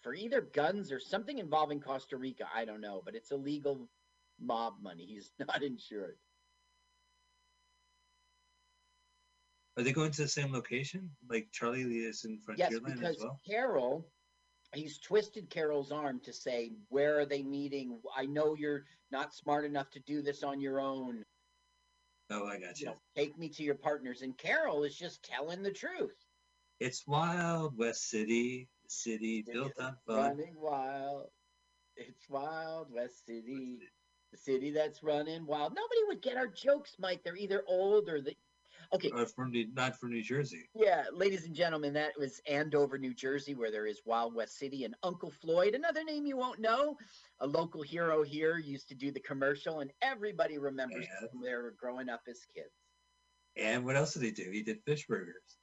[0.03, 2.45] for either guns or something involving Costa Rica.
[2.53, 3.87] I don't know, but it's illegal
[4.39, 5.05] mob money.
[5.05, 6.17] He's not insured.
[9.77, 11.09] Are they going to the same location?
[11.29, 13.39] Like Charlie Lee is in Yes, Frontierland because as well?
[13.47, 14.05] Carol,
[14.75, 18.01] he's twisted Carol's arm to say, "Where are they meeting?
[18.15, 21.23] I know you're not smart enough to do this on your own.
[22.29, 22.85] Oh, I got You you.
[22.87, 26.15] know, take me to your partners." And Carol is just telling the truth.
[26.79, 30.37] It's Wild West City, the city built on fun.
[30.37, 31.29] Running wild.
[31.95, 33.79] It's Wild West City.
[34.31, 35.73] The city that's running wild.
[35.73, 37.23] Nobody would get our jokes, Mike.
[37.23, 38.35] They're either old or the.
[38.93, 40.69] Okay, Or from New, not from New Jersey.
[40.75, 44.83] yeah, ladies and gentlemen, that was Andover, New Jersey, where there is Wild West City,
[44.85, 46.97] and Uncle Floyd, another name you won't know,
[47.39, 51.27] a local hero here, used to do the commercial, and everybody remembers Yeah.
[51.31, 52.69] when they were growing up as kids.
[53.55, 54.49] And what else did he do?
[54.51, 55.57] He did fish burgers.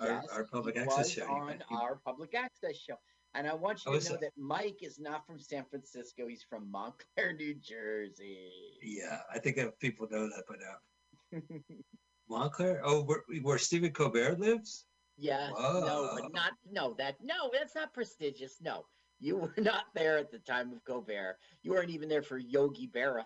[0.00, 2.96] Our- Yes, our public he access show, on our public access show.
[3.34, 6.26] And I want Oh, you is to know that Mike is not from San Francisco.
[6.26, 8.50] He's from Montclair, New Jersey.
[8.82, 11.40] Yeah, I think people know that by now.
[12.32, 12.80] Montclair?
[12.84, 14.86] Oh, where, where Stephen Colbert lives?
[15.18, 16.16] yeah, no, Whoa.
[16.20, 18.56] but not no that no, that's not prestigious.
[18.60, 18.86] No,
[19.20, 21.36] you were not there at the time of Colbert.
[21.62, 23.24] You weren't even there for Yogi Berra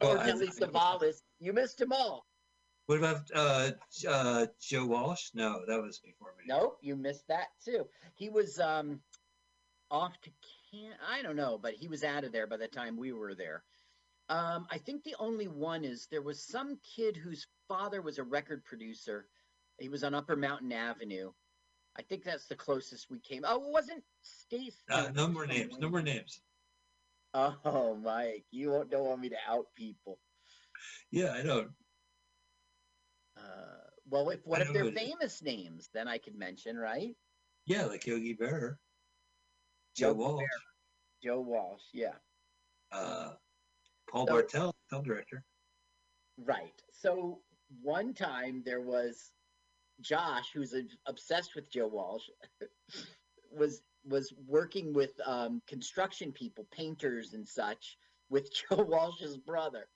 [0.00, 1.22] or Well, Nelly Savalas.
[1.38, 2.26] You missed them all.
[2.86, 3.70] What about uh,
[4.08, 5.30] uh, Joe Walsh?
[5.34, 6.44] No, that was before me.
[6.48, 7.86] Nope, you missed that too.
[8.16, 9.00] He was um
[9.90, 10.30] off to
[10.70, 13.34] can I don't know, but he was out of there by the time we were
[13.34, 13.62] there.
[14.28, 18.22] Um, I think the only one is there was some kid whose father was a
[18.22, 19.26] record producer.
[19.78, 21.30] He was on Upper Mountain Avenue.
[21.98, 23.44] I think that's the closest we came.
[23.46, 24.76] Oh, it wasn't Stacy.
[24.90, 25.78] Uh, no more names.
[25.78, 26.40] No more names.
[27.34, 30.18] Oh, Mike, you don't want me to out people.
[31.10, 31.68] Yeah, I know.
[33.38, 33.40] Uh,
[34.10, 35.00] well, if what if they're who it is.
[35.00, 35.88] famous names?
[35.94, 37.16] Then I could mention, right?
[37.64, 38.78] Yeah, like Yogi Bear,
[39.96, 40.42] Joe Walsh.
[41.24, 42.16] Joe Walsh, yeah.
[42.90, 43.30] Uh,
[44.10, 45.42] Paul So- Bartel, film director.
[46.38, 46.82] Right.
[46.92, 47.40] So
[47.80, 49.32] one time there was
[50.00, 52.24] Josh, who's a- obsessed with Joe Walsh,
[53.50, 57.96] was was working with um, construction people, painters and such,
[58.30, 59.86] with Joe Walsh's brother,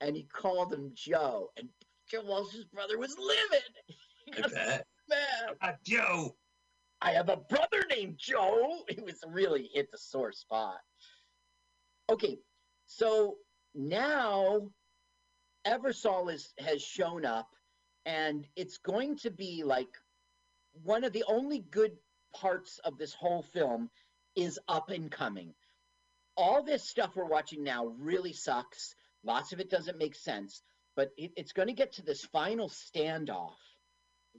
[0.00, 1.68] and he called him Joe, and
[2.10, 4.44] Joe Walsh's brother was livid.
[4.44, 4.86] I bet.
[5.08, 6.36] "Man, Ah, Joe.
[7.00, 8.84] I have a brother named Joe.
[8.88, 10.78] It was really hit the sore spot.
[12.10, 12.38] Okay,
[12.86, 13.36] so
[13.74, 14.70] now
[15.66, 17.54] Eversol is has shown up,
[18.04, 19.96] and it's going to be like
[20.84, 21.96] one of the only good
[22.34, 23.90] parts of this whole film
[24.34, 25.54] is up and coming.
[26.36, 28.94] All this stuff we're watching now really sucks.
[29.22, 30.62] Lots of it doesn't make sense,
[30.96, 33.54] but it, it's going to get to this final standoff.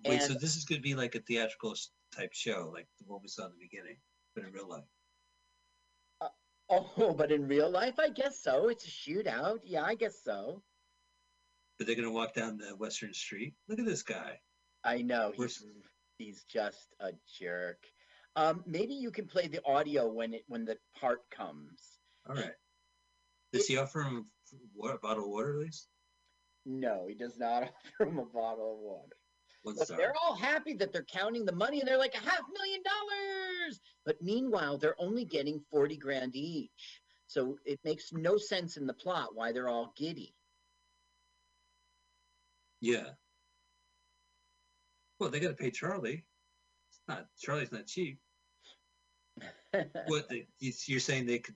[0.05, 1.75] Wait, so this is going to be like a theatrical
[2.15, 3.97] type show, like the one we saw in the beginning,
[4.35, 4.83] but in real life.
[6.19, 6.27] Uh,
[6.69, 8.69] oh, but in real life, I guess so.
[8.69, 9.59] It's a shootout.
[9.63, 10.63] Yeah, I guess so.
[11.77, 13.55] But they're going to walk down the Western Street.
[13.67, 14.39] Look at this guy.
[14.83, 15.63] I know he's
[16.17, 17.77] he's just a jerk.
[18.35, 21.99] Um, maybe you can play the audio when it when the part comes.
[22.27, 22.53] All right.
[23.51, 24.25] Does he offer him
[24.73, 25.87] what, a bottle of water at least?
[26.65, 27.63] No, he does not
[27.99, 29.15] offer him a bottle of water.
[29.63, 29.97] One But star.
[29.97, 33.79] they're all happy that they're counting the money and they're like a half million dollars.
[34.05, 37.01] But meanwhile, they're only getting 40 grand each.
[37.27, 40.33] So it makes no sense in the plot why they're all giddy.
[42.83, 43.11] Yeah.
[45.17, 46.25] Well, they got to pay Charlie.
[46.89, 48.19] It's not Charlie's not cheap.
[50.07, 50.29] What
[50.59, 51.55] you- you're saying they could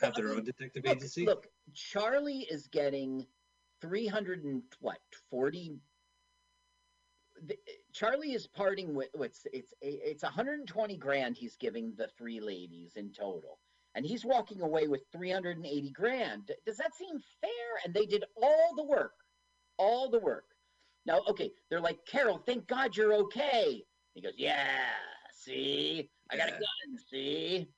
[0.00, 1.26] have their own detective look, agency?
[1.26, 3.26] look, Charlie is getting
[3.82, 4.98] 300 and what
[5.30, 5.80] 40
[7.46, 7.58] the,
[7.92, 13.12] Charlie is parting with what's it's it's 120 grand he's giving the three ladies in
[13.12, 13.58] total
[13.94, 17.50] and he's walking away with 380 grand does that seem fair
[17.84, 19.12] and they did all the work
[19.78, 20.44] all the work
[21.04, 23.84] now okay they're like Carol thank God you're okay
[24.14, 24.84] he goes yeah
[25.32, 27.68] see I got a gun see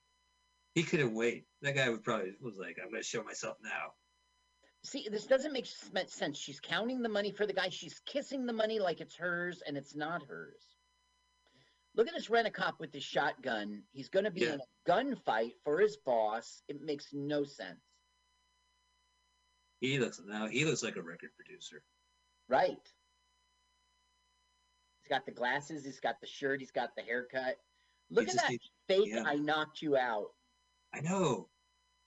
[0.74, 1.46] He couldn't wait.
[1.62, 3.94] That guy would probably was like, "I'm to show myself now."
[4.84, 6.38] See, this doesn't make sense.
[6.38, 7.68] She's counting the money for the guy.
[7.68, 10.62] She's kissing the money like it's hers, and it's not hers.
[11.96, 13.82] Look at this rent a cop with his shotgun.
[13.90, 14.54] He's going to be Yeah.
[14.54, 16.62] in a gunfight for his boss.
[16.68, 17.80] It makes no sense.
[19.80, 20.46] He looks now.
[20.48, 21.82] He looks like a record producer.
[22.48, 22.76] Right.
[25.02, 25.84] He's got the glasses.
[25.84, 26.60] He's got the shirt.
[26.60, 27.56] He's got the haircut.
[28.10, 29.22] Look He at that needs- fake yeah.
[29.26, 30.34] I knocked you out.
[30.94, 31.48] I know.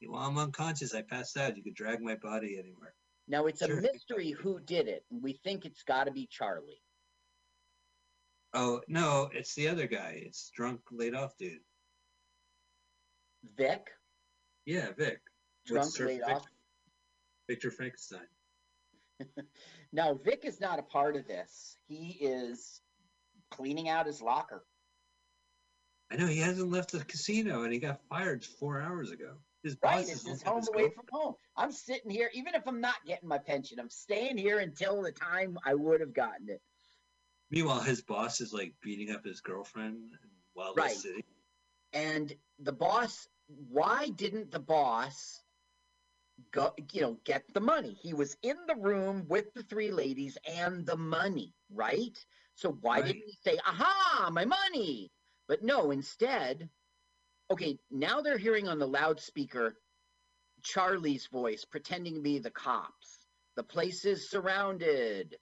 [0.03, 1.55] While I'm unconscious, I passed out.
[1.55, 2.95] You could drag my body anywhere.
[3.27, 5.05] Now, it's a mystery who did it.
[5.11, 6.81] and We think it's got to be Charlie.
[8.53, 10.23] Oh no, it's the other guy.
[10.25, 11.61] It's drunk, laid off dude.
[13.55, 13.87] Vic,
[14.65, 15.21] Yeah, Vic.
[15.65, 16.45] drunk, laid Vic- off.
[17.51, 18.27] Victor Frankenstein.
[19.93, 21.75] Now, Vic is not a part of this.
[21.89, 22.79] He is
[23.49, 24.63] cleaning out his locker.
[26.09, 29.33] I know he hasn't left the casino, and he got fired four hours ago.
[29.63, 31.33] His Right, it's is his home away from home.
[31.57, 35.11] I'm sitting here, even if I'm not getting my pension, I'm staying here until the
[35.11, 36.61] time I would have gotten it.
[37.49, 40.13] Meanwhile, his boss is like beating up his girlfriend
[40.53, 40.85] while Right.
[40.85, 41.25] West City.
[41.91, 45.41] And the boss, why didn't the boss
[46.51, 47.93] go, you know, get the money?
[47.93, 52.17] He was in the room with the three ladies and the money, right?
[52.55, 53.07] So why Right.
[53.07, 55.11] didn't he say, aha, my money?
[55.47, 56.69] But no, instead,
[57.51, 59.75] okay, now they're hearing on the loudspeaker
[60.63, 63.27] Charlie's voice pretending to be the cops.
[63.55, 65.35] The place is surrounded.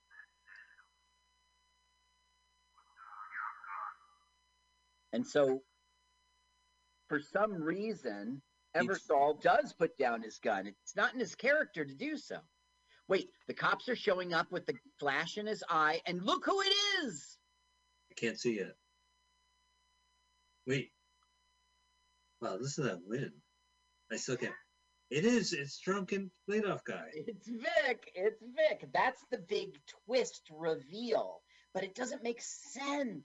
[5.14, 5.64] And so,
[7.10, 8.42] for some reason,
[8.76, 10.68] Eversol does put down his gun.
[10.68, 12.38] It's not in his character to do so.
[13.08, 16.62] Wait, the cops are showing up with the flash in his eye, and look who
[16.62, 16.74] it
[17.04, 17.38] is!
[18.12, 18.76] I can't see it.
[20.68, 20.92] Wait.
[22.42, 23.32] Wow, listen to that wind.
[24.12, 24.54] I still can't.
[25.10, 25.54] It is.
[25.54, 27.06] It's drunken laid off guy.
[27.14, 28.12] It's Vic.
[28.14, 28.88] It's Vic.
[28.94, 31.42] That's the big twist reveal.
[31.74, 33.24] But it doesn't make sense.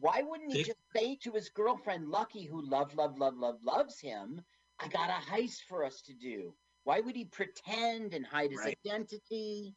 [0.00, 4.00] Why wouldn't he just say to his girlfriend, Lucky, who love, love, love, love, loves
[4.00, 4.40] him,
[4.80, 6.54] I got a heist for us to do?
[6.84, 8.78] Why would he pretend and hide his Right.
[8.86, 9.74] identity?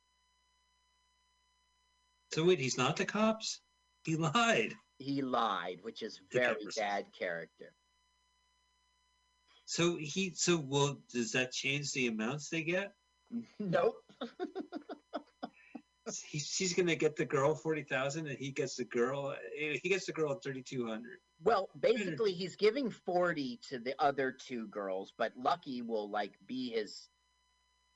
[2.33, 3.61] So wait, he's not the cops.
[4.03, 4.75] He lied.
[4.99, 7.73] He lied, which is very bad character.
[9.65, 10.33] So he.
[10.33, 12.93] So well, does that change the amounts they get?
[13.59, 14.03] nope.
[16.27, 19.35] He, she's gonna get the girl forty thousand, and he gets the girl.
[19.59, 21.19] eh, He gets the girl at thirty two hundred.
[21.43, 26.71] Well, basically, he's giving 40 to the other two girls, but Lucky will, like, be
[26.71, 27.09] his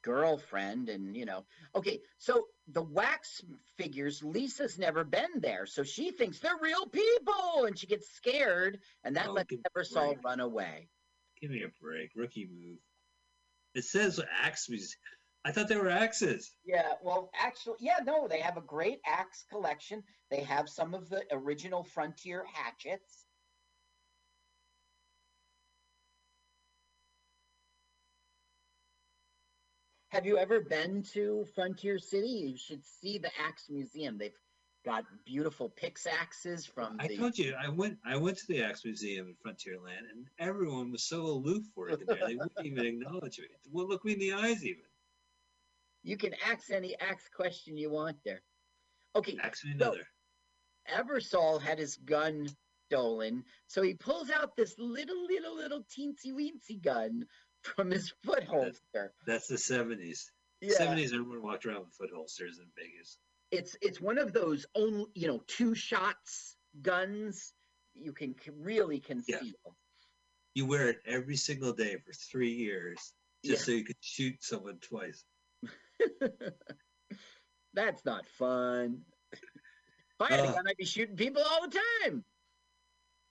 [0.04, 3.44] girlfriend and you know okay so the wax
[3.78, 8.80] figures lisa's never been there so she thinks they're real people and she gets scared
[9.04, 10.88] and that Oh, lets eversol run away
[11.40, 12.12] Give me a break.
[12.16, 12.78] Rookie move.
[13.74, 14.70] It says axe.
[15.44, 16.52] I thought they were axes.
[16.66, 21.10] yeah well actually yeah no they have a great axe collection they have some of
[21.10, 23.26] the original frontier hatchets
[30.10, 32.28] Have you ever been to Frontier City?
[32.28, 34.18] You should see the Axe Museum.
[34.18, 34.36] They've
[34.84, 37.18] got beautiful pixaxes from I the.
[37.18, 37.98] told you I went.
[38.06, 42.28] I went to the Axe Museum in Frontierland, and everyone was so aloof working there.
[42.28, 43.46] They wouldn't even acknowledge me.
[43.72, 44.84] Wouldn't look me in the eyes even.
[46.04, 48.42] You can ask any axe question you want there.
[49.16, 50.08] Okay, Axe me So- another.
[50.90, 52.48] Eversol had his gun
[52.88, 57.26] stolen, so he pulls out this little, little, little teensy weensy gun
[57.62, 59.14] from his foot holster.
[59.28, 60.32] That's the seventies.
[60.60, 61.14] Yeah, Seventies.
[61.14, 63.18] Everyone walked around with foot holsters in Vegas.
[63.52, 67.54] it's it's one of those only you know two shots guns
[67.94, 69.40] you can really conceal.
[69.44, 69.72] Yeah.
[70.56, 73.14] You wear it every single day for three years,
[73.46, 75.24] just so you can shoot someone twice.
[77.74, 79.06] That's not fun.
[79.34, 79.42] If
[80.20, 80.54] I had Uh.
[80.54, 82.24] gun, I'd be shooting people all the time.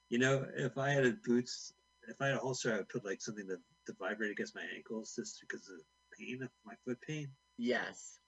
[0.08, 1.72] You know, if I had a boots,
[2.08, 4.64] if I had a holster, I would put like something to, to vibrate against my
[4.74, 5.84] ankles just because of the
[6.18, 7.28] pain of my foot pain.
[7.58, 8.18] Yes.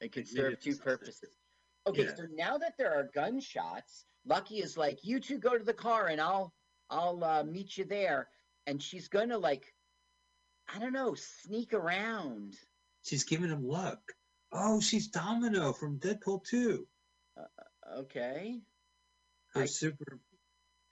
[0.00, 1.30] It could serve two purposes.
[1.86, 2.14] Okay, Yeah.
[2.14, 6.08] so now that there are gunshots, Lucky is like, "You two go to the car,
[6.08, 6.54] and I'll
[6.90, 8.28] I'll uh, meet you there."
[8.66, 9.74] And she's gonna like,
[10.68, 12.58] I don't know, sneak around.
[13.02, 14.00] She's giving him luck.
[14.52, 16.86] Oh, she's Domino from Deadpool 2.
[17.36, 17.42] Uh,
[17.98, 18.60] okay.
[19.54, 20.20] Her I- super,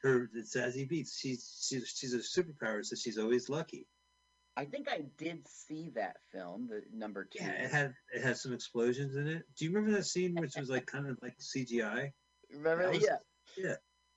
[0.03, 1.19] her it's Zazie Beetz.
[1.19, 3.87] She's she's she's a superpower, so she's always lucky.
[4.57, 7.39] I think I did see that film, the number two.
[7.45, 9.45] Yeah, it had it had some explosions in it.
[9.57, 12.11] Do you remember that scene which was like kind of like CGI?
[12.53, 12.91] Remember?
[12.91, 13.19] was- yeah.
[13.57, 13.75] yeah.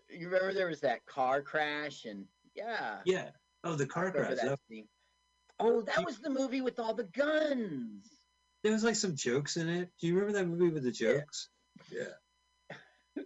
[0.10, 2.98] You remember there was that car crash and yeah.
[3.06, 3.30] Yeah.
[3.64, 4.36] Oh, the car crash.
[4.38, 4.60] that That-.
[5.62, 8.10] Oh, that was the movie with all the guns.
[8.64, 9.90] There was like some jokes in it.
[10.00, 11.50] Do you remember that movie with the jokes?
[11.92, 12.76] Yeah.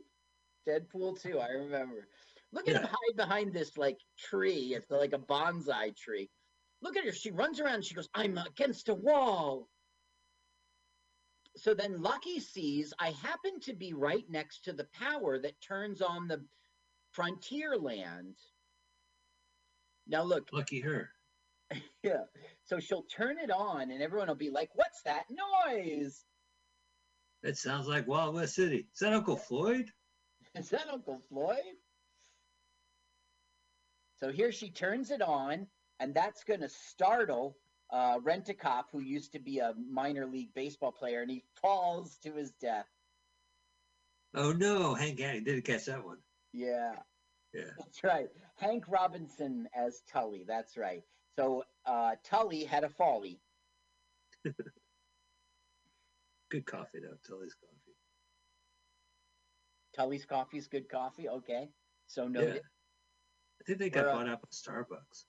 [0.68, 2.08] Deadpool 2, I remember.
[2.52, 4.74] Look at him hide behind this like tree.
[4.76, 6.30] It's like a bonsai tree.
[6.82, 7.12] Look at her.
[7.12, 9.68] She runs around and she goes, I'm against a wall.
[11.58, 16.02] So then Lucky sees I happen to be right next to the power that turns
[16.02, 16.44] on the
[17.12, 18.36] frontier land.
[20.08, 21.10] Now look, Lucky her.
[22.04, 22.24] yeah.
[22.64, 26.24] So she'll turn it on and everyone will be like, What's that noise?
[27.44, 28.88] That sounds like Wild West City.
[28.94, 29.92] Is that Uncle Floyd?
[30.56, 31.58] Is that Uncle Floyd?
[34.20, 35.68] So here she turns it on,
[36.00, 37.58] and that's going to startle
[37.92, 42.32] uh, Rent-A-Cop, who used to be a minor league baseball player, and he falls to
[42.34, 42.88] his death.
[44.34, 46.18] Oh no, Hank Hank didn't catch that one.
[46.54, 46.94] Yeah,
[47.54, 47.72] Yeah.
[47.78, 48.30] that's right.
[48.56, 50.46] Hank Robinson as Tully.
[50.48, 51.04] That's right.
[51.38, 53.42] So uh, Tully had a folly.
[56.52, 57.18] Good coffee though.
[57.28, 57.96] Tully's coffee.
[59.96, 61.28] Tully's coffee is good coffee.
[61.30, 61.70] Okay.
[62.08, 62.30] So Yeah.
[62.30, 62.62] noted.
[63.62, 65.26] I think they got We're, bought out by Starbucks.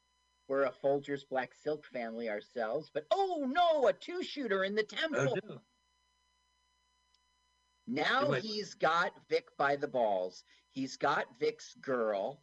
[0.49, 4.83] We're a Folgers Black Silk family ourselves, but oh no, a two shooter in the
[4.83, 5.35] temple.
[5.37, 5.61] Oh no.
[7.87, 10.45] Now might- he's got Vic by the balls.
[10.71, 12.43] He's got Vic's girl,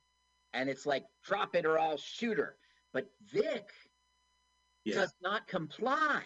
[0.53, 2.57] and it's like drop it or I'll shoot her.
[2.93, 3.73] But Vic
[4.85, 4.95] Yeah.
[4.95, 6.23] does not comply.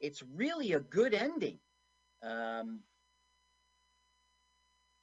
[0.00, 1.60] It's really a good ending.
[2.22, 2.84] Um,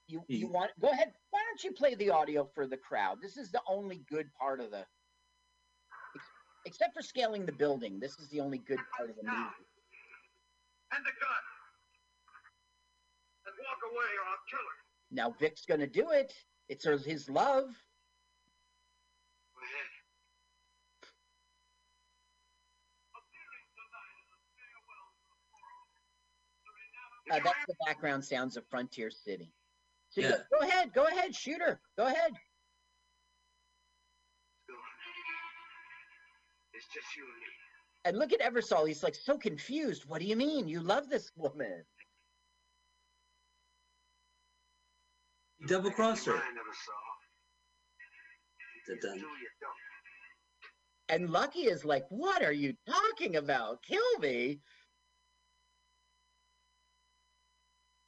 [0.07, 1.13] you you want go ahead?
[1.31, 3.21] Why don't you play the audio for the crowd?
[3.21, 4.85] This is the only good part of the,
[6.65, 7.99] except for scaling the building.
[7.99, 9.65] This is the only good part of the movie.
[10.91, 11.43] and the gun.
[13.47, 14.85] And walk away or I'll kill her.
[15.11, 16.33] Now Vic's gonna do it.
[16.69, 17.65] It's his love.
[19.53, 19.89] Go ahead.
[27.31, 29.51] Uh, that's the background sounds of Frontier City.
[30.09, 30.29] So Yeah.
[30.51, 31.81] go, go ahead, go ahead, shoot her.
[31.97, 32.31] Go ahead.
[36.73, 37.47] It's just you and me.
[38.05, 38.87] And look at Eversol.
[38.87, 40.05] He's like so confused.
[40.07, 40.67] What do you mean?
[40.67, 41.83] You love this woman.
[45.57, 46.33] He double crossed her.
[46.33, 46.91] I never saw.
[48.87, 49.13] Dun, You dun.
[49.15, 49.73] do, you don't.
[51.09, 53.81] And Lucky is like, What are you talking about?
[53.83, 54.59] Kill me.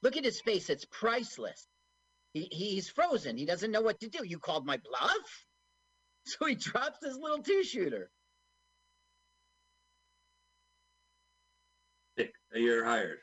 [0.07, 0.69] Look at his face.
[0.69, 1.67] It's priceless.
[2.31, 3.35] He, he's frozen.
[3.35, 4.25] He doesn't know what to do.
[4.25, 5.11] You called my bluff?
[6.25, 8.09] So he drops his little two shooter.
[12.19, 12.23] Uh,
[12.53, 13.19] you're hired.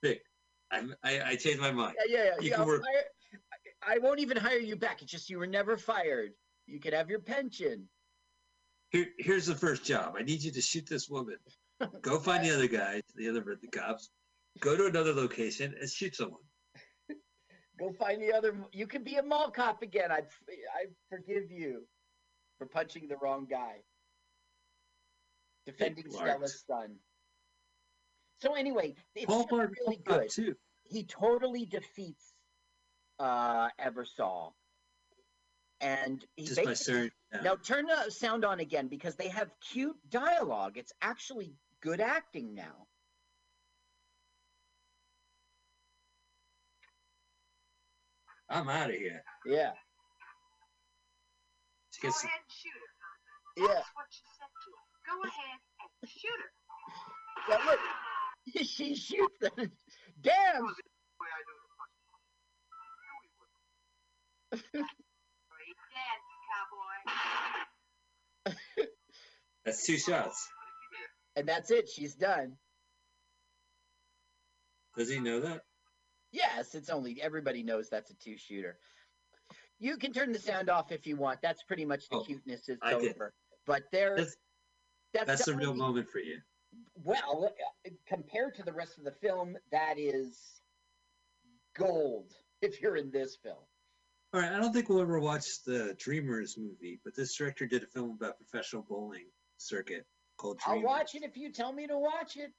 [0.00, 0.22] Vic,
[0.70, 1.96] I, I, I changed my mind.
[2.08, 2.40] Yeah, yeah, yeah.
[2.40, 3.40] You yeah, work- hire-
[3.82, 5.02] I I won't even hire you back.
[5.02, 6.30] It's just you were never fired.
[6.68, 7.88] You could have your pension.
[8.90, 10.14] Here, here's the first job.
[10.16, 11.38] I need you to shoot this woman.
[12.00, 14.08] Go find the other guys, the other the cops.
[14.58, 16.40] Go to another location and shoot someone.
[17.78, 18.54] Go find the other.
[18.72, 20.10] You could be a mall cop again.
[20.10, 21.86] I'd I forgive you
[22.58, 23.76] for punching the wrong guy.
[25.64, 26.96] Defending Stella's son.
[28.42, 30.28] So anyway, it's really good.
[30.30, 30.54] too.
[30.84, 32.34] He totally defeats
[33.18, 34.52] uh Eversol.
[35.80, 37.10] And he Just by staring.
[37.32, 37.44] down.
[37.44, 40.76] Now turn the sound on again because they have cute dialogue.
[40.76, 42.86] It's actually good acting now.
[48.50, 49.22] I'm out of here.
[49.46, 49.70] Yeah.
[51.92, 53.62] She Go ahead and shoot her.
[53.62, 53.82] Yeah.
[53.94, 54.84] What you said to her.
[55.06, 55.58] Go ahead
[56.02, 56.50] and shoot her.
[57.48, 57.80] Yeah, look.
[58.66, 59.52] she shoots them.
[60.20, 60.62] Damn.
[60.62, 60.74] The
[61.20, 61.96] way I do the first
[64.50, 64.86] one.
[65.50, 66.28] Great dance,
[68.46, 68.84] cowboy.
[69.64, 70.48] That's two shots.
[71.36, 71.88] And that's it.
[71.88, 72.56] She's done.
[74.96, 75.62] Does he know that?
[76.32, 78.78] Yes, it's only everybody knows that's a two shooter.
[79.78, 81.40] You can turn the sound off if you want.
[81.42, 83.14] That's pretty much the Oh, cuteness is I did.
[83.14, 83.32] over.
[83.66, 84.36] But there, That's,
[85.12, 86.38] that's, that's the the real moment for you.
[87.02, 87.52] Well,
[87.86, 90.60] uh, compared to the rest of the film, that is
[91.76, 92.32] gold.
[92.62, 93.56] If you're in this film,
[94.34, 97.82] All right, I don't think we'll ever watch the Dreamers movie, but this director did
[97.82, 99.24] a film about professional bowling
[99.56, 100.04] circuit
[100.36, 100.84] called Dreamers.
[100.84, 102.52] I'll watch it if you tell me to watch it.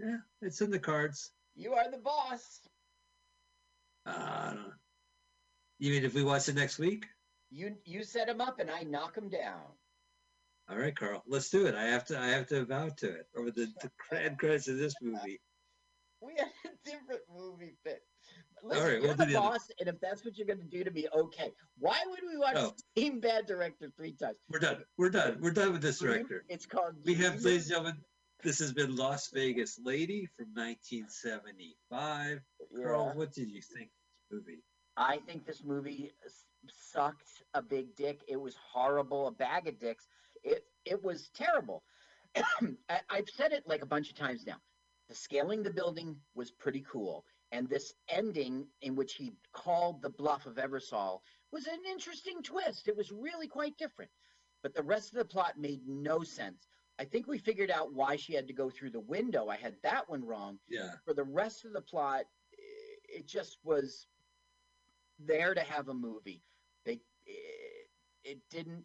[0.00, 1.30] Yeah, it's in the cards.
[1.54, 2.58] You are the boss.
[4.06, 4.54] Uh,
[5.78, 7.06] mean if we watch it next week?
[7.50, 9.60] You you set him up and I knock him down.
[10.70, 11.74] All right, Carl, let's do it.
[11.74, 12.18] I have to.
[12.18, 13.66] I have to vow to it over the,
[14.10, 15.40] the end credits of this movie.
[16.22, 18.02] We had a different movie pick.
[18.62, 20.46] All Listen, right, you're we'll the do the other- boss, and if that's what you're
[20.46, 21.50] going to do to me, okay.
[21.78, 22.74] Why would we watch Oh.
[22.94, 24.36] the same bad director three times?
[24.50, 24.84] We're done.
[24.98, 25.38] We're done.
[25.40, 26.44] We're done with this director.
[26.50, 26.96] It's called.
[27.06, 27.96] We have, ladies and gentlemen,
[28.42, 32.40] this has been Las Vegas Lady from 1975.
[32.82, 33.92] Carl, what did you think of
[34.30, 34.62] this movie?
[34.96, 36.12] I think this movie
[36.68, 38.22] sucked a big dick.
[38.28, 40.08] It was horrible, a bag of dicks.
[40.42, 41.82] It it was terrible.
[42.36, 44.56] I, I've said it like a bunch of times now.
[45.08, 50.10] The scaling the building was pretty cool, and this ending in which he called the
[50.10, 51.20] bluff of Eversol
[51.52, 52.88] was an interesting twist.
[52.88, 54.10] It was really quite different,
[54.62, 56.68] but the rest of the plot made no sense.
[57.00, 59.48] I think we figured out why she had to go through the window.
[59.48, 60.90] I had that one wrong Yeah.
[61.06, 62.24] for the rest of the plot,
[63.08, 64.06] it just was
[65.18, 66.42] there to have a movie.
[66.84, 67.88] They it,
[68.24, 68.84] it didn't.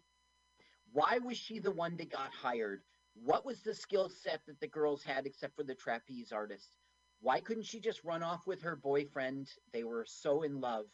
[0.94, 2.84] Why was she the one that got hired?
[3.14, 6.78] What was the skill set that the girls had except for the trapeze artist?
[7.20, 9.50] Why couldn't she just run off with her boyfriend?
[9.74, 10.86] They were so in love.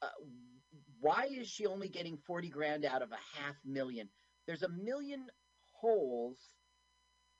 [0.00, 0.08] Uh,
[1.00, 4.08] why is she only getting 40 grand out of a half million?
[4.46, 5.26] There's a million
[5.82, 6.38] holes.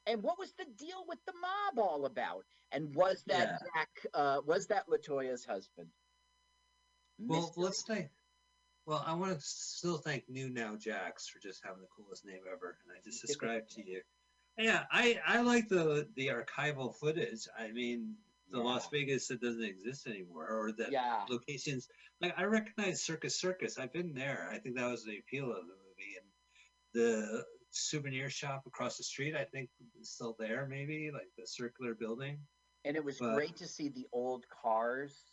[0.06, 2.44] And what was the deal with the mob all about?
[2.73, 3.59] And was that Yeah.
[3.74, 4.06] Jack?
[4.12, 5.89] Uh, was that Latoya's husband?
[7.19, 7.52] Well, Mr.
[7.56, 8.10] let's thank.
[8.85, 12.43] Well, I want to still thank New Now Jax for just having the coolest name
[12.52, 14.02] ever, and I just subscribed to you.
[14.59, 17.47] Yeah, I I like the the archival footage.
[17.56, 18.16] I mean,
[18.51, 21.89] the Las Vegas that doesn't exist anymore, or the Yeah, locations.
[22.20, 23.78] Like I recognize Circus Circus.
[23.78, 24.48] I've been there.
[24.52, 26.27] I think that was the appeal of the movie, and
[26.93, 29.35] the souvenir shop across the street.
[29.35, 29.69] I think
[30.01, 30.66] is still there.
[30.69, 32.39] Maybe like the circular building.
[32.85, 35.32] and it was but- great to see the old cars.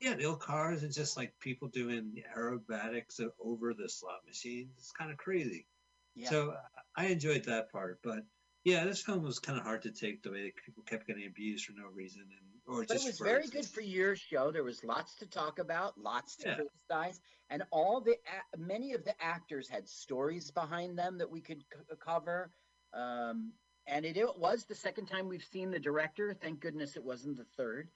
[0.00, 4.72] Yeah, the old cars and just like people doing aerobatics over the slot machines.
[4.76, 5.66] It's kind of crazy.
[6.14, 6.56] Yeah, So
[6.96, 8.24] I enjoyed that part, but
[8.64, 11.26] yeah, this film was kind of hard to take the way that people kept getting
[11.26, 14.50] abused for no reason, and or but it was very good for your show.
[14.50, 16.54] There was lots to talk about, lots to Yeah.
[16.56, 17.20] criticize,
[17.50, 18.16] and all the
[18.56, 22.50] many of the actors had stories behind them that we could c- cover.
[22.92, 23.52] Um,
[23.86, 26.32] and it, it was the second time we've seen the director.
[26.32, 27.90] Thank goodness it wasn't the third.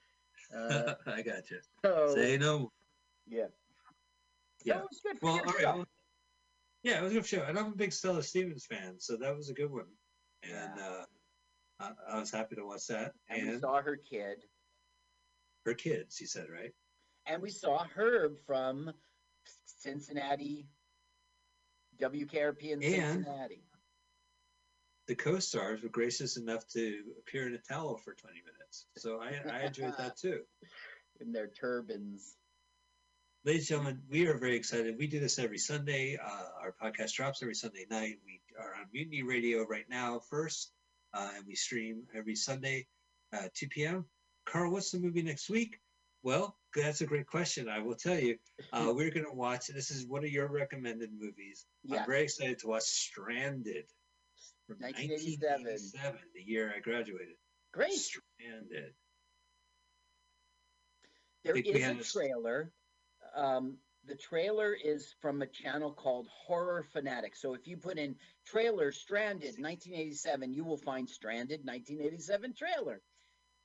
[0.55, 1.61] Uh, I got you.
[1.85, 2.70] so Say no.
[3.27, 3.47] yeah,
[4.65, 4.78] Yeah.
[4.78, 5.65] it was good for Well, all right.
[5.65, 5.85] Well,
[6.82, 9.35] yeah, it was a good show, and I'm a big Stella Stevens fan, so that
[9.35, 9.86] was a good one.
[10.43, 10.89] And Yeah.
[10.89, 11.05] uh,
[11.81, 13.12] I, I was happy to watch that.
[13.28, 14.39] and we saw her kid,
[15.69, 16.73] her kids, he said, right?
[17.27, 18.90] and we saw Herb from
[19.66, 20.66] Cincinnati,
[22.01, 23.62] WKRP in And- Cincinnati.
[25.09, 29.40] The co-stars were gracious enough to appear in a towel for 20 minutes, so I,
[29.51, 30.43] I enjoyed that too.
[31.20, 32.36] in their turbans.
[33.45, 34.97] Ladies and gentlemen, we are very excited.
[34.99, 36.19] We do this every Sunday.
[36.23, 38.16] Uh, our podcast drops every Sunday night.
[38.27, 40.73] We are on Mutiny Radio right now first,
[41.15, 42.86] uh, and we stream every Sunday,
[43.32, 44.05] uh, 2 p.m.
[44.50, 45.78] Carl, what's the movie next week?
[46.22, 47.68] Well, that's a great question.
[47.68, 48.38] I will tell you.
[48.72, 49.68] Uh, we're going to watch.
[49.68, 51.66] This is one of your recommended movies.
[51.84, 52.00] Yeah.
[52.00, 53.84] I'm very excited to watch Stranded
[54.66, 55.64] from 1987.
[55.64, 57.36] 1987, the year I graduated.
[57.72, 57.92] Great.
[57.92, 58.94] Stranded.
[61.44, 62.72] There is a had a s- trailer.
[63.36, 63.76] Um,
[64.06, 67.36] the trailer is from a channel called Horror Fanatic.
[67.36, 68.16] So if you put in
[68.46, 73.02] trailer Stranded 1987, you will find Stranded 1987 trailer.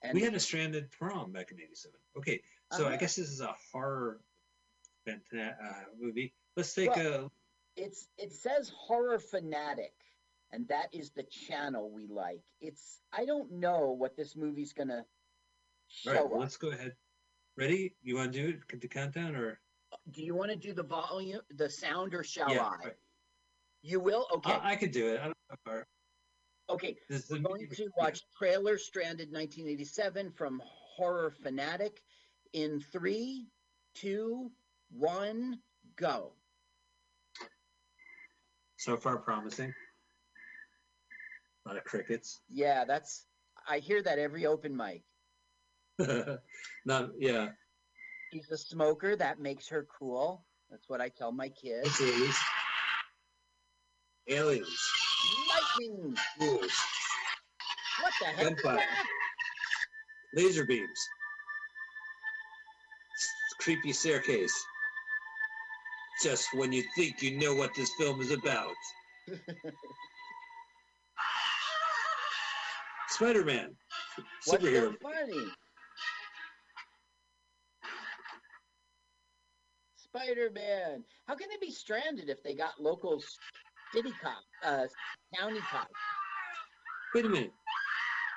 [0.03, 1.99] And we had a Stranded prom back in '87.
[2.17, 2.97] Okay, so I Uh-huh.
[2.97, 4.21] guess this is a horror
[5.07, 6.33] uh, movie.
[6.55, 7.81] Let's take Well, a.
[7.81, 9.95] it's it says Horror Fanatic,
[10.51, 12.43] and that is the channel we like.
[12.59, 15.05] It's I don't know what this movie's gonna
[15.87, 16.95] show All right, well, let's go ahead.
[17.55, 17.95] Ready?
[18.01, 18.81] You want to do it?
[18.81, 19.59] The countdown or?
[20.11, 22.77] Do you want to do the volume, the sound, or shall Yeah, I?
[22.83, 22.97] right.
[23.83, 24.27] You will.
[24.35, 24.53] Okay.
[24.53, 25.19] I, I could do it.
[25.19, 25.83] I don't know.
[26.69, 26.95] Okay.
[27.09, 32.01] this is We're going to watch trailer Stranded 1987 from Horror Fanatic
[32.53, 33.47] in three,
[33.95, 34.51] two,
[34.91, 35.59] one,
[35.97, 36.33] go.
[38.77, 39.73] So far, promising.
[41.65, 42.41] A lot of crickets.
[42.49, 43.25] Yeah, that's.
[43.67, 45.03] I hear that every open mic.
[46.85, 47.49] Not yeah.
[48.33, 49.15] She's a smoker.
[49.15, 50.45] That makes her cool.
[50.69, 52.01] That's what I tell my kids.
[52.01, 52.37] Aliens.
[54.27, 55.02] Aliens.
[55.79, 56.15] Lightning.
[56.39, 56.71] Ghouls.
[58.01, 58.43] What the heck?
[58.43, 58.79] Gunfire.
[60.35, 61.09] Laser beams.
[63.59, 64.53] Creepy staircase.
[66.21, 68.73] Just when you think you know what this film is about.
[73.09, 73.75] Spider-Man.
[74.47, 74.95] Superhero.
[79.97, 81.03] Spider-Man.
[81.27, 83.23] How can they be stranded if they got local
[83.93, 84.87] city cop, uh,
[85.37, 85.87] county cop?
[87.13, 87.53] Wait a minute.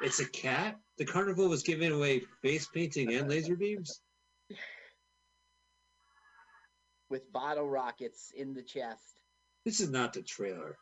[0.03, 0.78] It's a cat?
[0.99, 4.01] The carnival was giving away face painting and laser beams?
[7.11, 9.20] with bottle rockets in the chest.
[9.65, 10.77] This is not the trailer.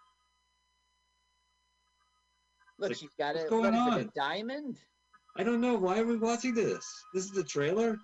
[2.78, 4.78] Look, Like, she's got a, going it, a diamond?
[5.36, 5.74] I don't know.
[5.76, 6.84] Why are we watching this?
[7.12, 7.98] This is the trailer?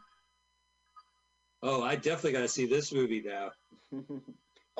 [1.62, 3.50] Oh, I definitely got to see this movie now.
[3.92, 4.20] oh,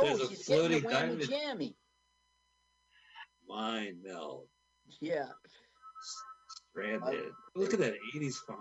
[0.04, 1.28] There's a she's getting the floating whammy diamond.
[1.28, 1.76] jammy.
[3.50, 4.46] Mind meld.
[5.00, 5.26] Yeah,
[6.72, 7.32] Stranded.
[7.56, 8.58] Look at that 80s font.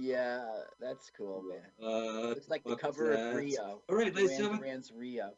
[0.00, 0.44] yeah,
[0.80, 1.62] that's cool, man.
[1.82, 3.36] Uh, Looks like the cover of?
[3.36, 3.82] Rio.
[3.88, 4.82] All right, ladies and gentlemen.
[4.96, 5.30] Rio.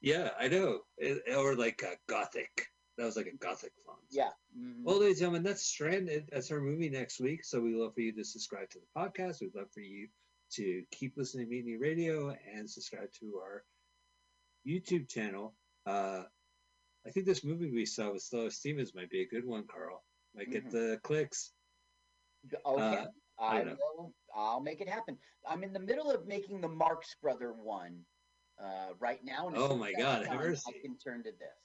[0.00, 0.80] Yeah, I know.
[0.98, 2.66] It- or like uh, Gothic.
[2.98, 3.98] That was like a Gothic font.
[4.10, 4.30] Yeah.
[4.56, 4.82] mhm.
[4.84, 6.28] Well, ladies and gentlemen, that's Stranded.
[6.30, 7.44] That's our movie next week.
[7.44, 9.40] So we'd love for you to subscribe to the podcast.
[9.40, 10.08] We'd love for you
[10.52, 13.64] to keep listening to Mutiny Radio and subscribe to our
[14.66, 15.54] YouTube channel.
[15.86, 16.24] Uh,
[17.06, 20.02] I think this movie we saw with Slow Stevens might be a good one, Carl.
[20.34, 20.70] Might get Mhm.
[20.70, 21.52] the clicks.
[22.64, 22.96] Okay.
[22.96, 23.06] Uh,
[23.38, 24.14] I, I will.
[24.34, 25.18] I'll make it happen.
[25.46, 28.04] I'm in the middle of making the Marx Brother one
[28.58, 29.48] uh, right now.
[29.48, 30.56] And Oh my God, done.
[30.66, 31.58] I can turn to this.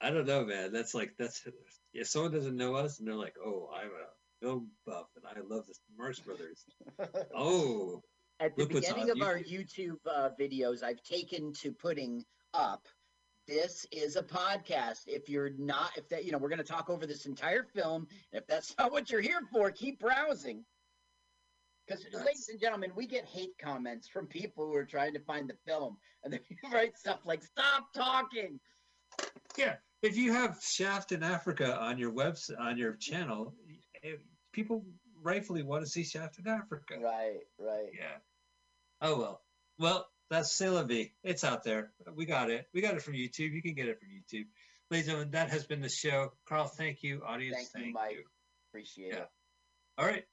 [0.00, 0.72] I don't know, man.
[0.72, 1.46] That's like that's
[1.92, 4.08] if someone doesn't know us and they're like, "Oh, I'm a
[4.40, 6.64] film buff and I love the Marx Brothers."
[7.34, 8.02] oh,
[8.40, 12.86] At the beginning of our YouTube uh, videos, I've taken to putting up.
[13.50, 15.08] This is a podcast.
[15.08, 18.06] If you're not, if that, you know, we're going to talk over this entire film.
[18.32, 20.64] And if that's not what you're here for, keep browsing.
[21.84, 25.50] Because, ladies and gentlemen, we get hate comments from people who are trying to find
[25.50, 28.60] the film, and then they write stuff like "Stop talking."
[29.58, 29.74] yeah.
[30.00, 33.52] If you have Shaft in Africa on your website on your channel,
[34.04, 34.12] eh,
[34.52, 34.84] people
[35.20, 36.94] rightfully want to see Shaft in Africa.
[37.02, 37.90] Right, right.
[37.92, 38.18] Yeah.
[39.02, 39.42] Oh well.
[39.76, 41.10] Well, that's C'est.
[41.24, 41.92] It's out there.
[42.14, 42.66] We got it.
[42.72, 43.52] We got it from YouTube.
[43.52, 44.46] You can get it from YouTube.
[44.90, 46.32] Ladies and gentlemen, that has been the show.
[46.48, 47.22] Carl, thank you.
[47.26, 48.26] Audience, Thank thank, you, Mike.
[48.70, 49.20] Appreciate Yeah.
[49.20, 49.28] it.
[49.98, 50.24] All right.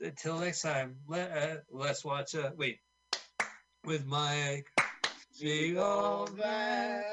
[0.00, 2.34] Until next time, let uh, let's watch.
[2.34, 2.80] Uh, wait,
[3.84, 4.66] with Mike,
[5.40, 7.04] Big old man,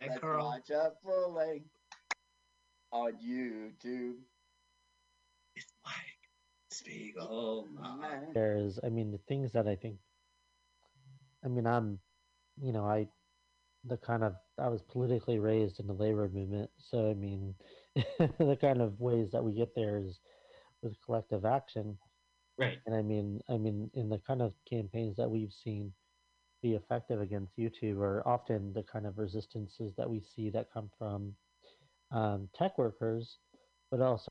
[0.00, 0.44] and Let's Carl.
[0.46, 1.68] watch a full length
[2.92, 4.14] on YouTube.
[5.54, 5.94] It's Mike.
[6.70, 7.68] Spiegel.
[7.78, 8.28] Man.
[8.32, 9.96] there's i mean the things that i think
[11.44, 11.98] i mean i'm
[12.60, 13.06] you know i
[13.84, 17.54] the kind of i was politically raised in the labor movement so i mean
[17.94, 20.20] the kind of ways that we get there is
[20.82, 21.96] with collective action
[22.58, 22.78] Right.
[22.86, 25.92] and i mean i mean in the kind of campaigns that we've seen
[26.62, 30.90] be effective against youtube are often the kind of resistances that we see that come
[30.98, 31.34] from
[32.12, 33.38] um, tech workers
[33.90, 34.28] but also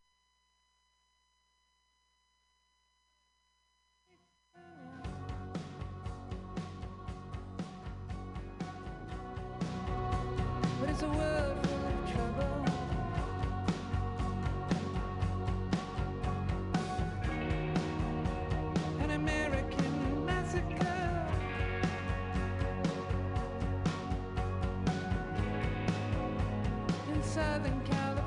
[27.34, 28.21] Southern California.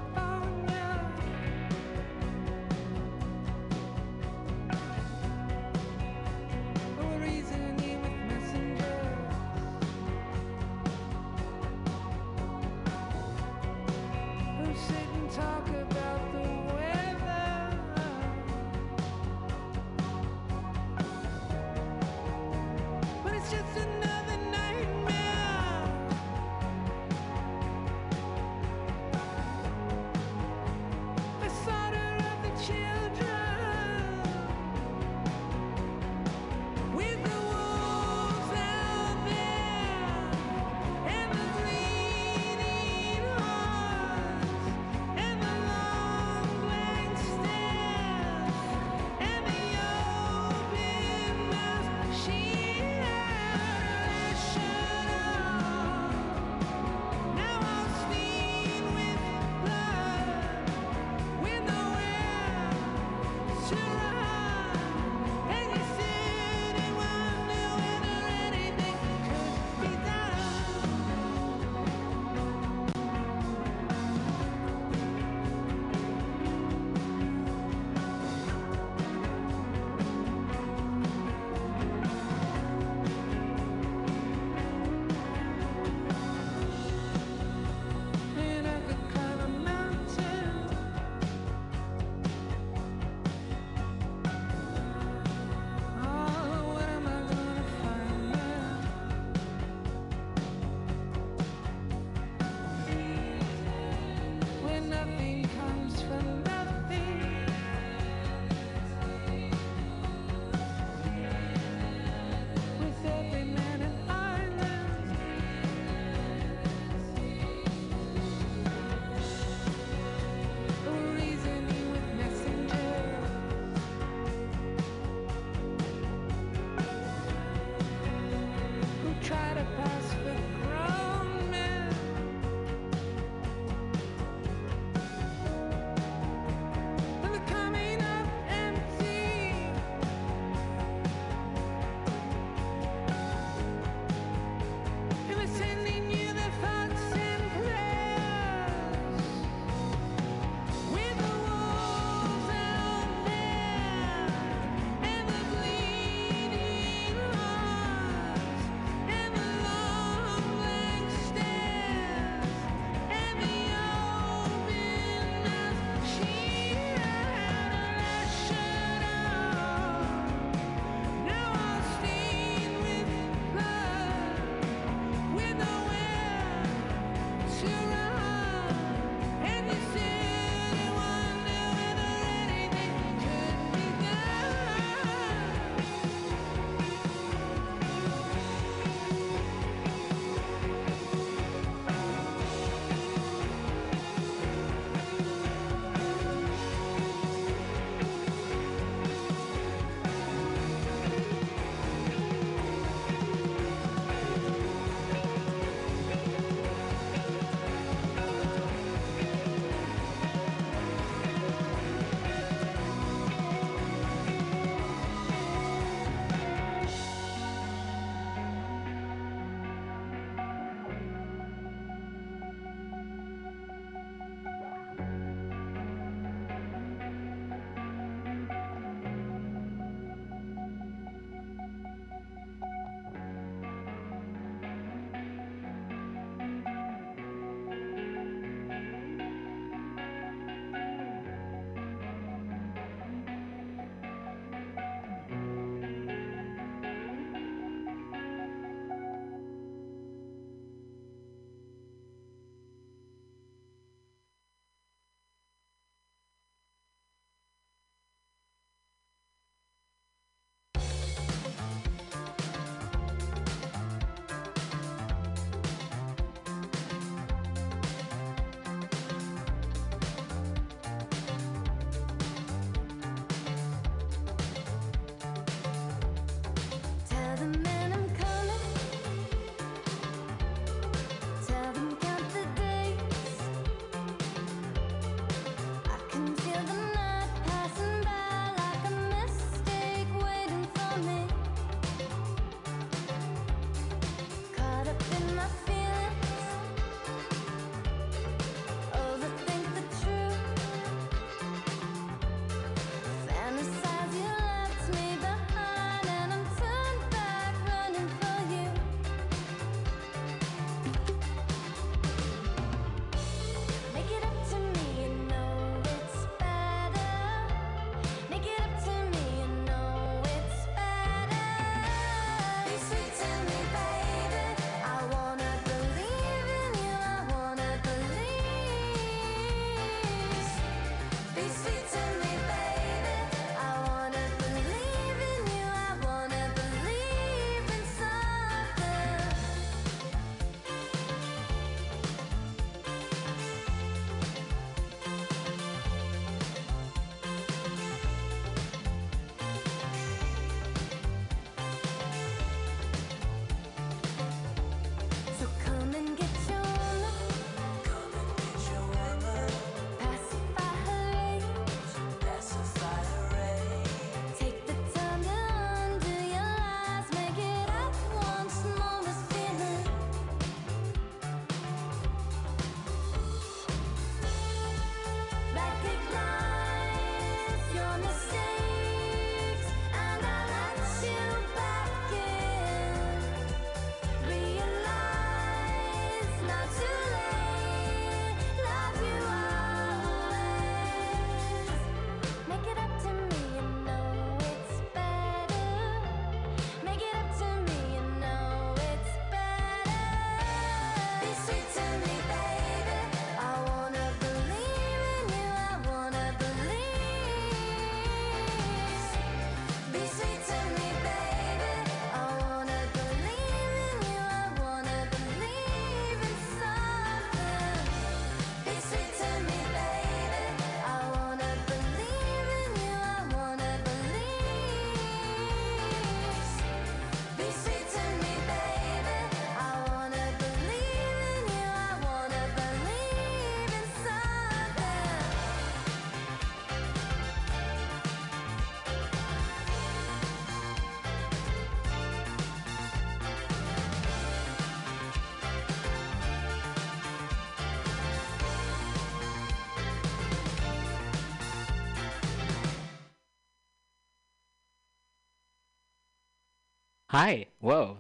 [457.15, 457.47] Hi.
[457.61, 457.99] Whoa.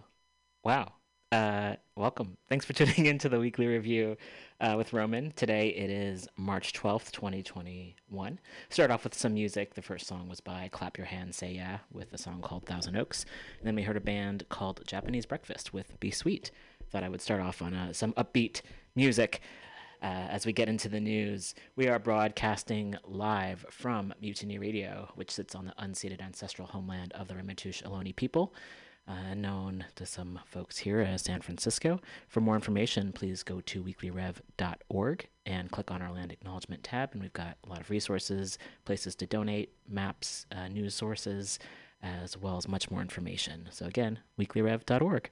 [0.64, 0.94] Wow.
[1.30, 2.36] Uh, welcome.
[2.48, 4.16] Thanks for tuning into the weekly review
[4.60, 5.30] uh, with Roman.
[5.36, 8.40] Today it is March 12th, 2021.
[8.70, 9.76] Start off with some music.
[9.76, 12.96] The first song was by Clap Your Hands, Say Yeah with a song called Thousand
[12.96, 13.24] Oaks.
[13.60, 16.50] And then we heard a band called Japanese Breakfast with Be Sweet.
[16.90, 18.62] Thought I would start off on uh, some upbeat
[18.96, 19.42] music.
[20.02, 25.30] Uh, as we get into the news, we are broadcasting live from Mutiny Radio, which
[25.30, 28.52] sits on the unceded ancestral homeland of the Ramaytush Ohlone people
[29.06, 32.00] uh, known to some folks here as San Francisco.
[32.28, 37.10] For more information, please go to weeklyrev.org and click on our land acknowledgement tab.
[37.12, 41.58] And we've got a lot of resources, places to donate, maps, uh, news sources,
[42.02, 43.68] as well as much more information.
[43.70, 45.30] So, again, weeklyrev.org.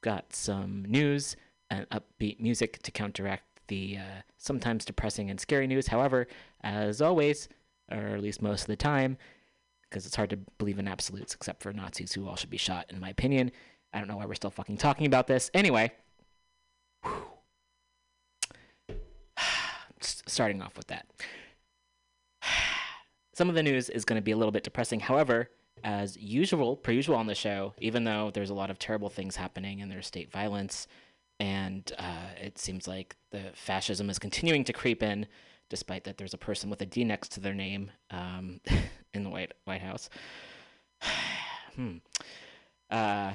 [0.00, 1.36] Got some news
[1.70, 5.86] and upbeat music to counteract the uh, sometimes depressing and scary news.
[5.86, 6.26] However,
[6.62, 7.48] as always,
[7.90, 9.16] or at least most of the time,
[9.92, 12.86] because it's hard to believe in absolutes except for Nazis who all should be shot,
[12.88, 13.52] in my opinion.
[13.92, 15.50] I don't know why we're still fucking talking about this.
[15.52, 15.92] Anyway,
[20.00, 21.06] starting off with that.
[23.34, 25.00] Some of the news is going to be a little bit depressing.
[25.00, 25.50] However,
[25.84, 29.36] as usual, per usual on the show, even though there's a lot of terrible things
[29.36, 30.86] happening and there's state violence,
[31.38, 35.26] and uh, it seems like the fascism is continuing to creep in,
[35.68, 38.60] despite that there's a person with a D next to their name um,
[39.14, 40.10] in the White White House.
[41.76, 41.96] hmm.
[42.90, 43.32] Uh,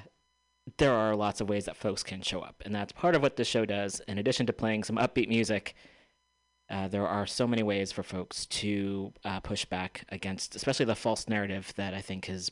[0.77, 3.37] there are lots of ways that folks can show up, and that's part of what
[3.37, 4.01] this show does.
[4.07, 5.75] In addition to playing some upbeat music,
[6.69, 10.95] uh, there are so many ways for folks to uh, push back against, especially the
[10.95, 12.51] false narrative that I think is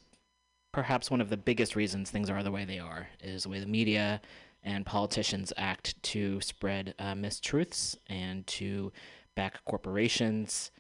[0.72, 3.60] perhaps one of the biggest reasons things are the way they are, is the way
[3.60, 4.22] the media
[4.64, 8.92] and politicians act to spread uh, mistruths and to
[9.36, 10.72] back corporations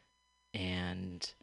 [0.53, 1.33] and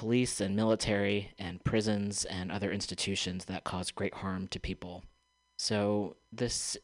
[0.00, 5.04] police and military and prisons and other institutions that cause great harm to people.
[5.58, 6.78] So this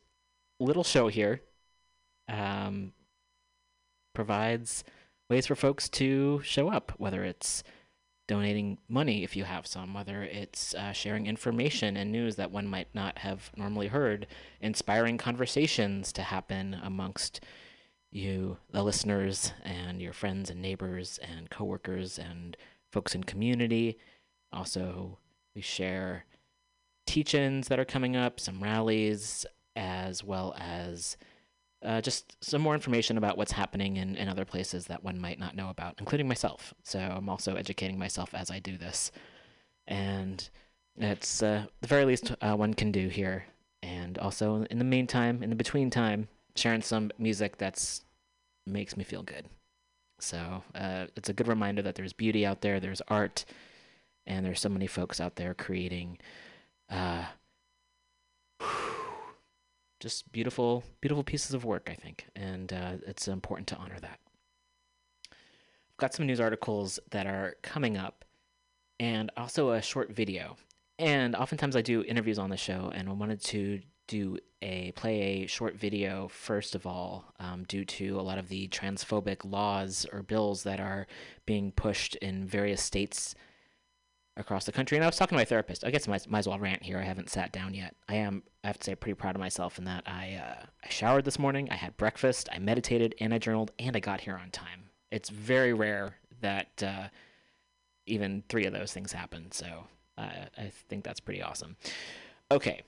[0.61, 1.41] little show here
[2.29, 2.93] um,
[4.15, 4.85] provides
[5.31, 7.65] ways for folks to show up, whether it's
[8.29, 12.67] donating money if you have some, whether it's uh, sharing information and news that one
[12.67, 14.27] might not have normally heard,
[14.61, 17.41] inspiring conversations to happen amongst
[18.11, 22.59] you, the listeners, and your friends and neighbors and coworkers and
[22.93, 23.99] folks in community.
[24.53, 25.19] Also,
[25.55, 26.25] we share
[27.07, 31.17] teach-ins that are coming up, some rallies, as well as
[31.85, 35.39] uh, just some more information about what's happening in, in other places that one might
[35.39, 36.75] not know about, including myself.
[36.83, 39.13] So I'm also educating myself as I do this.
[39.87, 40.49] And
[40.97, 43.45] it's uh, the very least uh, one can do here.
[43.83, 48.03] And also, in the meantime, in the between time, sharing some music that's
[48.67, 49.47] makes me feel good.
[50.19, 53.45] So uh, it's a good reminder that there's beauty out there, there's art,
[54.27, 56.19] and there's so many folks out there creating
[56.91, 57.25] uh,
[60.01, 62.27] just beautiful, beautiful pieces of work, I think.
[62.35, 64.19] And uh, it's important to honor that.
[65.33, 68.25] I've got some news articles that are coming up
[68.99, 70.57] and also a short video.
[70.99, 75.21] And oftentimes I do interviews on the show, and I wanted to do a play
[75.21, 80.07] a short video first of all, um, due to a lot of the transphobic laws
[80.13, 81.07] or bills that are
[81.45, 83.35] being pushed in various states
[84.37, 84.97] across the country.
[84.97, 85.85] And I was talking to my therapist.
[85.85, 86.99] I guess I might, might as well rant here.
[86.99, 87.95] I haven't sat down yet.
[88.09, 90.89] I am, I have to say, pretty proud of myself in that I uh, I
[90.89, 94.37] showered this morning, I had breakfast, I meditated, and I journaled, and I got here
[94.37, 94.91] on time.
[95.11, 97.09] It's very rare that uh,
[98.07, 99.51] even three of those things happen.
[99.53, 99.87] So
[100.19, 101.77] uh, I think that's pretty awesome.
[102.51, 102.83] Okay,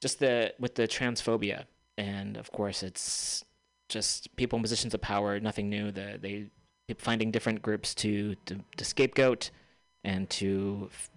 [0.00, 1.64] just the with the transphobia,
[1.96, 3.44] and of course it's
[3.88, 5.38] just people in positions of power.
[5.40, 5.90] Nothing new.
[5.90, 6.46] The they
[6.88, 9.50] keep finding different groups to to, to scapegoat
[10.04, 11.10] and to f-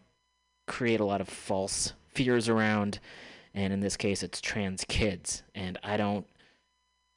[0.68, 2.99] create a lot of false fears around.
[3.53, 6.26] And in this case, it's trans kids, and I don't.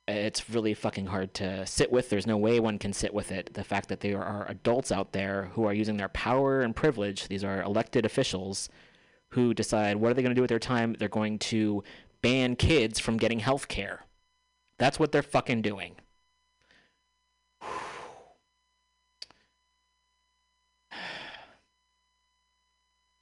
[0.09, 2.11] It's really fucking hard to sit with.
[2.11, 3.55] There's no way one can sit with it.
[3.55, 7.29] The fact that there are adults out there who are using their power and privilege.
[7.29, 8.69] These are elected officials
[9.33, 10.95] who decide what are they going to do with their time.
[10.99, 11.83] They're going to
[12.21, 14.05] ban kids from getting health care.
[14.79, 15.97] That's what they're fucking doing.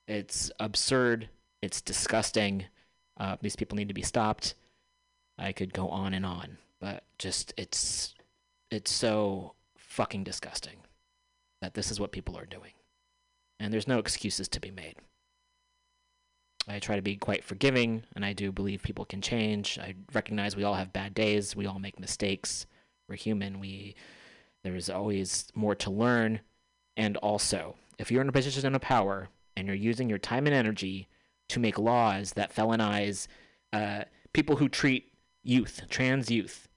[0.09, 1.29] It's absurd.
[1.63, 2.65] It's disgusting.
[3.17, 4.55] Uh, these people need to be stopped.
[5.39, 8.17] I could go on and on, but just it's
[8.73, 10.79] it's so fucking disgusting
[11.61, 12.73] that this is what people are doing.
[13.61, 14.97] And there's no excuses to be made.
[16.69, 19.79] I try to be quite forgiving, and I do believe people can change.
[19.79, 21.57] I recognize we all have bad days.
[21.57, 22.67] We all make mistakes.
[23.09, 23.61] We're human.
[23.61, 23.97] We
[24.63, 26.41] there is always more to learn.
[26.97, 30.55] And also, if you're in a position of power and you're using your time and
[30.55, 31.09] energy
[31.49, 33.27] to make laws that felonize
[33.73, 35.13] uh, people who treat
[35.43, 36.69] youth, trans youth.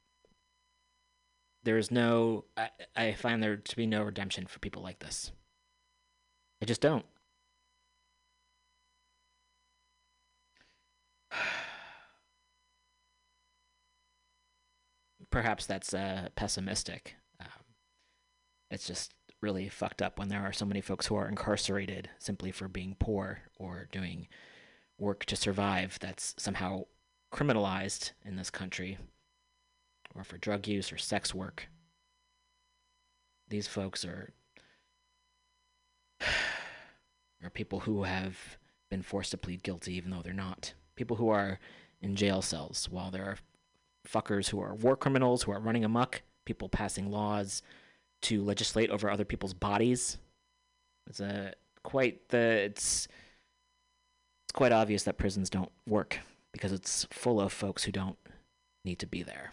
[1.64, 5.32] There is no, I, I find there to be no redemption for people like this.
[6.62, 7.06] I just don't.
[15.30, 17.16] Perhaps that's uh, pessimistic.
[17.40, 17.48] Um,
[18.70, 22.52] it's just really fucked up when there are so many folks who are incarcerated simply
[22.52, 24.28] for being poor or doing
[24.98, 26.86] work to survive that's somehow
[27.34, 28.98] criminalized in this country
[30.16, 31.68] or for drug use or sex work.
[33.50, 34.34] These folks are
[37.44, 38.58] are people who have
[38.90, 40.74] been forced to plead guilty even though they're not.
[40.95, 41.60] People who are
[42.02, 43.38] in jail cells while there are
[44.07, 47.61] fuckers who are war criminals who are running amok, people passing laws
[48.22, 50.18] to legislate over other people's bodies.
[51.07, 51.53] It's a
[51.84, 53.07] quite the it's
[54.45, 56.20] it's quite obvious that prisons don't work
[56.52, 58.18] because it's full of folks who don't
[58.86, 59.52] need to be there.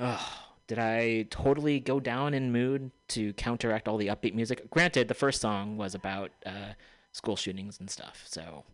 [0.00, 4.70] Oh, did I totally go down in mood to counteract all the upbeat music?
[4.70, 6.72] Granted, the first song was about uh,
[7.12, 8.64] school shootings and stuff, so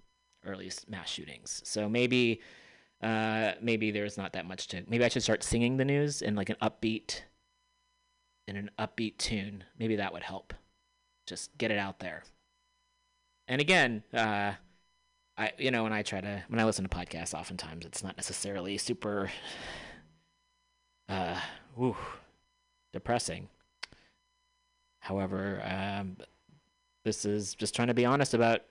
[0.46, 1.62] early mass shootings.
[1.64, 2.40] So maybe,
[3.02, 4.82] uh, maybe there's not that much to.
[4.88, 7.22] Maybe I should start singing the news in like an upbeat,
[8.46, 9.64] in an upbeat tune.
[9.78, 10.54] Maybe that would help.
[11.26, 12.22] Just get it out there.
[13.48, 14.52] And again, uh,
[15.36, 18.16] I you know when I try to when I listen to podcasts, oftentimes it's not
[18.16, 19.30] necessarily super
[21.08, 21.40] uh,
[22.92, 23.48] depressing.
[25.00, 26.16] However, um,
[27.04, 28.62] this is just trying to be honest about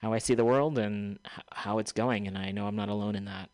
[0.00, 1.18] how I see the world and
[1.52, 3.50] how it's going, and I know I'm not alone in that.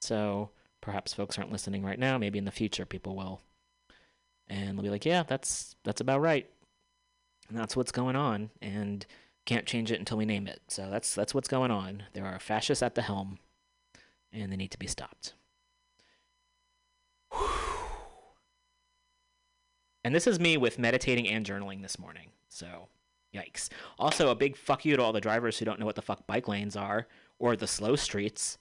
[0.00, 0.50] So
[0.80, 2.18] perhaps folks aren't listening right now.
[2.18, 3.40] Maybe in the future, people will,
[4.48, 6.48] and they'll be like, "Yeah, that's that's about right,"
[7.48, 9.06] and that's what's going on, and
[9.46, 10.60] can't change it until we name it.
[10.68, 12.04] So that's that's what's going on.
[12.12, 13.38] There are fascists at the helm,
[14.32, 15.34] and they need to be stopped.
[20.02, 22.30] And this is me with meditating and journaling this morning.
[22.48, 22.88] So,
[23.34, 23.68] yikes.
[23.98, 26.26] Also, a big fuck you to all the drivers who don't know what the fuck
[26.26, 27.06] bike lanes are
[27.38, 28.58] or the slow streets.